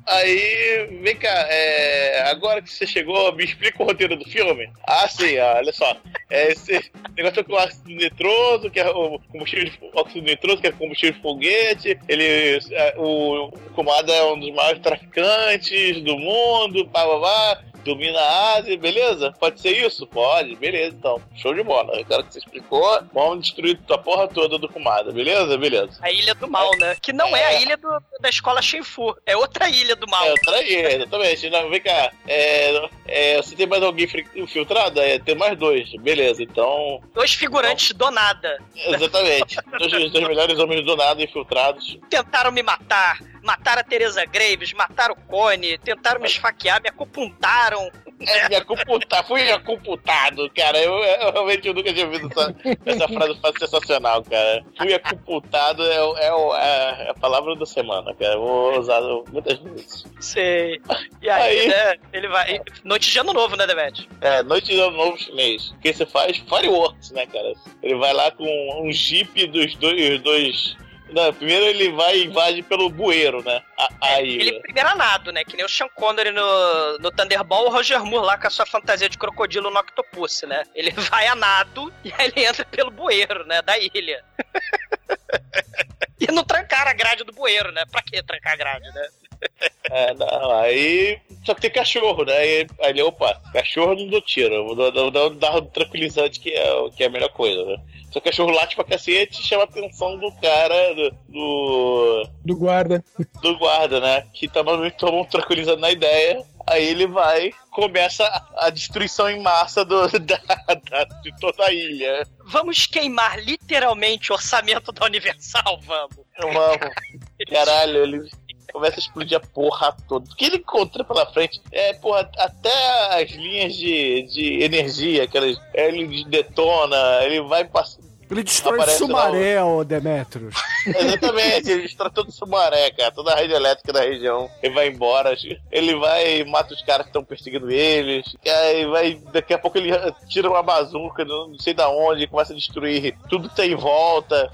[0.05, 4.69] Aí, vem cá, é, agora que você chegou, me explica o roteiro do filme.
[4.85, 5.95] Ah, sim, olha só.
[6.29, 10.71] É esse negócio com ácido nitroso, que é o combustível de óxido nitroso, que é
[10.71, 11.99] combustível de foguete.
[12.09, 17.70] Ele, é, o, o Kumada é um dos maiores traficantes do mundo, pá, pá, pá.
[17.83, 19.33] Domina a Ásia, beleza?
[19.39, 20.05] Pode ser isso?
[20.07, 21.21] Pode, beleza, então.
[21.35, 21.99] Show de bola.
[21.99, 25.57] Agora que você explicou, vamos destruir a porra toda do Kumada, beleza?
[25.57, 25.99] Beleza.
[26.01, 26.95] A Ilha do Mal, né?
[27.01, 29.15] Que não é, a ilha do- da escola Shenfu.
[29.25, 30.25] É outra ilha do mal.
[30.25, 31.49] É, traí, exatamente.
[31.49, 32.11] Não, vem cá.
[32.27, 34.99] É, é, você tem mais alguém infiltrado?
[34.99, 35.91] É, tem mais dois.
[36.01, 37.01] Beleza, então.
[37.13, 38.57] Dois figurantes do nada.
[38.75, 39.57] Exatamente.
[39.79, 41.97] dois, dois melhores homens do nada infiltrados.
[42.09, 43.19] Tentaram me matar.
[43.43, 47.89] Mataram a Teresa Graves, mataram o Cone, tentaram me esfaquear, me acupuntaram.
[48.23, 50.77] É, me acuputar, fui acumputado, cara.
[50.77, 52.55] Eu, eu realmente eu nunca tinha ouvido essa,
[52.85, 54.63] essa frase sensacional, cara.
[54.77, 55.95] Fui acumputado é,
[56.27, 58.33] é, o- é a palavra da semana, cara.
[58.35, 59.01] Eu Vou usar
[59.31, 60.05] muitas vezes.
[60.19, 60.79] Sei.
[61.19, 61.95] E aí, Aí- né?
[62.13, 62.59] Ele vai.
[62.83, 64.07] Noite de ano novo, né, Demet?
[64.21, 65.71] É, Noite de Ano Novo Chinês.
[65.71, 66.37] O que você faz?
[66.37, 67.53] Fireworks, né, cara?
[67.81, 68.45] Ele vai lá com
[68.83, 70.21] um jeep dos dois.
[70.21, 70.75] dois...
[71.11, 73.61] Não, primeiro ele vai e invade pelo bueiro, né?
[73.77, 74.41] A, a ilha.
[74.41, 75.43] Ele primeiro a nado, né?
[75.43, 78.65] Que nem o Sean Connery no, no Thunderball, o Roger Moore lá com a sua
[78.65, 80.63] fantasia de crocodilo no Octopus, né?
[80.73, 83.61] Ele vai a nado e aí ele entra pelo bueiro, né?
[83.61, 84.23] Da ilha.
[86.19, 87.83] e não trancaram a grade do bueiro, né?
[87.91, 89.09] Pra que trancar a grade, né?
[89.93, 91.19] É, não, aí.
[91.43, 92.37] Só que tem cachorro, né?
[92.37, 96.39] Aí, aí ele, opa, cachorro não dou tiro, vou dar, dar, dar um dardo tranquilizante
[96.39, 97.75] que é, o- que é a melhor coisa, né?
[98.05, 102.29] Só que o cachorro late pra cacete e chama a atenção do cara, do, do,
[102.45, 103.03] Do guarda.
[103.41, 104.27] do guarda, né?
[104.33, 106.41] Que tava meio toma um tranquilizante na ideia.
[106.67, 108.23] Aí ele vai, começa
[108.55, 112.25] a, destruição em massa do, da, da- de toda a ilha.
[112.45, 116.17] Vamos queimar literalmente o orçamento da Universal, vamos.
[116.39, 116.95] Vamos.
[117.49, 118.29] Caralho, ele
[118.71, 120.25] começa a explodir a porra toda.
[120.31, 125.57] O que ele encontra pela frente é, porra, até as linhas de, de energia, aquelas.
[125.73, 128.11] Ele detona, ele vai passando.
[128.31, 130.55] Ele destrói o Aparece Sumaré, ô Demetrius.
[130.87, 134.49] Exatamente, ele destrói todo o Sumaré, cara, toda a rede elétrica da região.
[134.63, 135.35] Ele vai embora,
[135.69, 138.25] ele vai e mata os caras que estão perseguindo eles.
[138.47, 139.91] Aí vai, daqui a pouco ele
[140.29, 144.49] tira uma bazuca, não sei da onde, começa a destruir tudo que tem em volta.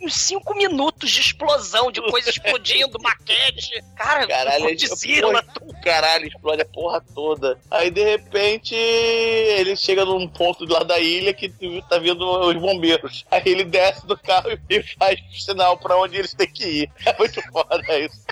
[0.00, 3.82] Uns cinco minutos de explosão, de coisa explodindo, maquete.
[3.96, 7.58] Cara, Caralho, Godzilla, porra, caralho, explode a porra toda.
[7.70, 11.48] Aí de repente ele chega num ponto lá da ilha que
[11.88, 13.24] tá vindo os bombeiros.
[13.30, 16.90] Aí ele desce do carro e faz sinal pra onde eles têm que ir.
[17.06, 18.24] É muito foda isso.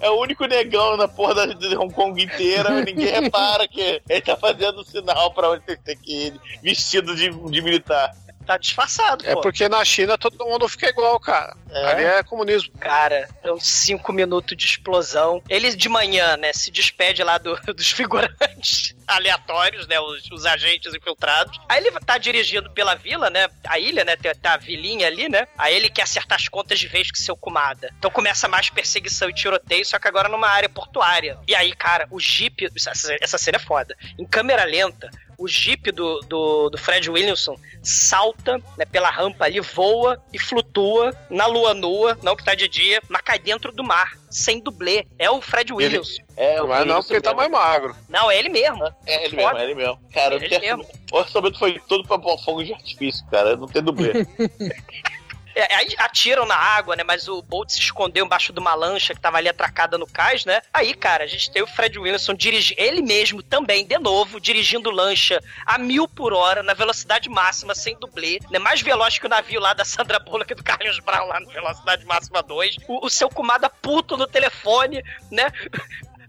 [0.00, 2.82] é o único negão na porra da, de Hong Kong inteira.
[2.82, 7.62] Ninguém repara que ele tá fazendo sinal pra onde tem que ir, vestido de, de
[7.62, 8.12] militar.
[8.48, 9.42] Tá disfarçado, É pô.
[9.42, 11.54] porque na China todo mundo fica igual, cara.
[11.70, 11.86] É?
[11.90, 12.72] Ali é comunismo.
[12.80, 15.42] Cara, deu cinco minutos de explosão.
[15.50, 20.94] Ele de manhã, né, se despede lá do- dos figurantes aleatórios, né, os, os agentes
[20.94, 21.60] infiltrados.
[21.68, 25.28] Aí ele tá dirigindo pela vila, né, a ilha, né, tem, tá a vilinha ali,
[25.28, 25.46] né.
[25.58, 27.92] Aí ele quer acertar as contas de vez com seu Kumada.
[27.98, 31.38] Então começa mais perseguição e tiroteio, só que agora numa área portuária.
[31.46, 33.94] E aí, cara, o Jeep, essa, essa cena é foda.
[34.18, 39.60] Em câmera lenta, o Jeep do, do, do Fred Williamson salta né, pela rampa ali,
[39.60, 43.84] voa e flutua na lua nua, não que tá de dia, mas cai dentro do
[43.84, 45.06] mar, sem dublê.
[45.16, 46.22] É o Fred Williamson.
[46.36, 47.94] É, Não é não, porque ele tá mais magro.
[48.08, 48.84] Não, é ele mesmo.
[49.06, 49.54] É ele Foda.
[49.54, 50.00] mesmo, é ele mesmo.
[50.12, 50.84] Cara, Ele porque mesmo.
[51.12, 53.56] o orçamento foi todo pra pôr fogo de artifício, cara.
[53.56, 54.12] Não tem dublê.
[55.58, 57.02] É, aí atiram na água, né?
[57.02, 60.44] Mas o Bolt se escondeu embaixo de uma lancha que tava ali atracada no cais,
[60.44, 60.62] né?
[60.72, 64.88] Aí, cara, a gente tem o Fred Wilson dirigindo, ele mesmo também, de novo, dirigindo
[64.88, 68.60] lancha a mil por hora, na velocidade máxima, sem dublê, né?
[68.60, 71.52] Mais veloz que o navio lá da Sandra Bullock e do Carlos Brown lá na
[71.52, 72.76] velocidade máxima 2.
[72.86, 75.50] O, o seu Kumada puto no telefone, né?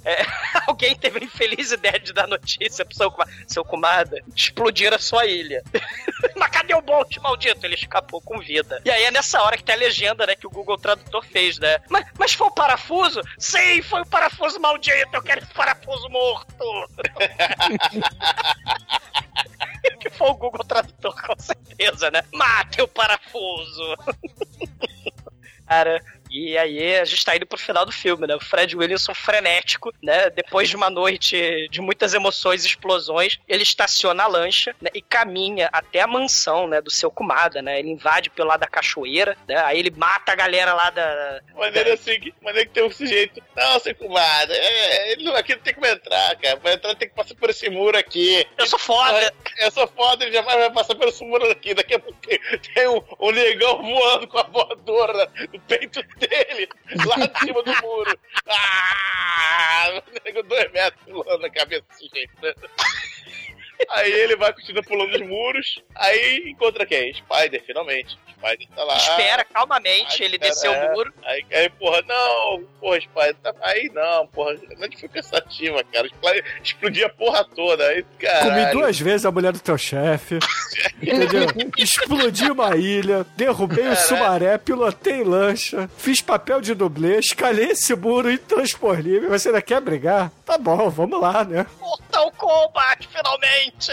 [0.09, 0.25] É,
[0.65, 3.13] alguém teve a infeliz ideia de dar notícia pro seu.
[3.47, 5.63] Seu Kumada, explodiram a sua ilha.
[6.35, 7.65] Mas cadê o Bolt, maldito?
[7.65, 8.81] Ele escapou com vida.
[8.85, 11.59] E aí é nessa hora que tem a legenda, né, que o Google Tradutor fez,
[11.59, 11.79] né?
[11.89, 13.21] Mas, mas foi o parafuso?
[13.37, 16.87] Sim, foi o parafuso maldito, eu quero esse parafuso morto.
[19.99, 22.23] que foi o Google Tradutor, com certeza, né?
[22.33, 23.95] Mate o parafuso.
[25.67, 28.35] Cara, e aí a gente tá indo pro final do filme, né?
[28.35, 30.29] O Fred Williamson frenético, né?
[30.29, 34.89] Depois de uma noite de muitas emoções e explosões, ele estaciona a lancha né?
[34.93, 36.81] e caminha até a mansão, né?
[36.81, 37.79] Do seu Kumada, né?
[37.79, 39.57] Ele invade pelo lado da cachoeira, né?
[39.63, 41.41] Aí ele mata a galera lá da...
[41.55, 43.41] Maneira assim, que- maneira que tem um sujeito.
[43.55, 46.57] Não, seu comadre, é, ele aqui não tem como entrar, cara.
[46.57, 48.45] Pra entrar tem que passar por esse muro aqui.
[48.57, 49.33] Eu sou foda!
[49.57, 51.73] Eu sou foda, ele já vai, vai passar por esse muro aqui.
[51.73, 52.39] Daqui a pouco tem,
[52.73, 56.69] tem um, um negão voando com a voadora no peito dele,
[57.05, 58.19] lá de cima do muro.
[58.47, 60.01] Ah!
[60.25, 62.31] Nego dois metros pulando na cabeça desse jeito?
[63.89, 65.81] Aí ele vai continuando pulando os muros.
[65.95, 67.13] Aí encontra quem?
[67.13, 68.17] Spider, finalmente.
[68.29, 68.97] Spider tá lá.
[68.97, 70.87] Espera calmamente Aí ele espera, descer é.
[70.89, 71.13] o muro.
[71.23, 73.53] Aí, aí, porra, não, porra, Spider, tá...
[73.61, 76.07] aí não, porra, não foi cansativa, cara.
[76.07, 77.87] Expl- Explodia a porra toda.
[77.87, 78.49] Aí, caralho.
[78.49, 80.39] Comi duas vezes a mulher do teu chefe.
[81.01, 81.47] Entendeu?
[81.77, 88.31] Explodi uma ilha, derrubei o sumaré, pilotei lancha, fiz papel de dublê, escalei esse muro
[88.31, 89.29] intransponível.
[89.29, 90.31] Você ainda quer brigar?
[90.49, 91.63] Tá bom, vamos lá, né?
[91.79, 93.91] Mortal Kombat, finalmente!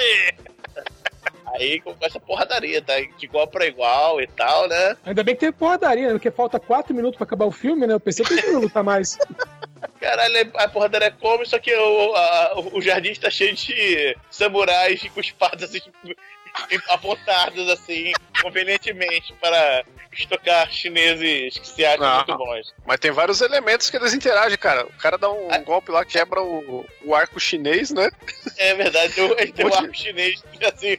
[1.55, 2.95] Aí começa a porradaria, tá?
[2.99, 4.97] De igual pra igual e tal, né?
[5.05, 6.13] Ainda bem que teve porradaria, né?
[6.15, 7.93] Porque falta quatro minutos pra acabar o filme, né?
[7.93, 9.19] Eu pensei que eles não lutar mais.
[10.01, 15.21] Caralho, a porradaria come, só que o, a- o jardim está cheio de samurais com
[15.21, 15.81] espadas assim,
[16.89, 18.13] apontadas assim,
[18.43, 22.17] convenientemente, para estocar chineses que se acham Ah.
[22.27, 22.75] muito bons.
[22.87, 24.87] Mas tem vários elementos que eles interagem, cara.
[24.87, 25.59] O cara dá um Ah.
[25.59, 28.11] golpe lá, quebra o, o arco chinês, né?
[28.57, 30.43] É verdade, ele tem um arco chinês,
[30.73, 30.97] assim,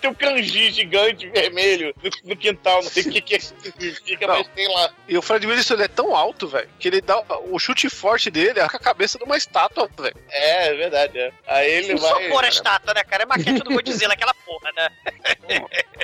[0.00, 4.38] tem um kanji gigante vermelho no, no quintal, não sei o que, que significa, Não.
[4.38, 4.90] mas tem lá.
[5.08, 8.30] E o Fred Wilson ele é tão alto, velho, que ele dá o chute forte
[8.30, 10.16] dele arranca a cabeça de uma estátua, velho.
[10.30, 11.32] É, é verdade, é.
[11.46, 12.28] Aí ele Não só vai.
[12.28, 13.22] por a estátua, né, cara?
[13.22, 14.88] É maquete do Godzilla, aquela porra, né?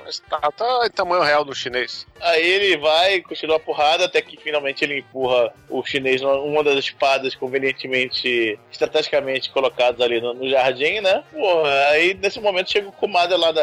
[0.08, 2.06] Estátua é tamanho real no chinês.
[2.20, 6.78] Aí ele vai, continua a porrada, até que finalmente ele empurra o chinês numa das
[6.84, 11.22] espadas convenientemente, estrategicamente colocadas ali no, no jardim, né?
[11.32, 13.61] Porra, aí nesse momento chega o Kumada lá da,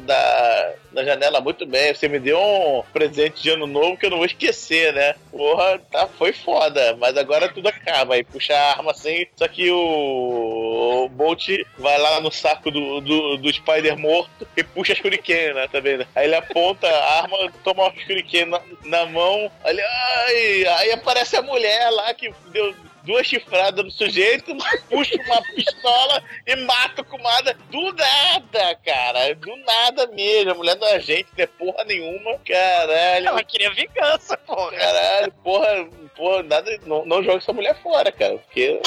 [0.00, 4.10] da, da janela, muito bem, você me deu um presente de ano novo que eu
[4.10, 5.14] não vou esquecer, né?
[5.30, 8.14] Porra, tá, foi foda, mas agora tudo acaba.
[8.14, 11.48] Aí puxa a arma assim, só que o, o Bolt
[11.78, 15.68] vai lá no saco do, do, do Spider morto e puxa a Shuriken, né?
[15.68, 16.06] Tá vendo?
[16.14, 21.36] Aí ele aponta a arma, toma o Shuriken na, na mão, aí, ai, aí aparece
[21.36, 22.74] a mulher lá que deu
[23.06, 24.54] duas chifradas no sujeito,
[24.90, 29.34] puxa uma pistola e mata o Kumada do nada, cara.
[29.36, 30.50] Do nada mesmo.
[30.50, 32.38] A mulher da gente não é porra nenhuma.
[32.44, 33.28] Caralho.
[33.28, 34.72] Ela queria vingança, porra.
[34.72, 38.80] Caralho, porra, porra, nada, não, não joga essa mulher fora, cara, porque.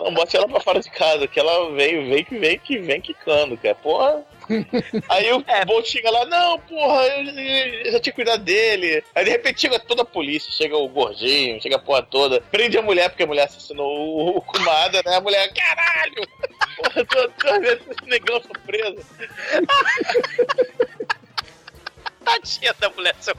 [0.00, 3.00] Não bote ela pra fora de casa, que ela vem, vem que vem que vem
[3.00, 3.74] quicando, cara.
[3.76, 4.24] Porra.
[5.08, 5.64] Aí o É.
[5.64, 7.24] Bolt chega lá, não, porra, eu,
[7.84, 9.02] eu já tinha cuidado dele.
[9.14, 12.78] Aí de repente chega toda a polícia, chega o gordinho, chega a porra toda, prende
[12.78, 15.16] a mulher, porque a mulher assassinou o, o Kumada, né?
[15.16, 16.26] A mulher, caralho!
[16.76, 19.04] Porra, tô, tô vendo esse negão surpresa.
[22.24, 23.34] Tadinha da mulher, seu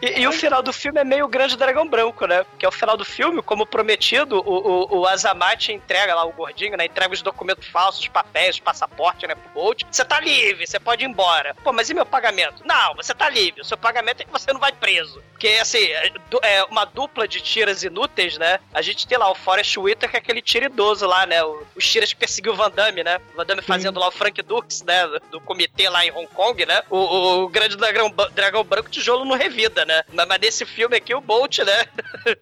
[0.00, 2.44] E, e o final do filme é meio grande dragão branco, né?
[2.44, 6.32] Porque é o final do filme, como prometido, o, o, o Azamate entrega lá o
[6.32, 6.84] gordinho, né?
[6.86, 9.34] Entrega os documentos falsos, os papéis, o passaporte, né?
[9.34, 9.82] Pro Bolt.
[9.90, 11.54] Você tá livre, você pode ir embora.
[11.62, 12.62] Pô, mas e meu pagamento?
[12.64, 13.60] Não, você tá livre.
[13.60, 15.22] O seu pagamento é que você não vai preso.
[15.32, 16.12] Porque, assim, é
[16.42, 18.58] é uma dupla de tiras inúteis, né?
[18.72, 21.42] A gente tem lá o Forrest Whitaker, que é aquele tiro idoso lá, né?
[21.44, 23.20] O- Os tiras que perseguiu o Van Damme, né?
[23.32, 25.06] O Van Damme fazendo lá o Frank Dux, né?
[25.30, 26.82] Do comitê lá em Hong Kong, né?
[26.90, 26.96] O,
[27.42, 30.02] o grande dragão, dragão branco tijolo não revida, né?
[30.12, 31.86] Mas, mas nesse filme aqui, o Bolt, né?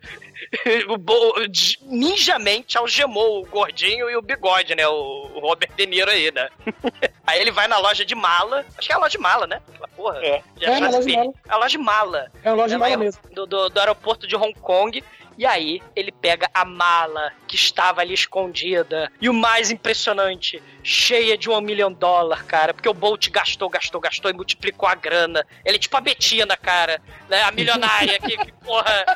[0.89, 1.35] o Bo
[1.83, 4.87] ninjamente algemou o gordinho e o bigode, né?
[4.87, 6.49] O, o Robert De Niro aí, né?
[7.27, 8.65] aí ele vai na loja de mala.
[8.77, 9.61] Acho que é a loja de mala, né?
[9.69, 10.19] Aquela porra.
[10.19, 10.43] É.
[10.61, 11.33] É, na loja de mala.
[11.47, 12.33] É a loja de mala.
[12.43, 12.79] É uma loja de né?
[12.79, 13.23] mala mesmo.
[13.33, 15.03] Do, do, do aeroporto de Hong Kong.
[15.41, 19.11] E aí, ele pega a mala que estava ali escondida.
[19.19, 22.75] E o mais impressionante, cheia de um milhão dólar, cara.
[22.75, 25.43] Porque o Bolt gastou, gastou, gastou e multiplicou a grana.
[25.65, 27.01] Ele é tipo a Betina, cara.
[27.27, 27.41] Né?
[27.41, 29.07] A milionária que, que, porra.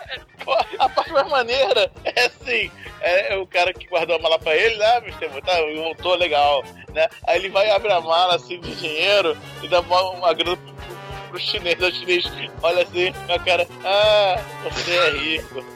[0.43, 2.71] Pô, a parte maneira é assim:
[3.03, 5.43] é, o cara que guardou a mala pra ele, né, Mr.
[5.43, 6.65] Tá, voltou legal,
[6.95, 7.07] né?
[7.27, 10.57] Aí ele vai abrir a mala assim de dinheiro e dá uma, uma grana
[11.29, 11.79] pro, chinês.
[11.79, 12.25] O chinês
[12.63, 15.74] olha assim, a cara, ah, você é rico.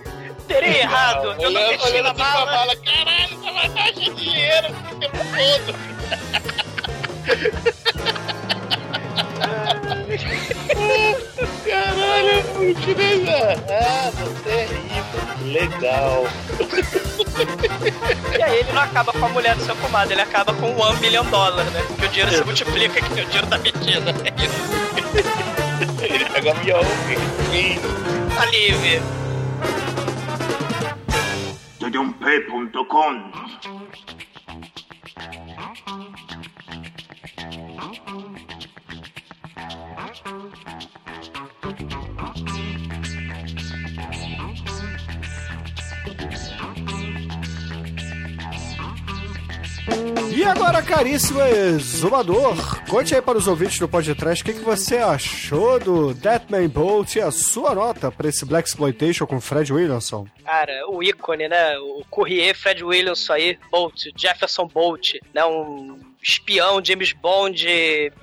[0.49, 1.37] Teria errado.
[1.39, 2.47] Eu não olhando, mexi na assim pra mala.
[2.47, 5.79] mala, caralho, essa mala tá cheia de dinheiro o tempo todo.
[11.65, 16.27] Caralho, o chinês, ah, você é rico, legal.
[18.37, 20.97] E aí ele não acaba com a mulher do seu comadre, ele acaba com um
[20.99, 21.85] milhão de dólares, né?
[21.87, 24.15] Porque o dinheiro se multiplica que o dinheiro da Betina.
[24.25, 24.59] É isso.
[26.03, 26.81] Ele pega mião,
[27.53, 27.79] e
[28.35, 29.03] Tá livre.
[31.99, 33.33] Tdump.com
[50.31, 54.97] E agora, caríssimo exumador, conte aí para os ouvintes do podcast o que, que você
[54.97, 60.27] achou do Deathman Bolt e a sua nota para esse Black Exploitation com Fred Williamson.
[60.43, 61.78] Cara, o ícone, né?
[61.78, 65.44] O Courrier Fred Williamson aí, Bolt, Jefferson Bolt, né?
[65.44, 67.66] Um espião James Bond,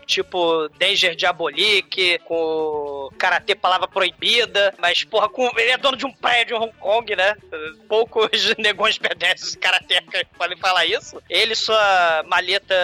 [0.06, 6.14] tipo Danger Diabolique, com karatê palavra proibida, mas porra, com, ele é dono de um
[6.14, 7.36] prédio em Hong Kong, né?
[7.88, 11.22] Poucos negões pedestres karatecas podem falar isso.
[11.30, 12.76] Ele, sua maleta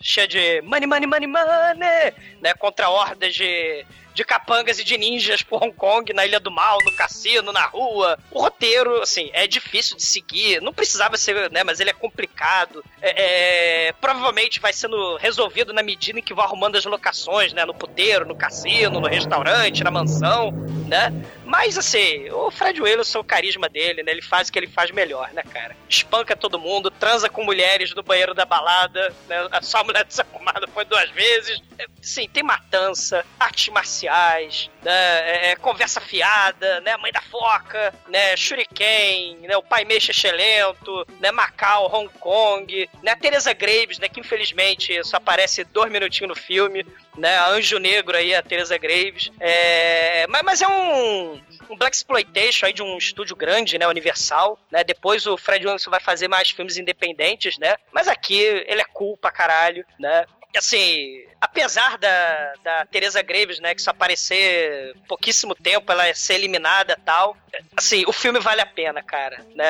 [0.00, 2.54] cheia de money, money, money, money, né?
[2.54, 3.84] Contra hordas de
[4.14, 7.66] de capangas e de ninjas por Hong Kong, na Ilha do Mal, no cassino, na
[7.66, 8.18] rua.
[8.30, 10.60] O roteiro, assim, é difícil de seguir.
[10.60, 11.64] Não precisava ser, né?
[11.64, 12.84] Mas ele é complicado.
[13.00, 17.64] É, é, provavelmente vai sendo resolvido na medida em que vão arrumando as locações, né?
[17.64, 20.52] No puteiro, no cassino, no restaurante, na mansão,
[20.86, 21.12] né?
[21.44, 24.10] Mas, assim, o Fred Wilson, o carisma dele, né?
[24.12, 25.76] Ele faz o que ele faz melhor, né, cara?
[25.88, 29.36] Espanca todo mundo, transa com mulheres no banheiro da balada, né?
[29.60, 31.60] Só a mulher dessa pomada foi duas vezes.
[32.00, 34.92] Sim, tem matança, artes marciais, né?
[34.92, 36.96] É, é, conversa fiada, né?
[36.96, 38.36] Mãe da foca, né?
[38.36, 39.56] Shuriken, né?
[39.56, 41.30] O pai mexe excelento, né?
[41.30, 43.14] Macau, Hong Kong, né?
[43.16, 44.08] Teresa Graves, né?
[44.08, 47.38] Que infelizmente só aparece dois minutinhos no filme, né?
[47.48, 49.30] Anjo Negro aí, a Teresa Graves.
[49.40, 50.26] É...
[50.28, 53.86] Mas, mas é um, um Black Exploitation aí de um estúdio grande, né?
[53.86, 54.82] Universal, né?
[54.84, 57.76] Depois o Fred Wilson vai fazer mais filmes independentes, né?
[57.92, 60.24] Mas aqui ele é cool pra caralho, né?
[60.58, 66.96] Assim, apesar da, da Teresa Graves, né, que só aparecer pouquíssimo tempo, ela ser eliminada
[66.98, 67.36] e tal,
[67.76, 69.66] assim, o filme vale a pena, cara, né?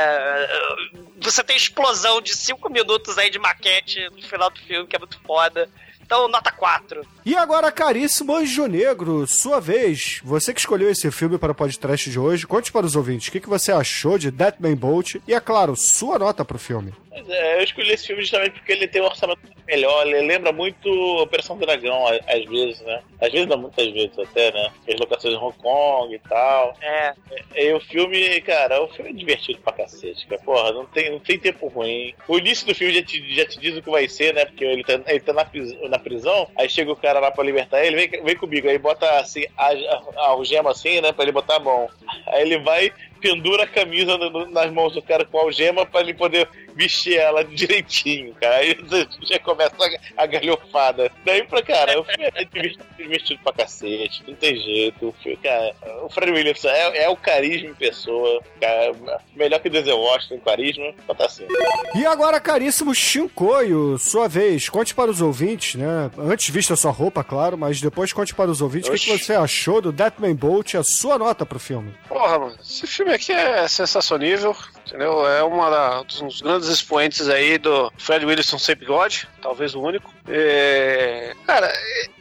[1.21, 4.99] Você tem explosão de 5 minutos aí de maquete no final do filme, que é
[4.99, 5.69] muito foda.
[6.13, 7.07] Então, nota 4.
[7.25, 10.21] E agora, caríssimo Anjo Negro, sua vez.
[10.23, 13.33] Você que escolheu esse filme para o podcast de hoje, conte para os ouvintes o
[13.33, 16.93] que, que você achou de Deathman Bolt e, é claro, sua nota para o filme.
[17.11, 20.89] É, eu escolhi esse filme justamente porque ele tem um orçamento melhor, ele lembra muito
[21.23, 23.03] Operação Dragão, às vezes, né?
[23.21, 24.71] Às vezes não, muitas vezes até, né?
[24.89, 26.77] As locações em Hong Kong e tal.
[26.81, 27.15] É,
[27.57, 30.43] E o filme, cara, o filme é divertido pra cacete, cara.
[30.43, 32.15] Porra, não tem, não tem tempo ruim.
[32.29, 34.45] O início do filme já te, já te diz o que vai ser, né?
[34.45, 35.47] Porque ele tá, ele tá na,
[35.89, 39.09] na prisão, aí chega o cara lá pra libertar ele, vem, vem comigo, aí bota
[39.19, 41.13] assim, a, a, a algema assim, né?
[41.13, 41.89] Pra ele botar a mão.
[42.27, 42.93] Aí ele vai,
[43.23, 44.19] pendura a camisa
[44.51, 48.57] nas mãos do cara com algema pra ele poder vestir ela direitinho, cara.
[48.57, 48.77] Aí
[49.23, 49.75] já começa
[50.17, 51.11] a, a galhofada.
[51.25, 55.09] Daí pra cara, o filme é divertido, divertido pra cacete, não tem jeito.
[55.09, 58.93] O, filme, cara, o Fred Williamson é, é o carisma em pessoa, cara,
[59.37, 61.47] melhor que o Denzel Washington em carisma, só tá assim.
[61.95, 66.11] E agora, caríssimo Shinkoio, sua vez, conte para os ouvintes, né?
[66.19, 69.19] Antes vista a sua roupa, claro, mas depois conte para os ouvintes o que, que
[69.19, 71.93] você achou do Deathman Bolt e a sua nota pro filme.
[72.09, 74.57] Porra, mano, esse filme aqui é sensacionível,
[74.87, 75.27] entendeu?
[75.27, 80.13] É da, dos grandes expoentes aí do Fred Wilson sem bigode, talvez o único.
[80.29, 81.73] É, cara,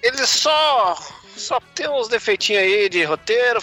[0.02, 0.98] ele só
[1.36, 3.60] só tem uns defeitinhos aí de roteiro,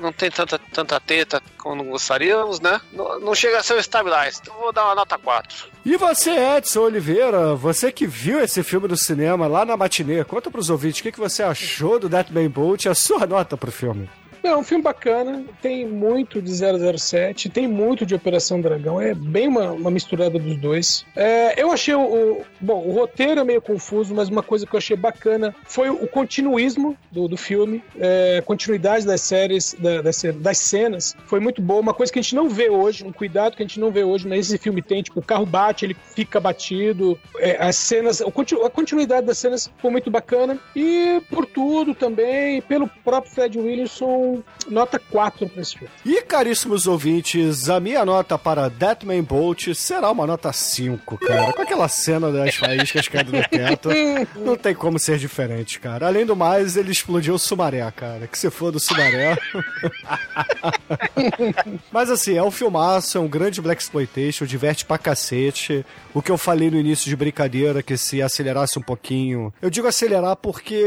[0.00, 2.80] não tem tanta, tanta teta como gostaríamos, né?
[2.92, 5.68] Não, não chega a ser o Stabilize, então vou dar uma nota 4.
[5.84, 10.50] E você, Edson Oliveira, você que viu esse filme no cinema lá na matinê, conta
[10.50, 13.72] pros ouvintes o que, que você achou do Deathman Bolt e a sua nota pro
[13.72, 14.08] filme.
[14.42, 16.50] É um filme bacana, tem muito de
[16.98, 21.04] 007, tem muito de Operação Dragão, é bem uma, uma misturada dos dois.
[21.16, 24.74] É, eu achei o, o- Bom, o roteiro é meio confuso, mas uma coisa que
[24.74, 30.22] eu achei bacana foi o continuismo do, do filme, é, continuidade das séries, da- das,
[30.36, 31.80] das cenas, foi muito boa.
[31.80, 34.02] Uma coisa que a gente não vê hoje, um cuidado que a gente não vê
[34.04, 38.20] hoje, mas esse filme tem, tipo, o carro bate, ele fica batido, é, as cenas,
[38.22, 38.30] a
[38.70, 40.58] continuidade das cenas foi muito bacana.
[40.74, 44.27] E por tudo também, pelo próprio Fred Williamson,
[44.68, 45.92] nota 4 pra esse filme.
[46.04, 51.52] E, caríssimos ouvintes, a minha nota para Deathman Bolt será uma nota 5, cara.
[51.52, 53.88] Com aquela cena das faíscas caindo no teto,
[54.36, 56.06] não tem como ser diferente, cara.
[56.06, 58.26] Além do mais, ele explodiu o Sumaré, cara.
[58.26, 59.36] Que se for do Sumaré.
[61.90, 65.84] Mas assim, é um filmaço, é um grande Black Exploitation, diverte pra cacete.
[66.14, 69.52] O que eu falei no início de brincadeira, que se acelerasse um pouquinho.
[69.60, 70.84] Eu digo acelerar porque,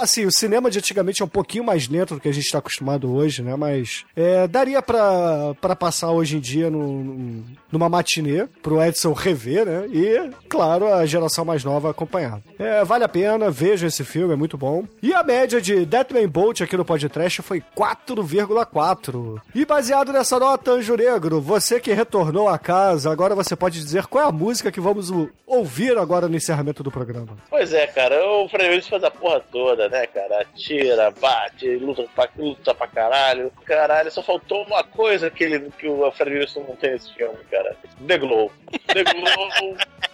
[0.00, 2.58] assim, o cinema de antigamente é um pouquinho mais lento do que a gente tá
[2.58, 3.54] acostumado hoje, né?
[3.56, 9.86] Mas é, daria pra passar hoje em dia num- numa matinê, pro Edson rever, né?
[9.88, 12.40] E, claro, a geração mais nova acompanhar.
[12.58, 14.84] É, vale a pena, vejam esse filme, é muito bom.
[15.02, 19.40] E a média de Deathman Bolt aqui no podcast foi 4,4.
[19.54, 24.06] E baseado nessa nota, Anjo Negro, você que retornou a casa, agora você pode dizer
[24.06, 25.10] qual é a música que vamos
[25.46, 27.36] ouvir agora no encerramento do programa.
[27.48, 30.42] Pois é, cara, o Fred Williams faz a porra toda, né, cara?
[30.42, 33.52] Atira, bate, luta pra, luta pra caralho.
[33.64, 37.38] Caralho, só faltou uma coisa que, ele, que o Fred Williams não tem nesse filme,
[37.50, 37.76] cara.
[38.06, 38.52] The Glow.
[38.86, 39.76] The Glow.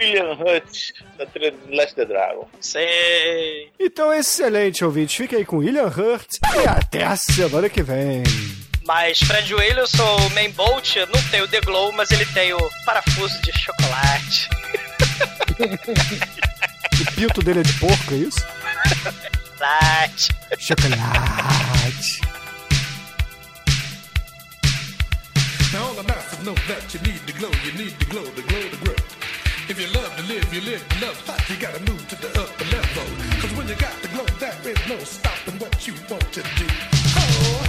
[0.00, 2.48] William Hunt, da trilha de Last the Dragon.
[2.60, 3.70] Sei.
[3.78, 5.16] Então, excelente, ouvinte.
[5.16, 8.22] Fique aí com William Hurt e até a semana que vem.
[8.84, 12.70] Mas Fred Wilson, o Main Bolt, não tem o The Glow, mas ele tem o
[12.84, 14.48] parafuso de chocolate.
[16.98, 18.40] O pinto dele é de porco, é isso?
[19.56, 20.30] Chocolate.
[20.58, 20.98] Chocolate.
[25.72, 28.42] Now all the masses know that you need to glow, you need to glow, to
[28.42, 28.94] glow, to grow.
[29.68, 32.28] If you love to live, you live to love hot, you gotta move to the
[32.38, 33.06] upper level.
[33.40, 36.66] Cause when you got the glow, there is no stopping what you want to do.
[37.16, 37.65] Oh.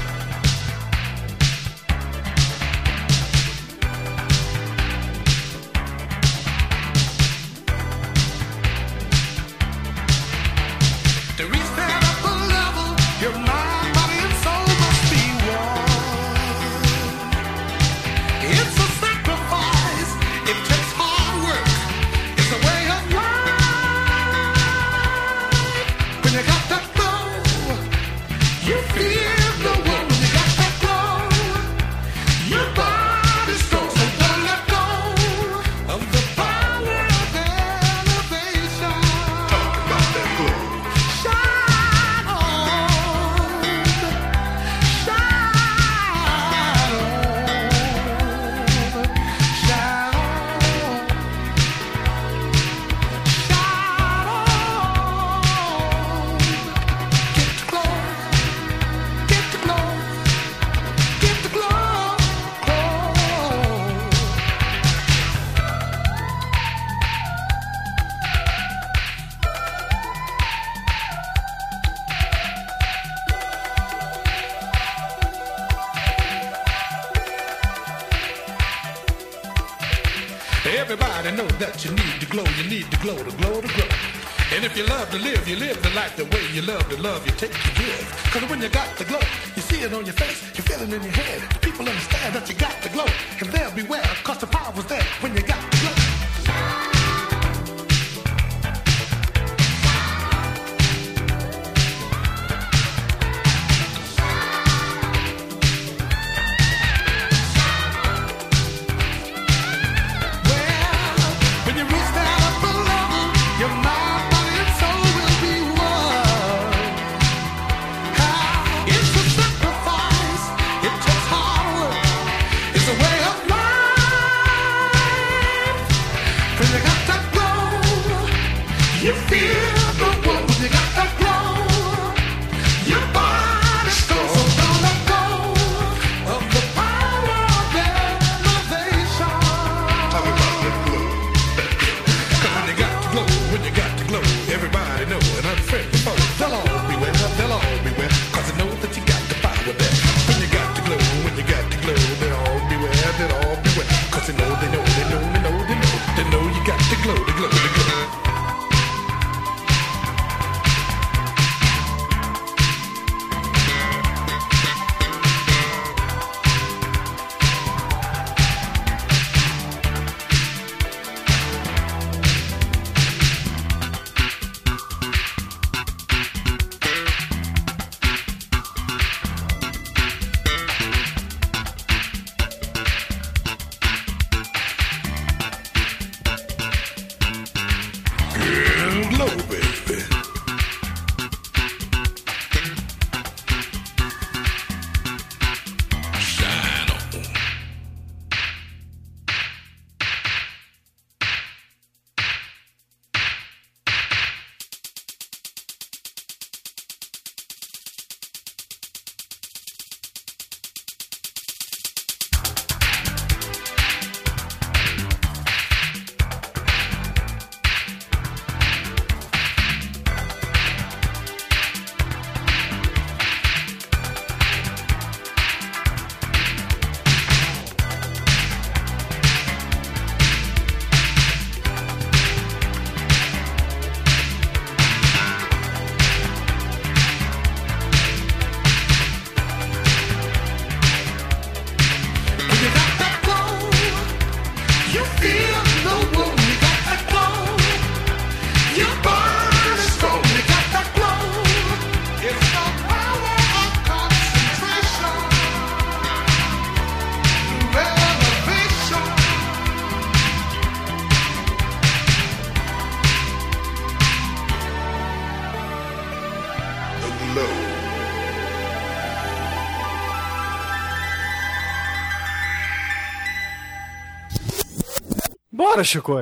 [275.78, 276.16] Bora, Chico.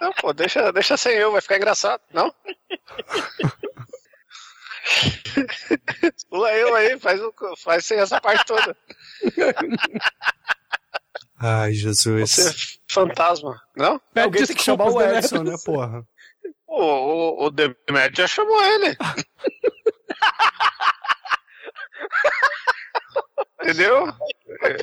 [0.00, 2.32] Não, pô, deixa, deixa sem eu, vai ficar engraçado, não?
[6.30, 8.76] Pula eu aí, faz, o, faz sem essa parte toda.
[11.40, 12.30] Ai, Jesus.
[12.30, 12.52] Você é
[12.88, 13.98] fantasma, não?
[14.14, 15.50] Pede Alguém tem que chamar o desculpas, Edson, né?
[15.50, 16.06] né, porra?
[16.68, 18.96] O, o, o Demet já chamou ele.
[23.60, 24.06] Entendeu?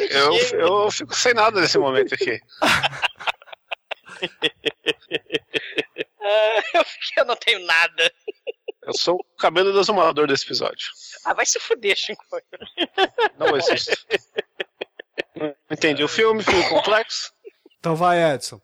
[0.10, 2.40] Eu, eu fico sem nada nesse momento aqui.
[6.74, 6.84] Eu,
[7.18, 8.12] eu não tenho nada.
[8.84, 10.88] Eu sou o cabelo desumador desse episódio.
[11.26, 12.24] Ah, vai se fuder, Chico.
[13.38, 13.96] Não existo.
[15.36, 17.32] Não Entendi o filme, filme complexo.
[17.80, 18.60] Então vai, Edson.